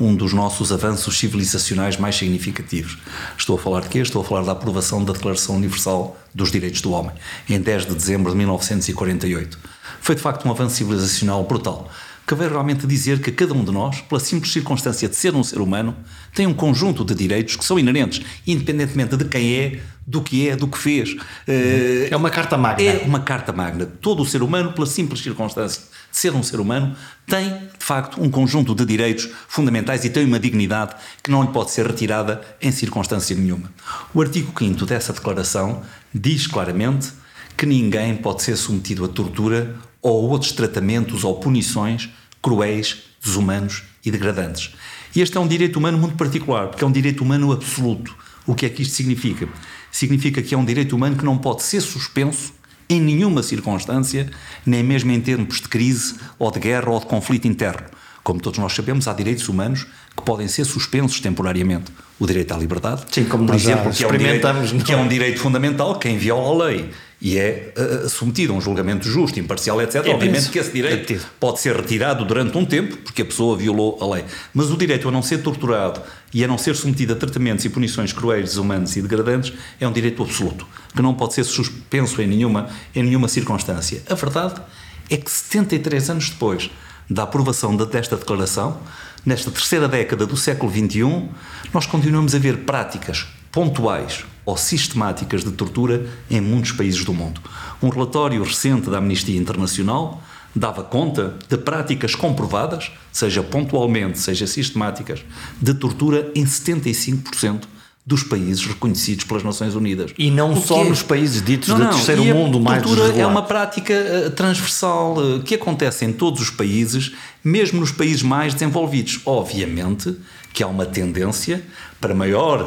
um 0.00 0.12
dos 0.12 0.32
nossos 0.32 0.72
avanços 0.72 1.16
civilizacionais 1.16 1.96
mais 1.96 2.16
significativos. 2.16 2.98
Estou 3.38 3.54
a 3.54 3.60
falar 3.60 3.82
de 3.82 3.88
quê? 3.90 4.00
Estou 4.00 4.22
a 4.22 4.24
falar 4.24 4.42
da 4.42 4.50
aprovação 4.50 5.04
da 5.04 5.12
Declaração 5.12 5.54
Universal 5.54 6.16
dos 6.34 6.50
Direitos 6.50 6.80
do 6.80 6.90
Homem, 6.90 7.12
em 7.48 7.60
10 7.60 7.86
de 7.86 7.94
dezembro 7.94 8.32
de 8.32 8.38
1948. 8.38 9.56
Foi 10.00 10.16
de 10.16 10.20
facto 10.20 10.48
um 10.48 10.50
avanço 10.50 10.74
civilizacional 10.74 11.44
brutal 11.44 11.88
que 12.26 12.34
veio 12.34 12.50
realmente 12.50 12.88
dizer 12.88 13.20
que 13.20 13.30
cada 13.30 13.54
um 13.54 13.62
de 13.62 13.70
nós, 13.70 14.00
pela 14.00 14.18
simples 14.18 14.52
circunstância 14.52 15.08
de 15.08 15.14
ser 15.14 15.32
um 15.36 15.44
ser 15.44 15.60
humano, 15.60 15.94
tem 16.34 16.44
um 16.44 16.52
conjunto 16.52 17.04
de 17.04 17.14
direitos 17.14 17.54
que 17.54 17.64
são 17.64 17.78
inerentes, 17.78 18.20
independentemente 18.44 19.16
de 19.16 19.26
quem 19.26 19.54
é, 19.54 19.80
do 20.06 20.22
que 20.22 20.48
é, 20.48 20.54
do 20.54 20.68
que 20.68 20.78
fez. 20.78 21.16
Eh, 21.48 22.08
é 22.10 22.16
uma 22.16 22.30
carta 22.30 22.56
magna. 22.56 22.88
É 22.88 23.02
uma 23.04 23.20
carta 23.20 23.52
magna. 23.52 23.86
Todo 24.00 24.22
o 24.22 24.26
ser 24.26 24.42
humano, 24.42 24.72
pela 24.72 24.86
simples 24.86 25.20
circunstância 25.20 25.82
de 25.82 26.16
ser 26.16 26.32
um 26.32 26.42
ser 26.42 26.60
humano, 26.60 26.94
tem, 27.26 27.48
de 27.48 27.84
facto, 27.84 28.22
um 28.22 28.30
conjunto 28.30 28.74
de 28.74 28.84
direitos 28.84 29.28
fundamentais 29.48 30.04
e 30.04 30.10
tem 30.10 30.24
uma 30.24 30.38
dignidade 30.38 30.94
que 31.22 31.30
não 31.30 31.42
lhe 31.42 31.48
pode 31.48 31.72
ser 31.72 31.86
retirada 31.86 32.40
em 32.62 32.70
circunstância 32.70 33.34
nenhuma. 33.34 33.72
O 34.14 34.22
artigo 34.22 34.52
5 34.56 34.86
dessa 34.86 35.12
declaração 35.12 35.82
diz 36.14 36.46
claramente 36.46 37.12
que 37.56 37.66
ninguém 37.66 38.14
pode 38.14 38.42
ser 38.42 38.56
submetido 38.56 39.04
a 39.04 39.08
tortura 39.08 39.74
ou 40.00 40.28
outros 40.30 40.52
tratamentos 40.52 41.24
ou 41.24 41.40
punições 41.40 42.08
cruéis, 42.40 42.98
desumanos 43.20 43.82
e 44.04 44.10
degradantes. 44.10 44.72
E 45.16 45.20
este 45.20 45.36
é 45.36 45.40
um 45.40 45.48
direito 45.48 45.78
humano 45.78 45.98
muito 45.98 46.14
particular, 46.14 46.68
porque 46.68 46.84
é 46.84 46.86
um 46.86 46.92
direito 46.92 47.24
humano 47.24 47.50
absoluto. 47.50 48.14
O 48.46 48.54
que 48.54 48.66
é 48.66 48.68
que 48.68 48.82
isto 48.82 48.94
significa? 48.94 49.48
Significa 49.96 50.42
que 50.42 50.54
é 50.54 50.58
um 50.58 50.64
direito 50.66 50.94
humano 50.94 51.16
que 51.16 51.24
não 51.24 51.38
pode 51.38 51.62
ser 51.62 51.80
suspenso 51.80 52.52
em 52.86 53.00
nenhuma 53.00 53.42
circunstância, 53.42 54.28
nem 54.66 54.82
mesmo 54.82 55.10
em 55.10 55.18
termos 55.18 55.58
de 55.58 55.68
crise 55.70 56.16
ou 56.38 56.50
de 56.50 56.60
guerra 56.60 56.90
ou 56.90 57.00
de 57.00 57.06
conflito 57.06 57.48
interno. 57.48 57.86
Como 58.22 58.38
todos 58.38 58.58
nós 58.58 58.74
sabemos, 58.74 59.08
há 59.08 59.14
direitos 59.14 59.48
humanos 59.48 59.86
que 60.14 60.22
podem 60.22 60.48
ser 60.48 60.66
suspensos 60.66 61.18
temporariamente. 61.20 61.90
O 62.20 62.26
direito 62.26 62.52
à 62.52 62.58
liberdade, 62.58 63.04
Sim, 63.10 63.24
como 63.24 63.46
por 63.46 63.54
exemplo, 63.54 63.90
que 63.90 64.04
é, 64.04 64.06
um 64.06 64.18
direito, 64.18 64.84
que 64.84 64.92
é 64.92 64.96
um 64.98 65.08
direito 65.08 65.40
fundamental, 65.40 65.98
quem 65.98 66.18
viola 66.18 66.64
a 66.64 66.66
lei 66.66 66.90
e 67.20 67.38
é 67.38 67.72
uh, 67.76 68.08
submetido 68.08 68.52
a 68.52 68.56
um 68.56 68.60
julgamento 68.60 69.08
justo, 69.08 69.40
imparcial, 69.40 69.80
etc., 69.80 70.04
é 70.04 70.10
obviamente 70.10 70.50
que 70.50 70.58
esse 70.58 70.70
direito 70.70 71.14
é 71.14 71.20
pode 71.40 71.60
ser 71.60 71.74
retirado 71.74 72.24
durante 72.24 72.56
um 72.58 72.64
tempo, 72.64 72.96
porque 72.98 73.22
a 73.22 73.24
pessoa 73.24 73.56
violou 73.56 73.98
a 74.00 74.14
lei. 74.14 74.24
Mas 74.52 74.70
o 74.70 74.76
direito 74.76 75.08
a 75.08 75.10
não 75.10 75.22
ser 75.22 75.38
torturado 75.38 76.02
e 76.32 76.44
a 76.44 76.48
não 76.48 76.58
ser 76.58 76.76
submetido 76.76 77.14
a 77.14 77.16
tratamentos 77.16 77.64
e 77.64 77.70
punições 77.70 78.12
cruéis, 78.12 78.50
desumanos 78.50 78.94
e 78.96 79.02
degradantes 79.02 79.52
é 79.80 79.88
um 79.88 79.92
direito 79.92 80.22
absoluto, 80.22 80.66
que 80.94 81.00
não 81.00 81.14
pode 81.14 81.34
ser 81.34 81.44
suspenso 81.44 82.20
em 82.20 82.26
nenhuma, 82.26 82.68
em 82.94 83.02
nenhuma 83.02 83.28
circunstância. 83.28 84.02
A 84.08 84.14
verdade 84.14 84.60
é 85.08 85.16
que 85.16 85.30
73 85.30 86.10
anos 86.10 86.30
depois 86.30 86.70
da 87.08 87.22
aprovação 87.22 87.74
desta 87.76 88.16
declaração, 88.16 88.78
nesta 89.24 89.50
terceira 89.50 89.88
década 89.88 90.26
do 90.26 90.36
século 90.36 90.70
XXI, 90.70 91.28
nós 91.72 91.86
continuamos 91.86 92.34
a 92.34 92.38
ver 92.38 92.58
práticas 92.58 93.26
pontuais 93.50 94.26
ou 94.46 94.56
sistemáticas 94.56 95.44
de 95.44 95.50
tortura 95.50 96.06
em 96.30 96.40
muitos 96.40 96.72
países 96.72 97.04
do 97.04 97.12
mundo. 97.12 97.40
Um 97.82 97.88
relatório 97.88 98.42
recente 98.42 98.88
da 98.88 98.98
Amnistia 98.98 99.36
Internacional 99.36 100.22
dava 100.54 100.82
conta 100.82 101.34
de 101.48 101.58
práticas 101.58 102.14
comprovadas, 102.14 102.90
seja 103.12 103.42
pontualmente, 103.42 104.18
seja 104.18 104.46
sistemáticas, 104.46 105.22
de 105.60 105.74
tortura 105.74 106.30
em 106.34 106.44
75% 106.44 107.64
dos 108.06 108.22
países 108.22 108.64
reconhecidos 108.64 109.24
pelas 109.24 109.42
Nações 109.42 109.74
Unidas. 109.74 110.12
E 110.16 110.30
não 110.30 110.52
o 110.52 110.62
só 110.62 110.84
nos 110.84 111.02
países 111.02 111.42
ditos 111.42 111.68
não, 111.70 111.90
de 111.90 111.96
terceiro 111.96 112.24
mundo 112.24 112.60
mais 112.60 112.80
tortura 112.80 113.12
é 113.20 113.26
uma 113.26 113.42
prática 113.42 113.92
uh, 113.92 114.30
transversal 114.30 115.16
uh, 115.18 115.42
que 115.42 115.56
acontece 115.56 116.04
em 116.04 116.12
todos 116.12 116.40
os 116.40 116.48
países, 116.48 117.12
mesmo 117.42 117.80
nos 117.80 117.90
países 117.90 118.22
mais 118.22 118.54
desenvolvidos. 118.54 119.20
Obviamente 119.26 120.16
que 120.56 120.62
há 120.62 120.66
uma 120.66 120.86
tendência 120.86 121.62
para 122.00 122.14
maior 122.14 122.64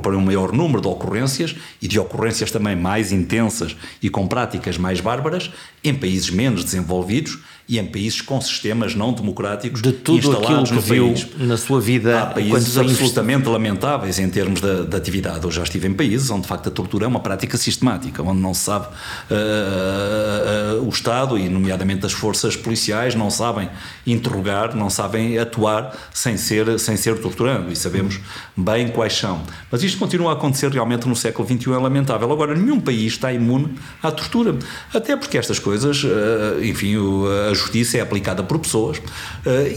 para 0.00 0.16
um 0.16 0.20
maior 0.20 0.52
número 0.52 0.80
de 0.80 0.86
ocorrências 0.86 1.56
e 1.82 1.88
de 1.88 1.98
ocorrências 1.98 2.52
também 2.52 2.76
mais 2.76 3.10
intensas 3.10 3.74
e 4.00 4.08
com 4.08 4.28
práticas 4.28 4.78
mais 4.78 5.00
bárbaras 5.00 5.50
em 5.82 5.92
países 5.92 6.30
menos 6.30 6.62
desenvolvidos 6.62 7.40
e 7.66 7.78
em 7.78 7.86
países 7.86 8.20
com 8.20 8.38
sistemas 8.40 8.94
não 8.94 9.12
democráticos 9.12 9.80
de 9.80 9.92
tudo 9.92 10.18
instalados 10.18 10.48
aquilo 10.48 10.64
que 10.66 10.74
no 10.74 10.82
país. 10.82 11.22
viu 11.22 11.46
na 11.46 11.56
sua 11.56 11.80
vida 11.80 12.22
há 12.22 12.26
países 12.26 12.76
absolutamente 12.76 13.48
lamentáveis 13.48 14.18
em 14.18 14.28
termos 14.28 14.60
de, 14.60 14.84
de, 14.84 14.96
atividade. 14.96 15.42
Eu 15.44 15.50
já 15.50 15.62
estive 15.62 15.88
em 15.88 15.94
países 15.94 16.28
onde 16.30 16.42
de 16.42 16.48
facto 16.48 16.68
a 16.68 16.70
tortura 16.70 17.06
é 17.06 17.08
uma 17.08 17.20
prática 17.20 17.56
sistemática, 17.56 18.22
onde 18.22 18.40
não 18.40 18.52
se 18.52 18.64
sabe 18.64 18.86
uh, 18.86 20.80
uh, 20.80 20.86
o 20.86 20.90
Estado 20.90 21.38
e 21.38 21.48
nomeadamente 21.48 22.04
as 22.04 22.12
forças 22.12 22.54
policiais 22.54 23.14
não 23.14 23.30
sabem 23.30 23.70
interrogar, 24.06 24.76
não 24.76 24.90
sabem 24.90 25.38
atuar 25.38 25.96
sem 26.12 26.36
ser 26.36 26.78
sem 26.78 26.98
ser 26.98 27.18
torturando 27.18 27.72
e 27.72 27.76
sabemos 27.76 28.20
bem 28.54 28.88
quais 28.88 29.14
são. 29.14 29.40
Mas 29.70 29.82
isto 29.82 29.98
continua 29.98 30.32
a 30.32 30.34
acontecer 30.34 30.70
realmente 30.70 31.08
no 31.08 31.16
século 31.16 31.48
XXI 31.48 31.72
é 31.72 31.78
lamentável. 31.78 32.30
Agora 32.30 32.54
nenhum 32.54 32.78
país 32.78 33.14
está 33.14 33.32
imune 33.32 33.74
à 34.02 34.10
tortura, 34.10 34.54
até 34.92 35.16
porque 35.16 35.38
estas 35.38 35.58
coisas, 35.58 36.04
uh, 36.04 36.62
enfim, 36.62 36.94
a 37.50 37.53
a 37.54 37.56
justiça 37.56 37.98
é 37.98 38.00
aplicada 38.00 38.42
por 38.42 38.58
pessoas 38.58 38.98
uh, 38.98 39.02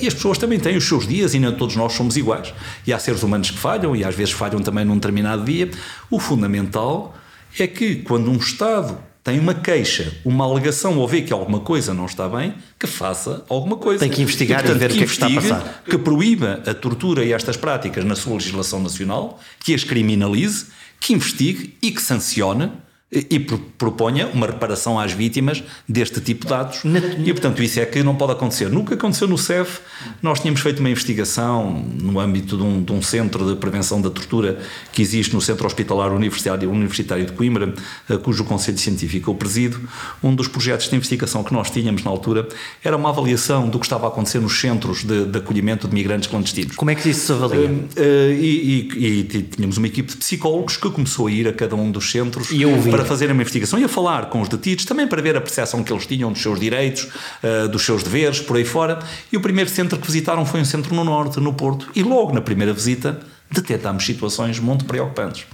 e 0.02 0.08
as 0.08 0.14
pessoas 0.14 0.38
também 0.38 0.60
têm 0.60 0.76
os 0.76 0.88
seus 0.88 1.08
dias 1.08 1.34
e 1.34 1.40
nem 1.40 1.52
todos 1.54 1.76
nós 1.76 1.94
somos 1.94 2.18
iguais. 2.18 2.54
E 2.86 2.92
há 2.92 3.00
seres 3.00 3.24
humanos 3.24 3.52
que 3.52 3.58
falham 3.58 3.96
e 3.96 4.04
às 4.04 4.16
vezes 4.16 4.34
falham 4.34 4.60
também 4.60 4.84
num 4.84 4.96
determinado 4.96 5.46
dia. 5.46 5.70
O 6.10 6.20
fundamental 6.20 7.16
é 7.58 7.68
que 7.68 7.98
quando 7.98 8.30
um 8.30 8.38
Estado 8.38 8.98
tem 9.24 9.40
uma 9.40 9.54
queixa, 9.54 10.14
uma 10.24 10.46
alegação 10.46 10.98
ou 10.98 11.06
vê 11.06 11.22
que 11.22 11.34
alguma 11.34 11.60
coisa 11.60 11.94
não 11.94 12.06
está 12.06 12.30
bem, 12.30 12.54
que 12.80 12.88
faça 12.88 13.44
alguma 13.50 13.76
coisa. 13.76 14.00
Tem 14.00 14.10
que 14.10 14.22
investigar 14.22 14.60
e, 14.60 14.64
portanto, 14.64 14.78
e 14.78 14.88
ver 14.88 14.92
o 14.92 14.98
que, 14.98 15.04
é 15.04 15.06
que 15.06 15.12
está 15.12 15.28
a 15.28 15.34
passar. 15.34 15.84
Que 15.84 15.98
proíba 15.98 16.64
a 16.66 16.74
tortura 16.74 17.26
e 17.26 17.34
estas 17.34 17.58
práticas 17.58 18.06
na 18.06 18.16
sua 18.16 18.36
legislação 18.36 18.82
nacional, 18.82 19.38
que 19.60 19.74
as 19.74 19.84
criminalize, 19.84 20.68
que 21.00 21.14
investigue 21.14 21.76
e 21.82 21.92
que 21.92 22.02
sancione 22.02 22.72
e 23.10 23.40
proponha 23.40 24.28
uma 24.34 24.48
reparação 24.48 25.00
às 25.00 25.14
vítimas 25.14 25.64
deste 25.88 26.20
tipo 26.20 26.46
de 26.46 26.54
atos. 26.54 26.82
E, 27.24 27.32
portanto, 27.32 27.64
isso 27.64 27.80
é 27.80 27.86
que 27.86 28.04
não 28.04 28.16
pode 28.16 28.34
acontecer. 28.34 28.70
Nunca 28.70 28.96
aconteceu 28.96 29.30
no 29.30 29.38
CEF. 29.38 29.80
Nós 30.22 30.42
tínhamos 30.42 30.60
feito 30.60 30.80
uma 30.80 30.90
investigação 30.90 31.86
no 32.02 32.20
âmbito 32.20 32.58
de 32.58 32.64
um, 32.64 32.84
de 32.84 32.92
um 32.92 33.02
centro 33.02 33.48
de 33.48 33.56
prevenção 33.56 34.02
da 34.02 34.10
tortura 34.10 34.60
que 34.92 35.02
existe 35.02 35.34
no 35.34 35.40
Centro 35.40 35.66
Hospitalar 35.66 36.12
Universitário, 36.12 36.70
Universitário 36.70 37.26
de 37.26 37.32
Coimbra, 37.32 37.74
eh, 38.10 38.18
cujo 38.18 38.44
Conselho 38.44 38.78
Científico 38.78 39.32
eu 39.32 39.36
presido. 39.36 39.80
Um 40.22 40.36
dos 40.36 40.50
projetos 40.50 40.90
de 40.90 40.96
investigação 40.98 41.46
que 41.46 41.54
nós 41.54 41.72
tínhamos 41.72 42.04
na 42.04 42.12
altura 42.12 42.46
era 42.84 42.98
uma 42.98 43.08
avaliação 43.08 43.70
do 43.70 43.80
que 43.80 43.86
estava 43.86 44.08
a 44.08 44.10
acontecer 44.10 44.40
nos 44.40 44.60
centros 44.60 45.06
de, 45.06 45.26
de 45.26 45.38
acolhimento 45.38 45.88
de 45.88 45.94
migrantes 45.94 46.28
clandestinos. 46.28 46.76
Como 46.76 46.92
é 46.92 46.96
que 46.96 47.10
isso 47.10 47.28
se 47.28 47.32
avalia? 47.32 47.70
Uh, 47.70 47.72
uh, 47.72 48.34
e, 48.34 48.90
e, 48.98 49.20
e, 49.20 49.44
tínhamos 49.44 49.78
uma 49.78 49.88
equipe 49.88 50.12
de 50.12 50.18
psicólogos 50.18 50.76
que 50.76 50.90
começou 50.90 51.28
a 51.28 51.32
ir 51.32 51.48
a 51.48 51.54
cada 51.54 51.76
um 51.76 51.90
dos 51.90 52.12
centros. 52.12 52.52
E 52.52 52.62
eu 52.62 52.72
ouvi 52.72 52.97
para 52.98 53.06
fazer 53.06 53.30
uma 53.30 53.42
investigação 53.42 53.78
e 53.78 53.84
a 53.84 53.88
falar 53.88 54.26
com 54.26 54.42
os 54.42 54.50
detidos, 54.50 54.84
também 54.84 55.08
para 55.08 55.22
ver 55.22 55.38
a 55.38 55.42
percepção 55.42 55.84
que 55.84 55.94
eles 55.94 56.08
tinham 56.08 56.32
dos 56.32 56.42
seus 56.42 56.60
direitos, 56.60 57.04
uh, 57.44 57.68
dos 57.68 57.86
seus 57.86 58.02
deveres, 58.02 58.40
por 58.40 58.58
aí 58.58 58.66
fora. 58.66 58.98
E 59.32 59.38
o 59.38 59.40
primeiro 59.40 59.70
centro 59.70 60.00
que 60.00 60.08
visitaram 60.08 60.44
foi 60.48 60.62
um 60.62 60.66
centro 60.66 60.96
no 60.96 61.04
Norte, 61.04 61.40
no 61.40 61.54
Porto, 61.54 61.92
e 61.96 62.02
logo 62.02 62.34
na 62.34 62.42
primeira 62.42 62.74
visita 62.74 63.20
detectámos 63.52 64.04
situações 64.04 64.60
muito 64.60 64.86
preocupantes. 64.86 65.46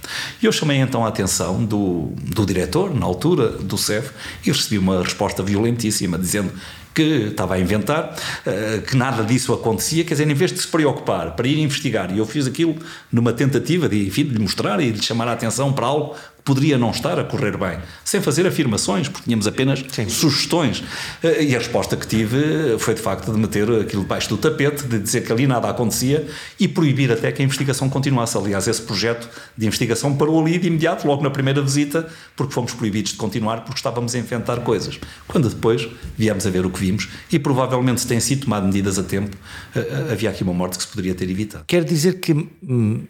E 0.42 0.46
eu 0.46 0.52
chamei 0.52 0.78
então 0.78 1.04
a 1.04 1.08
atenção 1.08 1.62
do, 1.62 2.12
do 2.16 2.46
diretor, 2.46 2.94
na 2.94 3.04
altura, 3.04 3.50
do 3.50 3.76
CEF, 3.76 4.10
e 4.42 4.50
recebi 4.50 4.78
uma 4.78 5.02
resposta 5.02 5.42
violentíssima, 5.42 6.18
dizendo 6.18 6.50
que 6.94 7.28
estava 7.30 7.54
a 7.54 7.60
inventar, 7.60 8.16
eh, 8.46 8.80
que 8.86 8.96
nada 8.96 9.24
disso 9.24 9.52
acontecia, 9.52 10.04
quer 10.04 10.14
dizer, 10.14 10.30
em 10.30 10.34
vez 10.34 10.52
de 10.52 10.60
se 10.60 10.68
preocupar 10.68 11.32
para 11.32 11.46
ir 11.46 11.58
investigar, 11.58 12.14
e 12.14 12.18
eu 12.18 12.26
fiz 12.26 12.46
aquilo 12.46 12.76
numa 13.12 13.32
tentativa 13.32 13.88
de, 13.88 14.06
enfim, 14.06 14.24
de 14.24 14.30
lhe 14.30 14.38
mostrar 14.38 14.80
e 14.80 14.92
de 14.92 14.98
lhe 14.98 15.04
chamar 15.04 15.26
a 15.26 15.32
atenção 15.32 15.72
para 15.72 15.86
algo 15.86 16.14
poderia 16.44 16.76
não 16.76 16.90
estar 16.90 17.18
a 17.18 17.24
correr 17.24 17.56
bem, 17.56 17.78
sem 18.04 18.20
fazer 18.20 18.46
afirmações, 18.46 19.08
porque 19.08 19.24
tínhamos 19.24 19.46
apenas 19.46 19.82
Sim. 19.90 20.08
sugestões. 20.08 20.84
Eh, 21.22 21.44
e 21.44 21.56
a 21.56 21.58
resposta 21.58 21.96
que 21.96 22.06
tive 22.06 22.78
foi 22.78 22.94
de 22.94 23.00
facto 23.00 23.32
de 23.32 23.38
meter 23.38 23.62
aquilo 23.80 24.02
debaixo 24.02 24.28
do 24.28 24.36
tapete, 24.36 24.86
de 24.86 24.98
dizer 24.98 25.24
que 25.24 25.32
ali 25.32 25.46
nada 25.46 25.68
acontecia 25.70 26.26
e 26.60 26.68
proibir 26.68 27.10
até 27.10 27.32
que 27.32 27.40
a 27.40 27.44
investigação 27.44 27.88
continuasse. 27.88 28.36
Aliás, 28.36 28.68
esse 28.68 28.82
projeto 28.82 29.28
de 29.56 29.66
investigação 29.66 30.14
parou 30.14 30.40
ali 30.40 30.58
de 30.58 30.66
imediato, 30.66 31.06
logo 31.06 31.22
na 31.22 31.30
primeira 31.30 31.62
visita, 31.62 32.06
porque 32.36 32.52
fomos 32.52 32.74
proibidos 32.74 33.12
de 33.12 33.18
continuar 33.18 33.62
porque 33.64 33.78
estávamos 33.78 34.14
a 34.14 34.18
inventar 34.18 34.60
coisas. 34.60 35.00
Quando 35.26 35.48
depois 35.48 35.88
viemos 36.16 36.46
a 36.46 36.50
ver 36.50 36.66
o 36.66 36.70
que 36.70 36.78
vimos 36.78 37.08
e 37.32 37.38
provavelmente 37.38 38.02
se 38.02 38.06
têm 38.06 38.20
sido 38.20 38.44
tomadas 38.44 38.66
medidas 38.66 38.98
a 38.98 39.02
tempo, 39.02 39.34
eh, 39.74 39.78
eh, 39.80 40.12
havia 40.12 40.28
aqui 40.28 40.42
uma 40.42 40.52
morte 40.52 40.76
que 40.76 40.84
se 40.84 40.90
poderia 40.90 41.14
ter 41.14 41.28
evitado. 41.30 41.64
Quer 41.66 41.84
dizer 41.84 42.20
que 42.20 42.32
hum, 42.34 43.06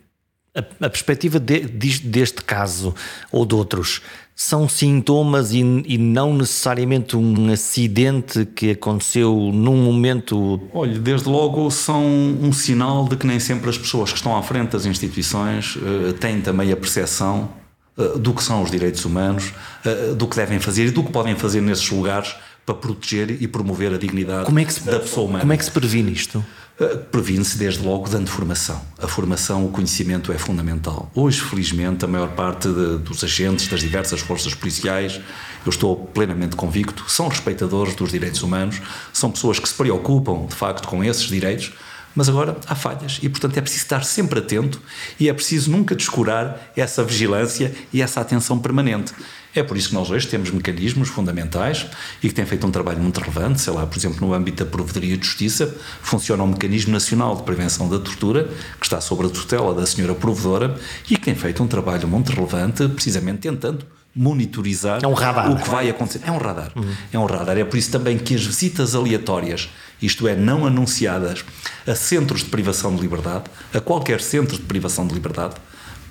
a, 0.55 0.87
a 0.87 0.91
perspectiva 0.91 1.41
de, 1.41 1.61
deste 1.61 2.43
caso 2.43 2.95
ou 3.33 3.45
de 3.45 3.55
outros 3.55 4.01
são 4.37 4.69
sintomas 4.69 5.53
e, 5.53 5.61
e, 5.87 5.97
não 5.97 6.35
necessariamente 6.35 7.17
um 7.17 7.53
acidente 7.53 8.45
que 8.45 8.73
aconteceu 8.73 9.33
num 9.53 9.77
momento. 9.77 10.61
Olha, 10.73 10.99
desde 10.99 11.29
logo 11.29 11.71
são 11.71 12.05
um 12.05 12.53
sinal 12.53 13.07
de 13.07 13.17
que 13.17 13.27
nem 13.27 13.39
sempre 13.39 13.71
as 13.71 13.79
pessoas 13.79 14.11
que 14.11 14.17
estão 14.17 14.37
à 14.37 14.43
frente 14.43 14.71
das 14.71 14.87
instituições 14.87 15.77
uh, 15.77 16.13
têm 16.15 16.41
também 16.41 16.73
a 16.73 16.77
percepção 16.77 17.49
uh, 17.97 18.19
do 18.19 18.35
que 18.35 18.43
são 18.43 18.63
os 18.63 18.73
direitos 18.73 19.05
humanos, 19.05 19.53
uh, 19.85 20.17
do 20.17 20.27
que 20.27 20.35
devem 20.35 20.59
fazer 20.59 20.87
e 20.87 20.91
do 20.91 21.05
que 21.05 21.13
podem 21.13 21.37
fazer 21.37 21.61
nesses 21.61 21.89
lugares 21.89 22.35
para 22.67 22.75
proteger 22.75 23.43
e 23.43 23.47
promover 23.47 23.93
a 23.93 23.99
dignidade 23.99 24.51
é 24.59 24.69
se, 24.69 24.81
da 24.81 24.99
pessoa 24.99 25.27
humana. 25.27 25.41
Como 25.41 25.53
é 25.53 25.57
que 25.57 25.65
se 25.65 25.71
previne 25.71 26.11
isto? 26.11 26.45
Eh, 26.81 26.97
previne-se 26.97 27.57
desde 27.57 27.85
logo 27.85 28.09
dando 28.09 28.29
formação. 28.29 28.81
A 29.01 29.07
formação, 29.07 29.65
o 29.65 29.69
conhecimento 29.69 30.33
é 30.33 30.39
fundamental. 30.39 31.09
Hoje, 31.15 31.41
felizmente, 31.41 32.05
a 32.05 32.09
maior 32.09 32.31
parte 32.31 32.67
de, 32.67 32.99
dos 32.99 33.23
agentes 33.23 33.69
das 33.69 33.81
diversas 33.81 34.21
forças 34.21 34.55
policiais, 34.55 35.21
eu 35.65 35.71
estou 35.71 35.97
plenamente 35.97 36.57
convicto, 36.57 37.05
são 37.09 37.29
respeitadores 37.29 37.95
dos 37.95 38.11
direitos 38.11 38.43
humanos, 38.43 38.81
são 39.13 39.31
pessoas 39.31 39.61
que 39.61 39.69
se 39.69 39.75
preocupam, 39.75 40.47
de 40.47 40.55
facto, 40.55 40.89
com 40.89 41.05
esses 41.05 41.29
direitos, 41.29 41.73
mas 42.13 42.29
agora 42.29 42.57
há 42.67 42.75
falhas 42.75 43.21
e, 43.23 43.29
portanto, 43.29 43.57
é 43.57 43.61
preciso 43.61 43.85
estar 43.85 44.05
sempre 44.05 44.41
atento 44.41 44.81
e 45.19 45.29
é 45.29 45.33
preciso 45.33 45.71
nunca 45.71 45.95
descurar 45.95 46.73
essa 46.77 47.05
vigilância 47.05 47.73
e 47.93 48.03
essa 48.03 48.21
atenção 48.21 48.59
permanente. 48.59 49.13
É 49.55 49.63
por 49.63 49.77
isso 49.77 49.91
que 49.91 49.95
nós 49.95 50.11
hoje 50.11 50.27
temos 50.27 50.51
mecanismos 50.51 51.09
fundamentais 51.09 51.87
e 52.23 52.29
que 52.29 52.35
têm 52.35 52.45
feito 52.45 52.67
um 52.67 52.71
trabalho 52.71 53.01
muito 53.01 53.21
relevante, 53.21 53.61
sei 53.61 53.73
lá, 53.73 53.87
por 53.87 53.97
exemplo, 53.97 54.27
no 54.27 54.35
âmbito 54.35 54.65
da 54.65 54.71
Provedoria 54.71 55.17
de 55.17 55.25
Justiça, 55.25 55.73
funciona 56.03 56.43
um 56.43 56.49
mecanismo 56.49 56.93
nacional 56.93 57.37
de 57.37 57.43
prevenção 57.45 57.89
da 57.89 57.99
tortura, 57.99 58.49
que 58.81 58.85
está 58.85 59.01
sob 59.01 59.25
a 59.27 59.29
tutela 59.29 59.73
da 59.75 59.87
senhora 59.87 60.15
provedora 60.15 60.77
e 61.09 61.17
que 61.17 61.23
tem 61.23 61.35
feito 61.35 61.63
um 61.63 61.69
trabalho 61.69 62.09
muito 62.09 62.33
relevante, 62.33 62.89
precisamente 62.89 63.41
tentando 63.41 63.87
monitorizar 64.15 65.01
é 65.03 65.09
um 65.09 65.13
radar, 65.13 65.51
o 65.51 65.57
que 65.57 65.69
vai 65.69 65.91
acontecer. 65.91 66.21
É 66.25 66.31
um 66.31 66.39
radar. 66.39 66.71
Uhum. 66.77 66.95
É 67.13 67.19
um 67.19 67.27
radar. 67.27 67.59
É 67.59 67.65
por 67.65 67.77
isso 67.77 67.91
também 67.91 68.17
que 68.17 68.35
as 68.35 68.45
visitas 68.45 68.95
aleatórias, 68.95 69.69
isto 70.01 70.29
é, 70.29 70.37
não 70.37 70.65
anunciadas, 70.67 71.45
a 71.87 71.95
centros 71.95 72.41
de 72.41 72.47
privação 72.47 72.95
de 72.95 73.03
liberdade, 73.03 73.45
a 73.73 73.81
qualquer 73.81 74.21
centro 74.21 74.57
de 74.57 74.63
privação 74.63 75.07
de 75.07 75.15
liberdade, 75.15 75.55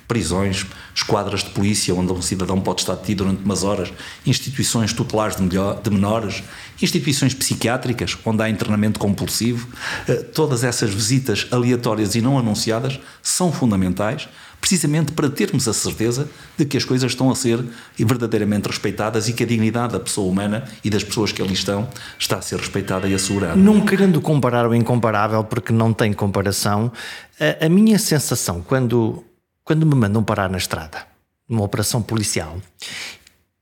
prisões, 0.06 0.66
esquadras 0.94 1.42
de 1.42 1.50
polícia 1.50 1.94
onde 1.94 2.12
um 2.12 2.22
cidadão 2.22 2.60
pode 2.60 2.82
estar 2.82 2.94
detido 2.94 3.24
durante 3.24 3.44
umas 3.44 3.62
horas, 3.62 3.92
instituições 4.26 4.92
tutelares 4.92 5.36
de, 5.36 5.42
melhor, 5.42 5.80
de 5.80 5.90
menores, 5.90 6.42
instituições 6.80 7.34
psiquiátricas 7.34 8.16
onde 8.24 8.42
há 8.42 8.48
internamento 8.48 8.98
compulsivo, 8.98 9.68
eh, 10.08 10.16
todas 10.16 10.64
essas 10.64 10.92
visitas 10.92 11.46
aleatórias 11.50 12.14
e 12.14 12.20
não 12.20 12.38
anunciadas 12.38 12.98
são 13.22 13.52
fundamentais 13.52 14.28
precisamente 14.64 15.12
para 15.12 15.28
termos 15.28 15.68
a 15.68 15.74
certeza 15.74 16.26
de 16.56 16.64
que 16.64 16.78
as 16.78 16.86
coisas 16.86 17.12
estão 17.12 17.30
a 17.30 17.34
ser 17.34 17.62
verdadeiramente 17.98 18.66
respeitadas 18.66 19.28
e 19.28 19.34
que 19.34 19.42
a 19.42 19.46
dignidade 19.46 19.92
da 19.92 20.00
pessoa 20.00 20.26
humana 20.26 20.64
e 20.82 20.88
das 20.88 21.04
pessoas 21.04 21.32
que 21.32 21.42
ali 21.42 21.52
estão 21.52 21.86
está 22.18 22.38
a 22.38 22.40
ser 22.40 22.58
respeitada 22.58 23.06
e 23.06 23.12
assegurada. 23.12 23.56
Não 23.56 23.82
querendo 23.82 24.22
comparar 24.22 24.66
o 24.66 24.74
incomparável, 24.74 25.44
porque 25.44 25.70
não 25.70 25.92
tem 25.92 26.14
comparação, 26.14 26.90
a, 27.38 27.66
a 27.66 27.68
minha 27.68 27.98
sensação 27.98 28.62
quando 28.66 29.22
quando 29.64 29.86
me 29.86 29.94
mandam 29.94 30.22
parar 30.22 30.50
na 30.50 30.58
estrada, 30.58 31.06
numa 31.48 31.64
operação 31.64 32.02
policial, 32.02 32.58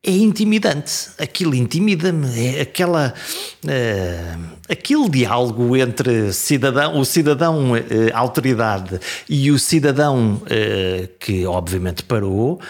é 0.04 0.10
intimidante. 0.10 1.10
Aquilo 1.16 1.54
intimida-me. 1.54 2.56
É 2.56 2.62
aquela, 2.62 3.14
uh, 3.64 4.44
aquele 4.68 5.08
diálogo 5.08 5.76
entre 5.76 6.32
cidadão, 6.32 6.98
o 6.98 7.04
cidadão 7.04 7.72
uh, 7.72 7.76
autoridade 8.12 9.00
e 9.28 9.50
o 9.52 9.58
cidadão 9.58 10.42
uh, 10.42 11.08
que 11.20 11.46
obviamente 11.46 12.02
parou, 12.02 12.60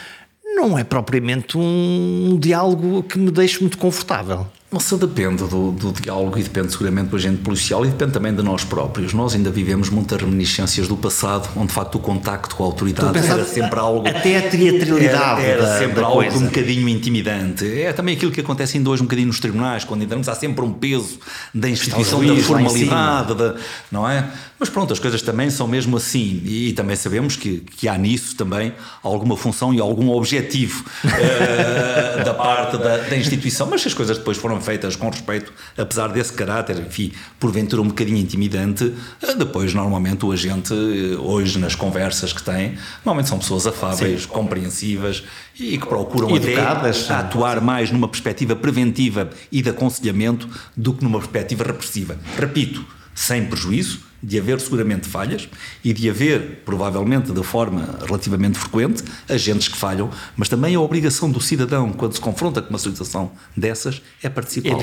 não 0.55 0.79
é 0.79 0.85
propriamente 0.85 1.57
um 1.57 2.37
diálogo 2.39 3.03
que 3.03 3.19
me 3.19 3.31
deixe 3.31 3.61
muito 3.61 3.79
confortável. 3.79 4.47
Nossa, 4.73 4.97
depende 4.97 5.45
do, 5.45 5.71
do, 5.71 5.93
diálogo 5.93 6.39
e 6.39 6.43
depende 6.43 6.73
seguramente 6.73 7.09
do 7.09 7.17
agente 7.17 7.43
policial 7.43 7.85
e 7.85 7.89
depende 7.89 8.13
também 8.13 8.35
de 8.35 8.43
nós 8.43 8.65
próprios. 8.65 9.13
Nós 9.13 9.35
ainda 9.35 9.51
vivemos 9.51 9.91
muitas 9.91 10.19
reminiscências 10.19 10.89
do 10.89 10.97
passado, 10.97 11.47
onde 11.55 11.67
de 11.67 11.75
facto 11.75 11.97
o 11.97 11.99
contacto 11.99 12.57
com 12.57 12.63
a 12.63 12.67
autoridade 12.67 13.19
era 13.19 13.45
sempre 13.45 13.79
algo. 13.79 14.09
Até 14.09 14.39
a 14.39 14.49
teatralidade. 14.49 15.43
Era, 15.43 15.63
era 15.65 15.79
sempre 15.79 16.01
da 16.01 16.07
algo 16.07 16.23
coisa. 16.23 16.39
um 16.39 16.47
bocadinho 16.47 16.89
intimidante. 16.89 17.83
É 17.83 17.93
também 17.93 18.17
aquilo 18.17 18.33
que 18.33 18.41
acontece 18.41 18.79
ainda 18.79 18.89
hoje 18.89 19.03
um 19.03 19.05
bocadinho 19.05 19.29
nos 19.29 19.41
tribunais, 19.41 19.85
quando 19.85 20.05
entramos, 20.05 20.27
há 20.27 20.35
sempre 20.35 20.65
um 20.65 20.73
peso 20.73 21.19
da 21.53 21.69
instituição, 21.69 22.25
da 22.25 22.35
formalidade, 22.37 23.35
da, 23.35 23.57
não 23.91 24.09
é? 24.09 24.31
Mas 24.59 24.71
pronto, 24.71 24.93
as 24.93 24.99
coisas 24.99 25.21
também 25.21 25.51
são 25.51 25.67
mesmo 25.67 25.97
assim 25.97 26.41
e, 26.45 26.69
e 26.69 26.73
também 26.73 26.95
sabemos 26.97 27.35
que, 27.35 27.59
que 27.59 27.89
há 27.89 27.99
nisso 27.99 28.37
também 28.37 28.73
alguma 29.03 29.37
função 29.37 29.75
e 29.75 29.81
algum 29.81 30.09
objetivo 30.11 30.85
uh, 31.05 32.25
da 32.25 32.33
parte 32.33 32.79
da, 32.79 32.99
da 32.99 33.17
instituição. 33.17 33.67
Mas 33.69 33.83
se 33.83 33.89
as 33.89 33.95
coisas 33.95 34.17
depois 34.17 34.39
foram 34.39 34.62
feitas 34.63 34.97
com 34.97 35.11
respeito, 35.11 35.53
apesar 35.77 36.09
desse 36.09 36.33
caráter, 36.33 36.79
enfim, 36.79 37.13
porventura 37.39 37.83
um 37.83 37.89
bocadinho 37.89 38.19
intimidante, 38.19 38.95
eh, 39.21 39.35
depois 39.35 39.75
normalmente 39.75 40.25
o 40.25 40.33
agente, 40.33 40.73
eh, 40.73 41.17
hoje 41.19 41.59
nas 41.59 41.75
conversas 41.75 42.33
que 42.33 42.43
tem, 42.43 42.79
normalmente 43.05 43.29
são 43.29 43.39
pessoas 43.39 43.67
afáveis, 43.67 44.23
Sim. 44.23 44.29
compreensivas 44.29 45.25
e 45.59 45.77
que 45.77 45.87
procuram 45.87 46.35
Educadas, 46.35 47.11
até 47.11 47.15
atuar 47.15 47.61
mais 47.61 47.91
numa 47.91 48.09
perspectiva 48.09 48.57
preventiva 48.57 49.31
e 49.51 49.61
de 49.61 49.71
aconselhamento 49.71 50.49
do 50.77 50.95
que 50.95 51.05
numa 51.05 51.19
perspectiva 51.19 51.65
repressiva. 51.65 52.17
Repito, 52.39 52.85
sem 53.15 53.45
prejuízo 53.45 54.12
de 54.23 54.39
haver 54.39 54.61
seguramente 54.61 55.09
falhas 55.09 55.49
e 55.83 55.93
de 55.93 56.09
haver, 56.09 56.63
provavelmente 56.65 57.33
de 57.33 57.43
forma 57.43 57.99
relativamente 58.07 58.59
frequente, 58.59 59.03
agentes 59.29 59.69
que 59.69 59.77
falham, 59.77 60.11
mas 60.37 60.49
também 60.49 60.75
a 60.75 60.81
obrigação 60.81 61.31
do 61.31 61.41
cidadão, 61.41 61.93
quando 61.93 62.15
se 62.15 62.21
confronta 62.21 62.63
com 62.63 62.71
uma 62.71 62.79
situação 62.79 63.33
dessas, 63.57 64.01
é 64.23 64.29
participar, 64.29 64.77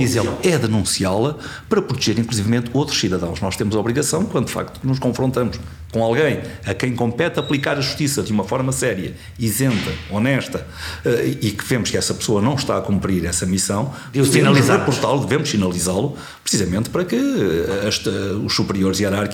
é, 0.43 0.49
é 0.49 0.57
denunciá-la 0.57 1.37
para 1.69 1.81
proteger, 1.81 2.19
inclusivamente, 2.19 2.69
outros 2.73 2.99
cidadãos. 2.99 3.39
Nós 3.39 3.55
temos 3.55 3.75
a 3.75 3.79
obrigação, 3.79 4.25
quando 4.25 4.47
de 4.47 4.51
facto 4.51 4.79
nos 4.83 4.99
confrontamos 4.99 5.59
com 5.91 6.03
alguém 6.03 6.41
a 6.65 6.73
quem 6.73 6.95
compete 6.95 7.39
aplicar 7.39 7.77
a 7.77 7.81
justiça 7.81 8.21
de 8.21 8.31
uma 8.31 8.43
forma 8.43 8.71
séria, 8.71 9.15
isenta, 9.39 9.91
honesta, 10.11 10.67
eh, 11.05 11.37
e 11.41 11.51
que 11.51 11.63
vemos 11.65 11.89
que 11.89 11.97
essa 11.97 12.13
pessoa 12.13 12.41
não 12.41 12.55
está 12.55 12.77
a 12.77 12.81
cumprir 12.81 13.25
essa 13.25 13.45
missão, 13.45 13.91
devemos 14.13 14.59
reportá-lo, 14.67 15.21
devemos 15.21 15.49
sinalizá-lo, 15.49 16.15
precisamente 16.43 16.89
para 16.89 17.05
que 17.05 17.15
eh, 17.15 17.89
eh, 17.89 18.09
os 18.45 18.53
superiores 18.53 18.99
hierárquicos 18.99 19.28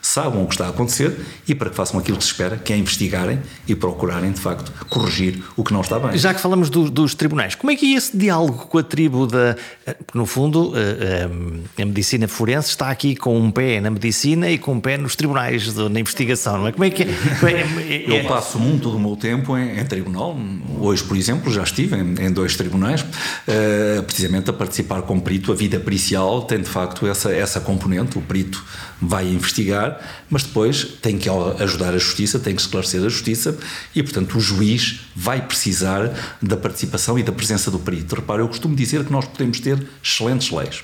saibam 0.00 0.42
o 0.42 0.46
que 0.46 0.54
está 0.54 0.66
a 0.66 0.70
acontecer 0.70 1.16
e 1.46 1.54
para 1.54 1.70
que 1.70 1.76
façam 1.76 1.98
aquilo 1.98 2.18
que 2.18 2.24
se 2.24 2.30
espera, 2.30 2.56
que 2.56 2.72
é 2.72 2.76
investigarem 2.76 3.40
e 3.66 3.74
procurarem, 3.74 4.32
de 4.32 4.40
facto, 4.40 4.72
corrigir 4.88 5.42
o 5.56 5.64
que 5.64 5.72
não 5.72 5.80
está 5.80 5.98
bem. 5.98 6.16
Já 6.16 6.32
que 6.32 6.40
falamos 6.40 6.70
do, 6.70 6.90
dos 6.90 7.14
tribunais, 7.14 7.54
como 7.54 7.70
é 7.70 7.76
que 7.76 7.94
é 7.94 7.96
esse 7.96 8.16
diálogo 8.16 8.66
com 8.66 8.78
a 8.78 8.82
tribo 8.82 9.26
da... 9.26 9.56
Porque, 9.84 10.16
no 10.16 10.26
fundo, 10.26 10.72
a, 10.74 11.80
a, 11.80 11.82
a 11.82 11.86
medicina 11.86 12.28
forense 12.28 12.70
está 12.70 12.90
aqui 12.90 13.16
com 13.16 13.38
um 13.38 13.50
pé 13.50 13.80
na 13.80 13.90
medicina 13.90 14.50
e 14.50 14.58
com 14.58 14.74
um 14.74 14.80
pé 14.80 14.96
nos 14.96 15.16
tribunais 15.16 15.72
de 15.72 15.88
na 15.88 16.00
investigação, 16.00 16.58
não 16.58 16.68
é? 16.68 16.72
Como 16.72 16.84
é 16.84 16.90
que 16.90 17.02
é? 17.02 17.06
é, 17.06 18.04
é 18.06 18.20
eu 18.20 18.24
passo 18.28 18.58
muito 18.58 18.90
do 18.90 18.98
meu 18.98 19.16
tempo 19.16 19.56
em, 19.56 19.78
em, 19.78 19.84
tribunal. 19.84 20.36
Hoje, 20.78 21.02
por 21.04 21.16
exemplo, 21.16 21.52
já 21.52 21.62
estive 21.62 21.96
em, 21.96 22.26
em 22.26 22.32
dois 22.32 22.56
tribunais, 22.56 23.02
uh, 23.02 24.02
precisamente 24.02 24.50
a 24.50 24.52
participar 24.52 25.02
como 25.02 25.20
perito. 25.20 25.52
A 25.52 25.54
vida 25.54 25.78
pericial 25.80 26.42
tem 26.42 26.60
de 26.60 26.68
facto 26.68 27.06
essa, 27.06 27.32
essa 27.32 27.60
componente. 27.60 28.18
O 28.18 28.20
perito 28.20 28.64
vai 29.00 29.26
investigar, 29.28 30.00
mas 30.28 30.42
depois 30.42 30.84
tem 31.00 31.16
que 31.16 31.28
ajudar 31.60 31.94
a 31.94 31.98
justiça, 31.98 32.38
tem 32.38 32.54
que 32.54 32.60
esclarecer 32.60 33.00
a 33.00 33.08
justiça 33.08 33.56
e, 33.94 34.02
portanto, 34.02 34.36
o 34.36 34.40
juiz 34.40 35.00
vai 35.14 35.40
precisar 35.40 36.36
da 36.42 36.56
participação 36.56 37.18
e 37.18 37.22
da 37.22 37.32
presença 37.32 37.70
do 37.70 37.78
perito. 37.78 38.16
Repare, 38.16 38.42
eu 38.42 38.48
costumo 38.48 38.74
dizer 38.74 39.04
que 39.04 39.12
nós 39.12 39.24
podemos 39.24 39.60
ter 39.60 39.86
excelentes 40.02 40.50
leis, 40.50 40.82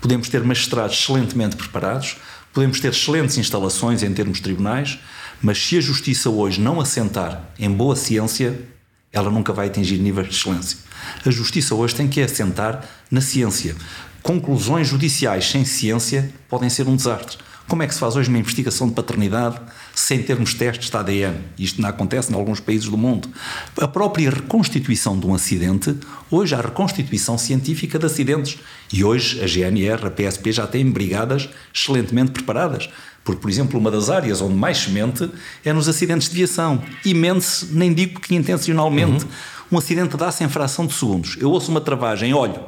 podemos 0.00 0.28
ter 0.28 0.42
magistrados 0.44 0.96
excelentemente 0.96 1.56
preparados 1.56 2.16
podemos 2.52 2.80
ter 2.80 2.90
excelentes 2.90 3.38
instalações 3.38 4.02
em 4.02 4.12
termos 4.12 4.40
tribunais, 4.40 4.98
Mas 5.40 5.64
se 5.64 5.78
a 5.78 5.80
justiça 5.80 6.28
hoje 6.28 6.60
não 6.60 6.80
assentar 6.80 7.50
em 7.56 7.70
boa 7.70 7.94
ciência, 7.94 8.60
ela 9.12 9.30
nunca 9.30 9.52
vai 9.52 9.68
atingir 9.68 9.96
níveis 9.98 10.28
de 10.28 10.34
excelência. 10.34 10.78
A 11.24 11.30
justiça 11.30 11.76
hoje 11.76 11.94
tem 11.94 12.08
que 12.08 12.20
assentar 12.20 12.84
na 13.08 13.20
ciência. 13.20 13.76
Conclusões 14.20 14.88
judiciais 14.88 15.48
sem 15.48 15.64
ciência 15.64 16.34
podem 16.48 16.68
ser 16.68 16.88
um 16.88 16.96
desastre. 16.96 17.38
Como 17.68 17.82
é 17.82 17.86
que 17.86 17.92
se 17.92 18.00
faz 18.00 18.16
hoje 18.16 18.30
uma 18.30 18.38
investigação 18.38 18.88
de 18.88 18.94
paternidade 18.94 19.60
sem 19.94 20.22
termos 20.22 20.54
testes 20.54 20.88
de 20.88 20.96
ADN? 20.96 21.36
Isto 21.58 21.82
não 21.82 21.90
acontece 21.90 22.32
em 22.32 22.34
alguns 22.34 22.60
países 22.60 22.88
do 22.88 22.96
mundo. 22.96 23.28
A 23.78 23.86
própria 23.86 24.30
reconstituição 24.30 25.20
de 25.20 25.26
um 25.26 25.34
acidente, 25.34 25.94
hoje 26.30 26.54
há 26.54 26.62
reconstituição 26.62 27.36
científica 27.36 27.98
de 27.98 28.06
acidentes. 28.06 28.58
E 28.90 29.04
hoje 29.04 29.44
a 29.44 29.46
GNR, 29.46 30.06
a 30.06 30.10
PSP 30.10 30.50
já 30.50 30.66
têm 30.66 30.90
brigadas 30.90 31.50
excelentemente 31.72 32.32
preparadas. 32.32 32.88
Porque, 33.22 33.42
por 33.42 33.50
exemplo, 33.50 33.78
uma 33.78 33.90
das 33.90 34.08
áreas 34.08 34.40
onde 34.40 34.54
mais 34.54 34.78
se 34.78 34.90
mente 34.90 35.30
é 35.62 35.70
nos 35.70 35.90
acidentes 35.90 36.30
de 36.30 36.36
viação. 36.36 36.82
E 37.04 37.12
mente-se, 37.12 37.66
nem 37.66 37.92
digo 37.92 38.18
que 38.18 38.34
intencionalmente. 38.34 39.24
Uhum. 39.24 39.30
Um 39.72 39.76
acidente 39.76 40.16
dá-se 40.16 40.42
em 40.42 40.48
fração 40.48 40.86
de 40.86 40.94
segundos. 40.94 41.36
Eu 41.38 41.50
ouço 41.50 41.70
uma 41.70 41.82
travagem, 41.82 42.32
olho, 42.32 42.64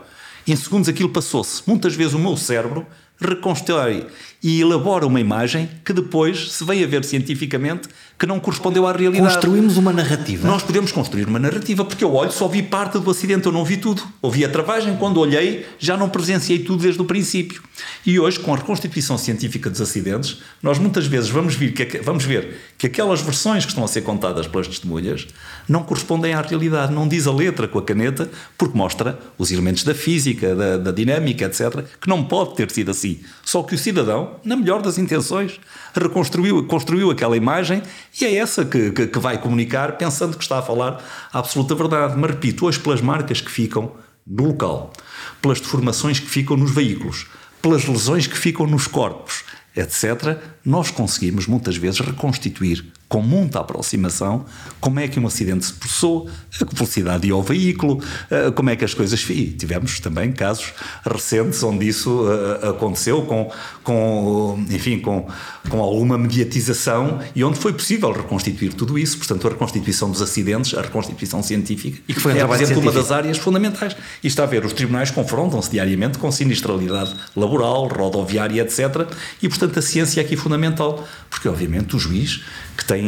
em 0.47 0.55
segundos 0.55 0.91
aquilo 0.91 1.09
passou-se. 1.09 1.63
Muitas 1.67 1.95
vezes 1.95 2.13
o 2.13 2.19
meu 2.19 2.37
cérebro 2.37 2.87
reconstrói 3.21 4.07
e 4.43 4.61
elabora 4.61 5.07
uma 5.07 5.21
imagem 5.21 5.69
que 5.85 5.93
depois 5.93 6.53
se 6.53 6.65
vem 6.65 6.83
a 6.83 6.87
ver 6.87 7.05
cientificamente 7.05 7.89
que 8.19 8.27
não 8.27 8.39
correspondeu 8.39 8.87
à 8.87 8.93
realidade. 8.93 9.35
Construímos 9.35 9.77
uma 9.79 9.93
narrativa. 9.93 10.47
Nós 10.47 10.63
podemos 10.63 10.93
construir 10.93 11.27
uma 11.27 11.39
narrativa, 11.39 11.85
porque 11.85 12.05
eu 12.05 12.15
olho, 12.15 12.31
só 12.31 12.47
vi 12.49 12.63
parte 12.63 12.99
do 12.99 13.11
acidente, 13.11 13.47
eu 13.47 13.53
não 13.53 13.65
vi 13.65 13.79
tudo. 13.79 14.03
Ouvi 14.21 14.45
a 14.45 14.49
travagem, 14.49 14.95
quando 14.97 15.19
olhei, 15.19 15.67
já 15.79 15.97
não 15.97 16.09
presenciei 16.09 16.59
tudo 16.59 16.83
desde 16.83 17.01
o 17.01 17.05
princípio. 17.07 17.63
E 18.05 18.21
hoje, 18.21 18.39
com 18.39 18.53
a 18.53 18.57
reconstituição 18.59 19.17
científica 19.17 19.71
dos 19.71 19.81
acidentes, 19.81 20.39
nós 20.63 20.79
muitas 20.79 21.07
vezes 21.07 21.31
vamos 21.31 21.55
ver 21.55 21.73
que, 21.73 21.99
vamos 22.01 22.25
ver 22.25 22.61
que 22.77 22.87
aquelas 22.87 23.23
versões 23.23 23.65
que 23.65 23.71
estão 23.71 23.85
a 23.85 23.89
ser 23.89 24.03
contadas 24.03 24.47
pelas 24.47 24.69
testemunhas 24.69 25.27
não 25.71 25.85
correspondem 25.85 26.35
à 26.35 26.41
realidade. 26.43 26.93
Não 26.93 27.07
diz 27.07 27.29
a 27.29 27.33
letra 27.33 27.69
com 27.69 27.79
a 27.79 27.83
caneta, 27.83 28.29
porque 28.59 28.77
mostra 28.77 29.19
os 29.39 29.53
elementos 29.53 29.85
da 29.85 29.95
física, 29.95 30.53
da, 30.55 30.77
da 30.77 30.91
dinâmica, 30.91 31.45
etc., 31.45 31.85
que 32.01 32.09
não 32.09 32.25
pode 32.25 32.57
ter 32.57 32.69
sido 32.73 32.91
assim. 32.91 33.21
Só 33.45 33.63
que 33.63 33.77
o 33.77 33.79
cidadão, 33.79 34.37
na 34.45 34.57
melhor 34.57 34.83
das 34.83 34.99
intenções, 34.99 35.61
reconstruiu 35.95 36.67
construiu 36.67 37.11
aquela 37.11 37.37
imagem 37.37 37.83
e 38.21 38.25
é 38.25 38.35
essa 38.35 38.65
que, 38.65 38.91
que, 38.91 39.07
que 39.07 39.19
vai 39.21 39.39
comunicar 39.39 39.97
pensando 39.97 40.37
que 40.37 40.43
está 40.43 40.59
a 40.59 40.63
falar 40.63 41.03
a 41.33 41.39
absoluta 41.39 41.75
verdade. 41.77 42.19
Mas 42.19 42.33
repito, 42.33 42.67
hoje 42.67 42.81
pelas 42.81 43.01
marcas 43.01 43.41
que 43.41 43.51
ficam 43.51 43.93
no 44.27 44.49
local, 44.49 44.93
pelas 45.41 45.61
deformações 45.61 46.19
que 46.19 46.29
ficam 46.29 46.57
nos 46.57 46.73
veículos, 46.73 47.29
pelas 47.63 47.87
lesões 47.87 48.27
que 48.27 48.37
ficam 48.37 48.67
nos 48.67 48.89
corpos, 48.89 49.45
etc., 49.77 50.37
nós 50.65 50.91
conseguimos 50.91 51.47
muitas 51.47 51.77
vezes 51.77 52.01
reconstituir 52.01 52.85
com 53.11 53.21
muita 53.21 53.59
aproximação 53.59 54.47
como 54.81 55.01
é 55.01 55.09
que 55.09 55.19
um 55.19 55.27
acidente 55.27 55.67
se 55.67 55.73
processou, 55.73 56.31
a 56.61 56.65
velocidade 56.65 57.27
ia 57.27 57.35
ao 57.35 57.43
veículo, 57.43 58.01
eh, 58.31 58.53
como 58.53 58.71
é 58.71 58.77
que 58.77 58.85
as 58.85 58.95
coisas. 58.95 59.21
E 59.29 59.47
tivemos 59.47 59.99
também 59.99 60.31
casos 60.31 60.73
recentes 61.05 61.61
onde 61.65 61.89
isso 61.89 62.25
eh, 62.31 62.69
aconteceu 62.69 63.23
com, 63.23 63.51
com, 63.83 64.65
enfim, 64.71 65.01
com, 65.01 65.27
com 65.69 65.83
alguma 65.83 66.17
mediatização 66.17 67.19
e 67.35 67.43
onde 67.43 67.59
foi 67.59 67.73
possível 67.73 68.13
reconstituir 68.13 68.75
tudo 68.75 68.97
isso. 68.97 69.19
Portanto, 69.19 69.45
a 69.49 69.51
reconstituição 69.51 70.09
dos 70.09 70.23
acidentes, 70.23 70.73
a 70.73 70.81
reconstituição 70.81 71.43
científica, 71.43 72.01
e 72.07 72.15
que 72.15 72.21
foi 72.21 72.33
um 72.33 72.37
é, 72.37 72.47
por 72.47 72.55
exemplo, 72.55 72.81
uma 72.81 72.93
das 72.93 73.11
áreas 73.11 73.39
fundamentais. 73.39 73.97
E 74.23 74.29
está 74.29 74.45
a 74.45 74.47
ver, 74.47 74.65
os 74.65 74.73
tribunais 74.73 75.11
confrontam-se 75.11 75.69
diariamente 75.69 76.17
com 76.17 76.31
sinistralidade 76.31 77.13
laboral, 77.35 77.89
rodoviária, 77.89 78.63
etc. 78.63 79.09
E, 79.43 79.49
portanto, 79.49 79.81
a 79.81 79.83
ciência 79.83 80.21
é 80.21 80.25
aqui 80.25 80.37
fundamental, 80.37 81.05
porque, 81.29 81.49
obviamente, 81.49 81.97
o 81.97 81.99
juiz 81.99 82.45
que 82.77 82.85
tem 82.85 83.00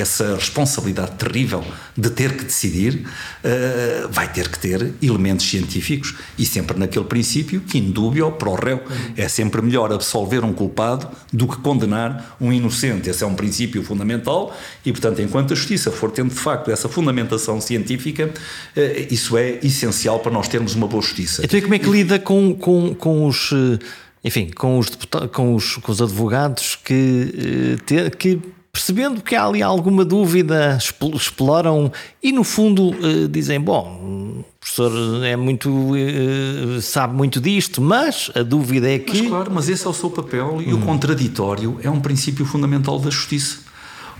essa 0.00 0.34
responsabilidade 0.36 1.12
terrível 1.12 1.64
de 1.96 2.10
ter 2.10 2.36
que 2.36 2.44
decidir, 2.44 3.06
uh, 3.44 4.08
vai 4.10 4.30
ter 4.32 4.48
que 4.48 4.58
ter 4.58 4.92
elementos 5.02 5.48
científicos 5.48 6.14
e 6.38 6.46
sempre 6.46 6.78
naquele 6.78 7.04
princípio 7.04 7.60
que 7.60 7.78
indúbio 7.78 8.32
para 8.32 8.48
o 8.48 8.54
réu. 8.54 8.82
É 9.16 9.28
sempre 9.28 9.60
melhor 9.62 9.92
absolver 9.92 10.44
um 10.44 10.52
culpado 10.52 11.08
do 11.32 11.46
que 11.46 11.56
condenar 11.56 12.36
um 12.40 12.52
inocente. 12.52 13.10
Esse 13.10 13.24
é 13.24 13.26
um 13.26 13.34
princípio 13.34 13.82
fundamental 13.82 14.56
e, 14.84 14.92
portanto, 14.92 15.20
enquanto 15.20 15.52
a 15.52 15.56
justiça 15.56 15.90
for 15.90 16.10
tendo 16.10 16.30
de 16.30 16.40
facto 16.40 16.70
essa 16.70 16.88
fundamentação 16.88 17.60
científica, 17.60 18.30
uh, 18.76 18.80
isso 19.10 19.36
é 19.36 19.58
essencial 19.62 20.20
para 20.20 20.32
nós 20.32 20.48
termos 20.48 20.74
uma 20.74 20.86
boa 20.86 21.02
justiça. 21.02 21.44
Então, 21.44 21.58
e 21.58 21.62
como 21.62 21.74
é 21.74 21.78
que 21.78 21.88
lida 21.88 22.18
com, 22.18 22.54
com, 22.54 22.94
com 22.94 23.26
os 23.26 23.52
enfim, 24.24 24.50
com 24.54 24.78
os, 24.78 24.88
com 25.32 25.54
os, 25.54 25.76
com 25.76 25.90
os 25.90 26.00
advogados 26.00 26.76
que, 26.76 27.76
que 28.18 28.40
percebendo 28.72 29.20
que 29.20 29.36
há 29.36 29.44
ali 29.44 29.62
alguma 29.62 30.04
dúvida, 30.04 30.78
exploram 31.14 31.92
e 32.22 32.32
no 32.32 32.42
fundo 32.42 32.90
eh, 32.94 33.28
dizem: 33.28 33.60
Bom, 33.60 34.40
o 34.40 34.44
professor 34.58 35.24
é 35.24 35.36
muito, 35.36 35.92
eh, 35.94 36.80
sabe 36.80 37.14
muito 37.14 37.40
disto, 37.40 37.82
mas 37.82 38.30
a 38.34 38.42
dúvida 38.42 38.90
é 38.90 38.98
que. 38.98 39.18
Mas 39.18 39.28
claro, 39.28 39.50
mas 39.52 39.68
esse 39.68 39.86
é 39.86 39.90
o 39.90 39.92
seu 39.92 40.10
papel 40.10 40.62
e 40.64 40.72
hum. 40.72 40.78
o 40.78 40.86
contraditório 40.86 41.78
é 41.82 41.90
um 41.90 42.00
princípio 42.00 42.46
fundamental 42.46 42.98
da 42.98 43.10
justiça. 43.10 43.71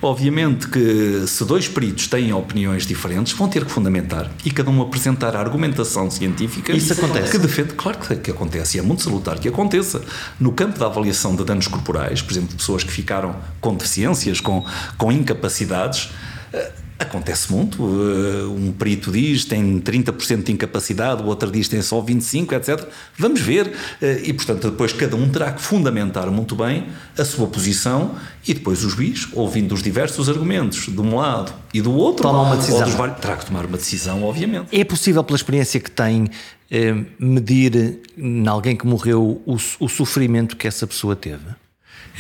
Obviamente 0.03 0.69
que 0.69 1.25
se 1.29 1.45
dois 1.45 1.69
peritos 1.69 2.09
têm 2.09 2.33
opiniões 2.33 2.85
diferentes, 2.85 3.33
vão 3.35 3.49
ter 3.49 3.65
que 3.65 3.71
fundamentar 3.71 4.29
e 4.45 4.51
cada 4.51 4.69
um 4.69 4.83
apresentar 4.83 5.37
a 5.37 5.39
argumentação 5.39 6.11
científica 6.11 6.73
Isso 6.73 6.93
acontece. 6.93 7.31
que 7.31 7.39
defende. 7.39 7.75
Claro 7.75 7.99
que, 7.99 8.17
que 8.17 8.31
acontece 8.33 8.77
e 8.77 8.81
é 8.81 8.83
muito 8.83 9.03
salutar 9.05 9.39
que 9.39 9.47
aconteça. 9.47 10.03
No 10.41 10.51
campo 10.51 10.77
da 10.77 10.87
avaliação 10.87 11.37
de 11.37 11.45
danos 11.45 11.69
corporais, 11.69 12.21
por 12.21 12.33
exemplo, 12.33 12.49
de 12.49 12.57
pessoas 12.57 12.83
que 12.83 12.91
ficaram 12.91 13.37
com 13.61 13.75
deficiências, 13.77 14.41
com, 14.41 14.65
com 14.99 15.13
incapacidades, 15.13 16.11
eh, 16.53 16.73
Acontece 16.99 17.53
muito. 17.53 17.83
Eh, 17.83 18.45
um 18.45 18.73
perito 18.73 19.11
diz 19.11 19.45
tem 19.45 19.81
30% 19.81 20.45
de 20.45 20.53
incapacidade, 20.53 21.23
o 21.23 21.27
outro 21.27 21.51
diz 21.51 21.69
tem 21.69 21.83
só 21.83 22.01
25%, 22.01 22.53
etc. 22.53 22.89
Vamos 23.19 23.41
ver. 23.41 23.73
Eh, 24.01 24.23
e, 24.25 24.33
portanto, 24.33 24.71
depois 24.71 24.93
cada 24.93 25.17
um 25.17 25.29
terá 25.29 25.53
que 25.53 25.61
fundamentar 25.61 26.31
muito 26.31 26.55
bem 26.55 26.87
a 27.19 27.25
sua 27.25 27.47
posição 27.47 28.15
e 28.47 28.55
depois 28.55 28.85
o 28.85 28.91
juiz, 28.91 29.29
ouvindo 29.33 29.73
os 29.75 29.83
diversos 29.83 30.29
argumentos 30.29 30.87
de 30.87 31.01
um 31.01 31.17
lado 31.17 31.53
e 31.75 31.81
do 31.81 31.93
outro, 31.93 32.23
Toma 32.23 32.43
uma 32.43 32.57
decisão. 32.57 33.15
Terá 33.21 33.37
que 33.37 33.47
tomar 33.47 33.65
uma 33.65 33.77
decisão, 33.77 34.23
obviamente. 34.23 34.69
É 34.71 34.85
possível, 34.85 35.25
pela 35.25 35.37
experiência 35.37 35.81
que 35.81 35.91
tem, 35.91 36.29
eh, 36.71 36.95
medir 37.19 38.01
em 38.17 38.47
alguém 38.47 38.77
que 38.77 38.87
morreu 38.87 39.43
o, 39.45 39.57
o 39.81 39.89
sofrimento 39.89 40.57
que 40.57 40.67
essa 40.67 40.87
pessoa 40.87 41.17
teve? 41.17 41.62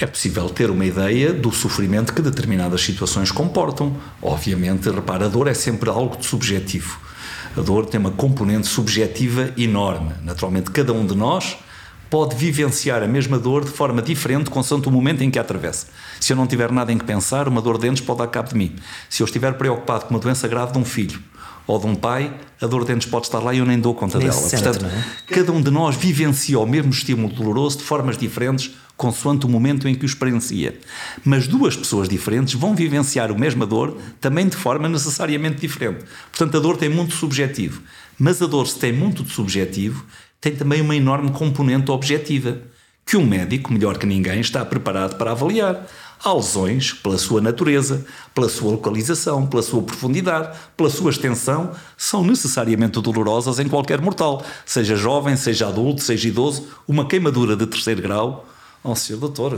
É 0.00 0.06
possível 0.06 0.48
ter 0.48 0.70
uma 0.70 0.84
ideia 0.84 1.32
do 1.32 1.52
sofrimento 1.52 2.12
que 2.12 2.22
determinadas 2.22 2.82
situações 2.82 3.30
comportam. 3.30 3.96
Obviamente, 4.20 4.90
repara, 4.90 5.26
a 5.26 5.28
dor 5.28 5.48
é 5.48 5.54
sempre 5.54 5.90
algo 5.90 6.16
de 6.16 6.26
subjetivo. 6.26 6.98
A 7.56 7.60
dor 7.60 7.86
tem 7.86 8.00
uma 8.00 8.10
componente 8.10 8.66
subjetiva 8.66 9.50
enorme. 9.56 10.14
Naturalmente, 10.22 10.70
cada 10.70 10.92
um 10.92 11.06
de 11.06 11.14
nós 11.14 11.56
pode 12.12 12.36
vivenciar 12.36 13.02
a 13.02 13.06
mesma 13.06 13.38
dor 13.38 13.64
de 13.64 13.70
forma 13.70 14.02
diferente 14.02 14.50
consoante 14.50 14.86
o 14.86 14.90
momento 14.90 15.22
em 15.22 15.30
que 15.30 15.38
a 15.38 15.42
atravessa. 15.42 15.86
Se 16.20 16.32
eu 16.32 16.36
não 16.36 16.46
tiver 16.46 16.70
nada 16.70 16.92
em 16.92 16.98
que 16.98 17.04
pensar, 17.06 17.48
uma 17.48 17.62
dor 17.62 17.78
de 17.78 17.88
dentes 17.88 18.02
pode 18.02 18.18
dar 18.18 18.26
cabo 18.26 18.50
de 18.50 18.54
mim. 18.54 18.76
Se 19.08 19.22
eu 19.22 19.24
estiver 19.24 19.54
preocupado 19.54 20.04
com 20.04 20.10
uma 20.10 20.20
doença 20.20 20.46
grave 20.46 20.72
de 20.72 20.78
um 20.78 20.84
filho 20.84 21.18
ou 21.66 21.78
de 21.78 21.86
um 21.86 21.94
pai, 21.94 22.34
a 22.60 22.66
dor 22.66 22.82
de 22.82 22.88
dentes 22.92 23.08
pode 23.08 23.26
estar 23.26 23.38
lá 23.38 23.54
e 23.54 23.58
eu 23.58 23.64
nem 23.64 23.78
dou 23.78 23.94
conta 23.94 24.18
nem 24.18 24.28
dela. 24.28 24.38
Sente, 24.38 24.62
Portanto, 24.62 24.84
é? 24.84 25.34
cada 25.34 25.52
um 25.52 25.62
de 25.62 25.70
nós 25.70 25.96
vivencia 25.96 26.58
o 26.58 26.66
mesmo 26.66 26.90
estímulo 26.90 27.32
doloroso 27.32 27.78
de 27.78 27.84
formas 27.84 28.18
diferentes, 28.18 28.72
consoante 29.02 29.44
o 29.44 29.48
momento 29.48 29.88
em 29.88 29.96
que 29.96 30.04
o 30.04 30.06
experiencia. 30.06 30.78
Mas 31.24 31.48
duas 31.48 31.74
pessoas 31.74 32.08
diferentes 32.08 32.54
vão 32.54 32.72
vivenciar 32.72 33.32
a 33.32 33.34
mesma 33.34 33.66
dor 33.66 33.98
também 34.20 34.46
de 34.46 34.56
forma 34.56 34.88
necessariamente 34.88 35.60
diferente. 35.60 36.04
Portanto, 36.30 36.56
a 36.56 36.60
dor 36.60 36.76
tem 36.76 36.88
muito 36.88 37.12
subjetivo. 37.12 37.82
Mas 38.16 38.40
a 38.40 38.46
dor, 38.46 38.68
se 38.68 38.78
tem 38.78 38.92
muito 38.92 39.24
de 39.24 39.32
subjetivo, 39.32 40.06
tem 40.40 40.54
também 40.54 40.80
uma 40.80 40.94
enorme 40.94 41.32
componente 41.32 41.90
objetiva, 41.90 42.60
que 43.04 43.16
um 43.16 43.26
médico, 43.26 43.72
melhor 43.72 43.98
que 43.98 44.06
ninguém, 44.06 44.40
está 44.40 44.64
preparado 44.64 45.16
para 45.16 45.32
avaliar. 45.32 45.84
Há 46.22 46.32
lesões, 46.32 46.92
pela 46.92 47.18
sua 47.18 47.40
natureza, 47.40 48.06
pela 48.32 48.48
sua 48.48 48.70
localização, 48.70 49.44
pela 49.44 49.62
sua 49.62 49.82
profundidade, 49.82 50.56
pela 50.76 50.88
sua 50.88 51.10
extensão, 51.10 51.72
são 51.96 52.22
necessariamente 52.22 53.00
dolorosas 53.00 53.58
em 53.58 53.68
qualquer 53.68 54.00
mortal, 54.00 54.44
seja 54.64 54.94
jovem, 54.94 55.36
seja 55.36 55.66
adulto, 55.66 56.00
seja 56.00 56.28
idoso. 56.28 56.68
Uma 56.86 57.08
queimadura 57.08 57.56
de 57.56 57.66
terceiro 57.66 58.00
grau 58.00 58.46
Oh, 58.84 58.96
senhor 58.96 59.20
doutor, 59.20 59.56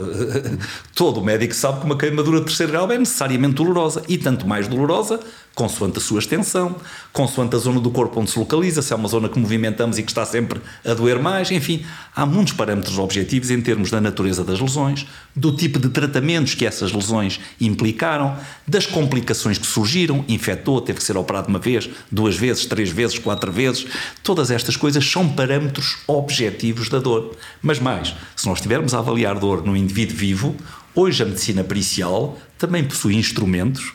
todo 0.94 1.22
médico 1.22 1.54
sabe 1.54 1.80
que 1.80 1.86
uma 1.86 1.96
queimadura 1.96 2.40
de 2.40 2.46
terceiro 2.46 2.72
grau 2.72 2.92
é 2.92 2.98
necessariamente 2.98 3.54
dolorosa 3.54 4.02
e 4.06 4.18
tanto 4.18 4.46
mais 4.46 4.68
dolorosa 4.68 5.18
consoante 5.54 5.98
a 5.98 6.00
sua 6.00 6.18
extensão, 6.18 6.76
consoante 7.12 7.54
a 7.54 7.58
zona 7.58 7.80
do 7.80 7.90
corpo 7.90 8.20
onde 8.20 8.30
se 8.30 8.38
localiza, 8.38 8.82
se 8.82 8.92
é 8.92 8.96
uma 8.96 9.08
zona 9.08 9.28
que 9.28 9.38
movimentamos 9.38 9.98
e 9.98 10.02
que 10.02 10.10
está 10.10 10.26
sempre 10.26 10.60
a 10.84 10.94
doer 10.94 11.20
mais, 11.20 11.50
enfim, 11.50 11.84
há 12.14 12.26
muitos 12.26 12.52
parâmetros 12.52 12.98
objetivos 12.98 13.50
em 13.50 13.60
termos 13.60 13.90
da 13.90 14.00
natureza 14.00 14.42
das 14.42 14.60
lesões, 14.60 15.06
do 15.34 15.52
tipo 15.52 15.78
de 15.78 15.88
tratamentos 15.88 16.54
que 16.54 16.66
essas 16.66 16.92
lesões 16.92 17.38
implicaram, 17.60 18.36
das 18.66 18.86
complicações 18.86 19.56
que 19.56 19.66
surgiram, 19.66 20.24
infectou, 20.28 20.80
teve 20.80 20.98
que 20.98 21.04
ser 21.04 21.16
operado 21.16 21.48
uma 21.48 21.58
vez, 21.58 21.88
duas 22.10 22.36
vezes, 22.36 22.66
três 22.66 22.90
vezes, 22.90 23.18
quatro 23.18 23.52
vezes, 23.52 23.86
todas 24.22 24.50
estas 24.50 24.76
coisas 24.76 25.08
são 25.08 25.28
parâmetros 25.28 25.98
objetivos 26.06 26.88
da 26.88 26.98
dor. 26.98 27.36
Mas 27.62 27.78
mais, 27.78 28.14
se 28.34 28.46
nós 28.46 28.58
estivermos 28.58 28.92
a 28.92 28.98
avaliar 28.98 29.38
dor 29.38 29.64
no 29.64 29.76
indivíduo 29.76 30.16
vivo, 30.16 30.56
Hoje 30.96 31.24
a 31.24 31.26
medicina 31.26 31.64
pericial 31.64 32.38
também 32.56 32.84
possui 32.84 33.16
instrumentos. 33.16 33.92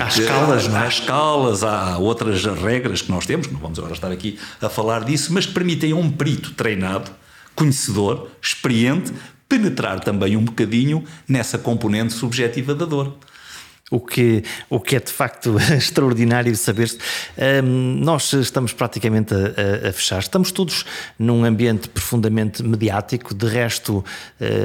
Há 0.00 0.08
escalas, 0.08 0.68
não 0.68 0.76
é? 0.76 0.80
Há 0.80 0.88
escalas, 0.88 1.64
há 1.64 1.98
outras 1.98 2.44
regras 2.44 3.02
que 3.02 3.10
nós 3.10 3.26
temos, 3.26 3.50
não 3.50 3.58
vamos 3.58 3.78
agora 3.78 3.94
estar 3.94 4.10
aqui 4.10 4.38
a 4.60 4.68
falar 4.68 5.04
disso, 5.04 5.32
mas 5.32 5.46
que 5.46 5.52
permitem 5.52 5.92
a 5.92 5.96
um 5.96 6.10
perito 6.10 6.52
treinado, 6.52 7.10
conhecedor, 7.54 8.28
experiente, 8.40 9.12
penetrar 9.48 10.00
também 10.00 10.36
um 10.36 10.44
bocadinho 10.44 11.04
nessa 11.28 11.58
componente 11.58 12.12
subjetiva 12.12 12.74
da 12.74 12.84
dor 12.84 13.16
o 13.92 14.00
que, 14.00 14.42
o 14.70 14.80
que 14.80 14.96
é 14.96 15.00
de 15.00 15.12
facto 15.12 15.54
extraordinário 15.76 16.56
saber. 16.56 16.90
Um, 17.62 17.98
nós 18.02 18.32
estamos 18.32 18.72
praticamente 18.72 19.34
a, 19.34 19.90
a, 19.90 19.92
fechar, 19.92 20.20
estamos 20.20 20.50
todos 20.50 20.86
num 21.18 21.44
ambiente 21.44 21.90
profundamente 21.90 22.62
mediático. 22.62 23.34
De 23.34 23.46
resto, 23.46 23.98
uh, 23.98 24.04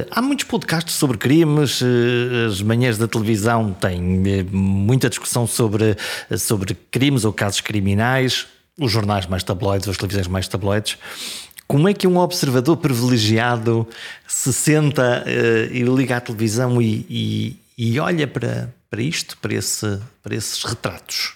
há 0.10 0.22
muitos 0.22 0.46
podcasts 0.46 0.96
sobre 0.96 1.18
crimes, 1.18 1.82
uh, 1.82 1.86
as 2.48 2.62
manhãs 2.62 2.98
da 2.98 3.06
televisão 3.06 3.74
têm 3.74 4.00
uh, 4.00 4.56
muita 4.56 5.10
discussão 5.10 5.46
sobre, 5.46 5.98
sobre 6.38 6.74
crimes 6.90 7.26
ou 7.26 7.34
casos 7.34 7.60
criminais, 7.60 8.48
os 8.80 8.90
jornais 8.90 9.26
mais 9.26 9.44
tabloides, 9.44 9.90
as 9.90 9.98
televisões 9.98 10.28
mais 10.28 10.48
tabloides. 10.48 10.98
Como 11.68 11.90
é 11.90 11.94
que 11.94 12.08
um 12.08 12.18
observador 12.18 12.78
privilegiado 12.78 13.86
se 14.26 14.54
senta 14.54 15.26
e 15.70 15.82
liga 15.84 16.16
à 16.16 16.22
televisão 16.22 16.82
e, 16.82 17.06
e, 17.10 17.60
e 17.78 18.00
olha 18.00 18.26
para, 18.26 18.74
para 18.90 19.02
isto, 19.02 19.38
para, 19.38 19.54
esse, 19.54 20.00
para 20.24 20.36
esses 20.36 20.64
retratos? 20.64 21.34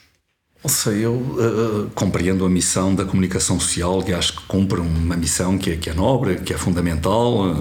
Não 0.63 0.69
sei, 0.69 1.03
eu 1.03 1.13
uh, 1.13 1.89
compreendo 1.95 2.45
a 2.45 2.49
missão 2.49 2.93
da 2.93 3.03
comunicação 3.03 3.59
social, 3.59 4.03
que 4.03 4.13
acho 4.13 4.33
que 4.33 4.43
cumpre 4.43 4.79
uma 4.79 5.17
missão 5.17 5.57
que 5.57 5.71
é, 5.71 5.75
que 5.75 5.89
é 5.89 5.93
nobre, 5.93 6.35
que 6.35 6.53
é 6.53 6.57
fundamental, 6.57 7.49
uh, 7.49 7.55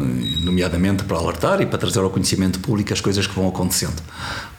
nomeadamente 0.45 1.05
para 1.05 1.17
alertar 1.17 1.63
e 1.63 1.67
para 1.67 1.79
trazer 1.79 2.01
ao 2.01 2.11
conhecimento 2.11 2.61
público 2.61 2.93
as 2.93 3.01
coisas 3.01 3.27
que 3.27 3.35
vão 3.35 3.49
acontecendo. 3.49 4.03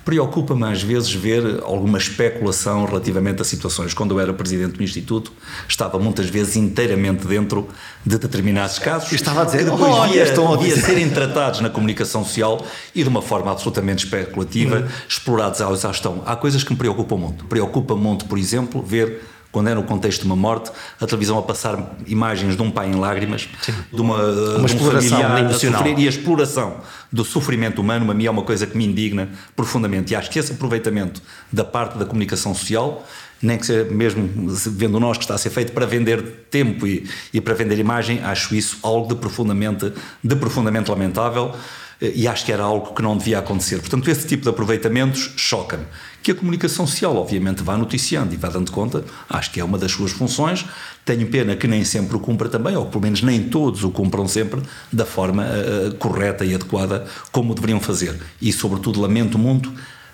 Preocupa-me 0.04 0.64
às 0.66 0.82
vezes 0.82 1.14
ver 1.14 1.62
alguma 1.64 1.98
especulação 1.98 2.86
relativamente 2.86 3.42
a 3.42 3.46
situações. 3.46 3.94
Quando 3.94 4.16
eu 4.16 4.20
era 4.20 4.34
presidente 4.34 4.78
do 4.78 4.84
Instituto, 4.84 5.32
estava 5.68 6.00
muitas 6.00 6.28
vezes 6.28 6.56
inteiramente 6.56 7.28
dentro 7.28 7.68
de 8.06 8.18
determinados 8.18 8.80
casos. 8.80 9.12
estava 9.12 9.42
a 9.42 9.46
dizer, 9.46 9.60
que 9.60 9.66
depois 9.66 9.94
oh, 9.94 10.08
via, 10.08 10.24
estão 10.24 10.54
a 10.54 10.58
via 10.58 10.76
serem 10.76 11.10
tratados 11.10 11.60
na 11.60 11.70
comunicação 11.70 12.26
social 12.26 12.66
e 12.96 13.04
de 13.04 13.10
uma 13.10 13.22
forma 13.22 13.52
absolutamente 13.52 14.06
especulativa, 14.06 14.80
hum. 14.80 14.88
explorados 15.08 15.62
à 15.62 15.72
exaustão. 15.72 16.24
Há 16.26 16.36
coisas 16.36 16.64
que 16.64 16.72
me 16.72 16.78
preocupam 16.78 17.18
muito. 17.18 17.46
Preocupa 17.46 17.96
muito, 17.96 18.26
por 18.26 18.38
exemplo, 18.38 18.82
ver 18.82 19.22
quando 19.52 19.70
é 19.70 19.76
no 19.76 19.84
contexto 19.84 20.22
de 20.22 20.28
uma 20.28 20.36
morte, 20.36 20.72
a 21.00 21.06
televisão 21.06 21.38
a 21.38 21.42
passar 21.42 21.96
imagens 22.08 22.56
de 22.56 22.62
um 22.62 22.72
pai 22.72 22.90
em 22.90 22.96
lágrimas, 22.96 23.50
Sim. 23.62 23.74
de 23.92 24.02
uma, 24.02 24.16
uma 24.16 24.68
de 24.68 24.76
um 24.76 24.92
familiar 24.92 25.46
a 25.46 25.54
sofrer 25.54 26.00
e 26.00 26.06
a 26.06 26.10
exploração 26.10 26.78
do 27.12 27.26
sofrimento 27.26 27.82
humano, 27.82 28.10
a 28.10 28.14
mim 28.14 28.26
é 28.26 28.32
uma 28.32 28.44
coisa 28.44 28.66
que 28.66 28.78
me 28.78 28.86
indigna 28.86 29.30
profundamente. 29.56 30.14
E 30.14 30.16
acho 30.16 30.30
que 30.30 30.40
esse 30.40 30.54
aproveitamento 30.54 31.22
da 31.52 31.64
parte 31.64 31.98
da 31.98 32.06
comunicação 32.06 32.54
social, 32.54 33.06
nem 33.42 33.58
que 33.58 33.66
seja 33.66 33.90
mesmo 33.92 34.30
vendo 34.70 35.00
nós 35.00 35.18
que 35.18 35.24
está 35.24 35.36
a 35.36 35.38
ser 35.38 35.50
feito 35.50 35.74
para 35.74 35.86
vender 35.86 36.46
tempo 36.50 36.88
e, 36.88 37.10
e 37.34 37.42
para 37.42 37.54
vender 37.54 37.78
imagem, 37.78 38.24
acho 38.24 38.56
isso 38.56 38.78
algo 38.82 39.10
de 39.10 39.16
profundamente, 39.16 39.92
de 40.24 40.36
profundamente 40.36 40.90
lamentável 40.90 41.54
e 42.02 42.28
acho 42.28 42.44
que 42.46 42.52
era 42.52 42.64
algo 42.64 42.96
que 42.96 43.02
não 43.02 43.16
devia 43.16 43.40
acontecer. 43.40 43.80
Portanto, 43.80 44.10
esse 44.10 44.28
tipo 44.28 44.44
de 44.44 44.50
aproveitamentos 44.50 45.34
choca-me. 45.38 45.86
Que 46.24 46.32
a 46.32 46.36
comunicação 46.36 46.86
social, 46.86 47.16
obviamente, 47.16 47.64
vá 47.64 47.78
noticiando 47.78 48.34
e 48.34 48.38
vá 48.38 48.50
dando 48.50 48.72
conta, 48.72 49.04
acho 49.30 49.52
que 49.52 49.60
é 49.60 49.64
uma 49.64 49.78
das 49.78 49.92
suas 49.92 50.12
funções. 50.12 50.66
Tenho 51.06 51.28
pena 51.28 51.56
que 51.56 51.68
nem 51.68 51.84
sempre 51.84 52.16
o 52.16 52.20
cumpra 52.20 52.50
também, 52.50 52.76
ou 52.76 52.86
pelo 52.86 53.04
menos 53.04 53.22
nem 53.22 53.44
todos 53.44 53.84
o 53.84 53.92
cumpram 53.92 54.28
sempre 54.28 54.62
da 54.92 55.06
forma 55.06 55.46
uh, 55.46 55.96
correta 55.96 56.46
e 56.46 56.54
adequada 56.54 57.06
como 57.32 57.54
deveriam 57.56 57.80
fazer. 57.80 58.20
E, 58.42 58.52
sobretudo, 58.52 59.00
lamento 59.00 59.38
muito 59.38 59.72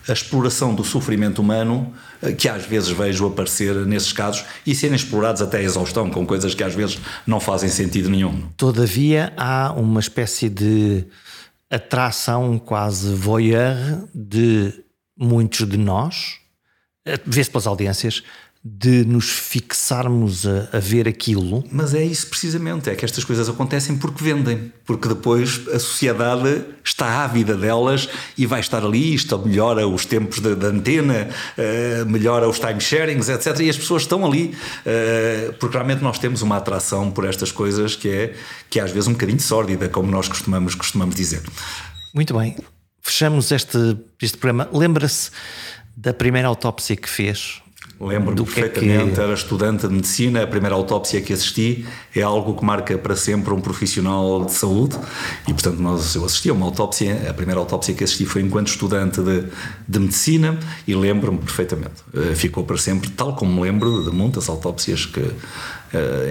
a 0.07 0.13
exploração 0.13 0.73
do 0.73 0.83
sofrimento 0.83 1.39
humano 1.41 1.93
que 2.37 2.47
às 2.47 2.65
vezes 2.65 2.89
vejo 2.89 3.27
aparecer 3.27 3.75
nesses 3.85 4.13
casos 4.13 4.45
e 4.65 4.73
serem 4.73 4.95
explorados 4.95 5.41
até 5.41 5.57
a 5.57 5.61
exaustão, 5.61 6.09
com 6.09 6.25
coisas 6.25 6.55
que 6.55 6.63
às 6.63 6.73
vezes 6.73 6.99
não 7.25 7.39
fazem 7.39 7.69
sentido 7.69 8.09
nenhum. 8.09 8.43
Todavia, 8.55 9.33
há 9.35 9.73
uma 9.73 9.99
espécie 9.99 10.49
de 10.49 11.05
atração 11.69 12.57
quase 12.57 13.13
voyeur 13.13 13.75
de 14.13 14.73
muitos 15.17 15.67
de 15.67 15.77
nós, 15.77 16.39
vê-se 17.25 17.49
pelas 17.49 17.67
audiências, 17.67 18.23
de 18.69 19.05
nos 19.05 19.29
fixarmos 19.29 20.45
a, 20.45 20.67
a, 20.73 20.79
ver 20.79 21.07
aquilo. 21.07 21.63
Mas 21.71 21.93
é 21.93 22.03
isso 22.03 22.27
precisamente, 22.27 22.89
é 22.89 22.95
que 22.95 23.05
estas 23.05 23.23
coisas 23.23 23.47
acontecem 23.47 23.97
porque 23.97 24.21
vendem, 24.21 24.73
porque 24.85 25.07
depois 25.07 25.61
a 25.69 25.79
sociedade 25.79 26.65
está 26.83 27.23
ávida 27.23 27.55
delas 27.55 28.09
e 28.37 28.45
vai 28.45 28.59
estar 28.59 28.83
ali, 28.83 29.13
isto 29.13 29.37
melhora 29.39 29.87
os 29.87 30.05
tempos 30.05 30.39
da, 30.39 30.67
antena, 30.67 31.29
uh, 31.57 32.05
melhora 32.05 32.47
os 32.49 32.59
time 32.59 32.81
sharings, 32.81 33.29
etc. 33.29 33.57
E 33.61 33.69
as 33.69 33.77
pessoas 33.77 34.01
estão 34.01 34.25
ali, 34.25 34.53
uh, 34.85 35.53
porque 35.53 35.77
realmente 35.77 36.03
nós 36.03 36.19
temos 36.19 36.41
uma 36.41 36.57
atração 36.57 37.09
por 37.09 37.25
estas 37.25 37.51
coisas 37.51 37.95
que 37.95 38.09
é, 38.09 38.35
que 38.69 38.79
é 38.79 38.83
às 38.83 38.91
vezes 38.91 39.07
um 39.07 39.13
bocadinho 39.13 39.39
sórdida, 39.39 39.87
como 39.87 40.11
nós 40.11 40.27
costumamos, 40.27 40.75
costumamos 40.75 41.15
dizer. 41.15 41.41
Muito 42.13 42.37
bem, 42.37 42.55
fechamos 43.01 43.51
este, 43.51 43.97
este 44.21 44.37
programa. 44.37 44.69
Lembra-se 44.73 45.31
da 45.95 46.13
primeira 46.13 46.47
autópsia 46.47 46.95
que 46.95 47.09
fez? 47.09 47.61
Lembro-me 47.99 48.43
perfeitamente, 48.43 49.15
que... 49.15 49.19
era 49.19 49.33
estudante 49.33 49.87
de 49.87 49.93
medicina, 49.93 50.43
a 50.43 50.47
primeira 50.47 50.75
autópsia 50.75 51.19
que 51.19 51.33
assisti 51.33 51.85
é 52.15 52.21
algo 52.21 52.55
que 52.55 52.63
marca 52.63 52.95
para 52.97 53.15
sempre 53.15 53.51
um 53.53 53.59
profissional 53.59 54.45
de 54.45 54.53
saúde 54.53 54.95
e, 55.47 55.53
portanto, 55.53 55.79
nós, 55.79 56.13
eu 56.13 56.23
assisti 56.23 56.49
a 56.49 56.53
uma 56.53 56.67
autópsia, 56.67 57.27
a 57.27 57.33
primeira 57.33 57.59
autópsia 57.59 57.95
que 57.95 58.03
assisti 58.03 58.25
foi 58.25 58.43
enquanto 58.43 58.67
estudante 58.67 59.19
de, 59.21 59.45
de 59.87 59.99
medicina 59.99 60.59
e 60.87 60.93
lembro-me 60.93 61.39
perfeitamente. 61.39 62.03
Eh, 62.13 62.35
ficou 62.35 62.63
para 62.63 62.77
sempre, 62.77 63.09
tal 63.09 63.35
como 63.35 63.51
me 63.51 63.61
lembro 63.61 64.03
de 64.03 64.11
muitas 64.11 64.47
autópsias 64.47 65.05
que, 65.07 65.31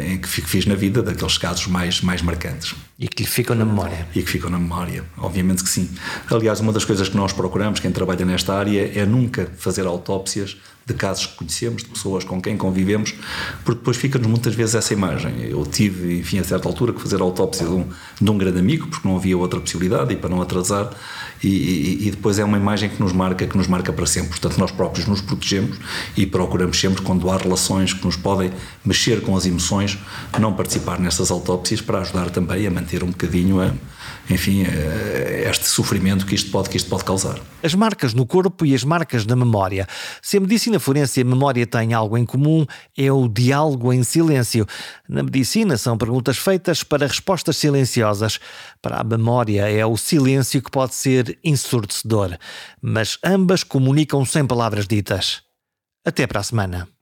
em 0.06 0.18
que 0.18 0.28
fiz 0.28 0.66
na 0.66 0.74
vida, 0.74 1.02
daqueles 1.02 1.38
casos 1.38 1.66
mais, 1.66 2.00
mais 2.00 2.22
marcantes. 2.22 2.74
E 2.98 3.08
que 3.08 3.22
lhe 3.22 3.28
ficam 3.28 3.54
na 3.54 3.64
memória. 3.64 4.06
E 4.14 4.22
que 4.22 4.30
ficam 4.30 4.50
na 4.50 4.58
memória, 4.58 5.04
obviamente 5.18 5.62
que 5.62 5.68
sim. 5.68 5.88
Aliás, 6.30 6.60
uma 6.60 6.72
das 6.72 6.84
coisas 6.84 7.08
que 7.08 7.16
nós 7.16 7.32
procuramos, 7.32 7.80
quem 7.80 7.90
trabalha 7.90 8.24
nesta 8.24 8.54
área, 8.54 8.92
é 8.98 9.04
nunca 9.04 9.50
fazer 9.56 9.86
autópsias 9.86 10.56
de 10.86 10.94
casos 10.94 11.26
que 11.26 11.34
conhecemos, 11.34 11.82
de 11.82 11.88
pessoas 11.88 12.22
com 12.22 12.40
quem 12.40 12.56
convivemos, 12.56 13.12
porque 13.64 13.80
depois 13.80 13.96
fica-nos 13.96 14.28
muitas 14.28 14.54
vezes 14.54 14.76
essa 14.76 14.92
imagem. 14.92 15.42
Eu 15.42 15.66
tive, 15.66 16.20
enfim, 16.20 16.38
a 16.38 16.44
certa 16.44 16.68
altura, 16.68 16.92
que 16.92 17.00
fazer 17.00 17.20
a 17.20 17.24
autópsia 17.24 17.66
de 17.66 17.72
um, 17.72 17.88
de 18.20 18.30
um 18.30 18.38
grande 18.38 18.60
amigo, 18.60 18.86
porque 18.86 19.06
não 19.06 19.16
havia 19.16 19.36
outra 19.36 19.58
possibilidade 19.58 20.12
e 20.12 20.16
para 20.16 20.30
não 20.30 20.40
atrasar, 20.40 20.90
e, 21.42 21.48
e, 21.48 22.06
e, 22.06 22.10
depois 22.12 22.38
é 22.38 22.44
uma 22.44 22.56
imagem 22.56 22.88
que 22.88 23.00
nos 23.00 23.12
marca, 23.12 23.46
que 23.46 23.56
nos 23.56 23.66
marca 23.66 23.92
para 23.92 24.06
sempre. 24.06 24.30
Portanto, 24.30 24.58
nós 24.58 24.70
próprios 24.70 25.06
nos 25.06 25.20
protegemos 25.20 25.76
e 26.16 26.24
procuramos 26.24 26.78
sempre, 26.78 27.02
quando 27.02 27.28
há 27.30 27.36
relações 27.36 27.92
que 27.92 28.04
nos 28.04 28.16
podem 28.16 28.52
mexer 28.84 29.20
com 29.20 29.36
as 29.36 29.44
emoções, 29.46 29.98
não 30.38 30.52
participar 30.52 30.98
nestas 30.98 31.30
autópsias 31.30 31.80
para 31.80 32.00
ajudar 32.00 32.30
também 32.30 32.66
a 32.66 32.70
manter 32.70 33.02
um 33.02 33.10
bocadinho 33.10 33.60
a 33.60 33.72
enfim, 34.28 34.64
eh, 34.64 35.46
este 35.48 35.66
sofrimento 35.66 36.26
que 36.26 36.34
isto, 36.34 36.50
pode, 36.50 36.68
que 36.68 36.76
isto 36.76 36.90
pode 36.90 37.04
causar. 37.04 37.38
As 37.62 37.74
marcas 37.74 38.12
no 38.12 38.26
corpo 38.26 38.66
e 38.66 38.74
as 38.74 38.82
marcas 38.82 39.24
na 39.24 39.36
memória. 39.36 39.86
Se 40.20 40.36
a 40.36 40.40
medicina 40.40 40.80
forense 40.80 41.20
e 41.20 41.22
a 41.22 41.26
memória 41.26 41.66
têm 41.66 41.94
algo 41.94 42.18
em 42.18 42.24
comum, 42.24 42.66
é 42.96 43.10
o 43.10 43.28
diálogo 43.28 43.92
em 43.92 44.02
silêncio. 44.02 44.66
Na 45.08 45.22
medicina 45.22 45.76
são 45.76 45.96
perguntas 45.96 46.38
feitas 46.38 46.82
para 46.82 47.06
respostas 47.06 47.56
silenciosas. 47.56 48.40
Para 48.82 49.00
a 49.00 49.04
memória 49.04 49.70
é 49.70 49.86
o 49.86 49.96
silêncio 49.96 50.60
que 50.60 50.70
pode 50.70 50.94
ser 50.94 51.38
ensurdecedor. 51.44 52.36
Mas 52.82 53.18
ambas 53.24 53.62
comunicam 53.62 54.24
sem 54.24 54.44
palavras 54.44 54.88
ditas. 54.88 55.42
Até 56.04 56.26
para 56.26 56.40
a 56.40 56.44
semana. 56.44 56.95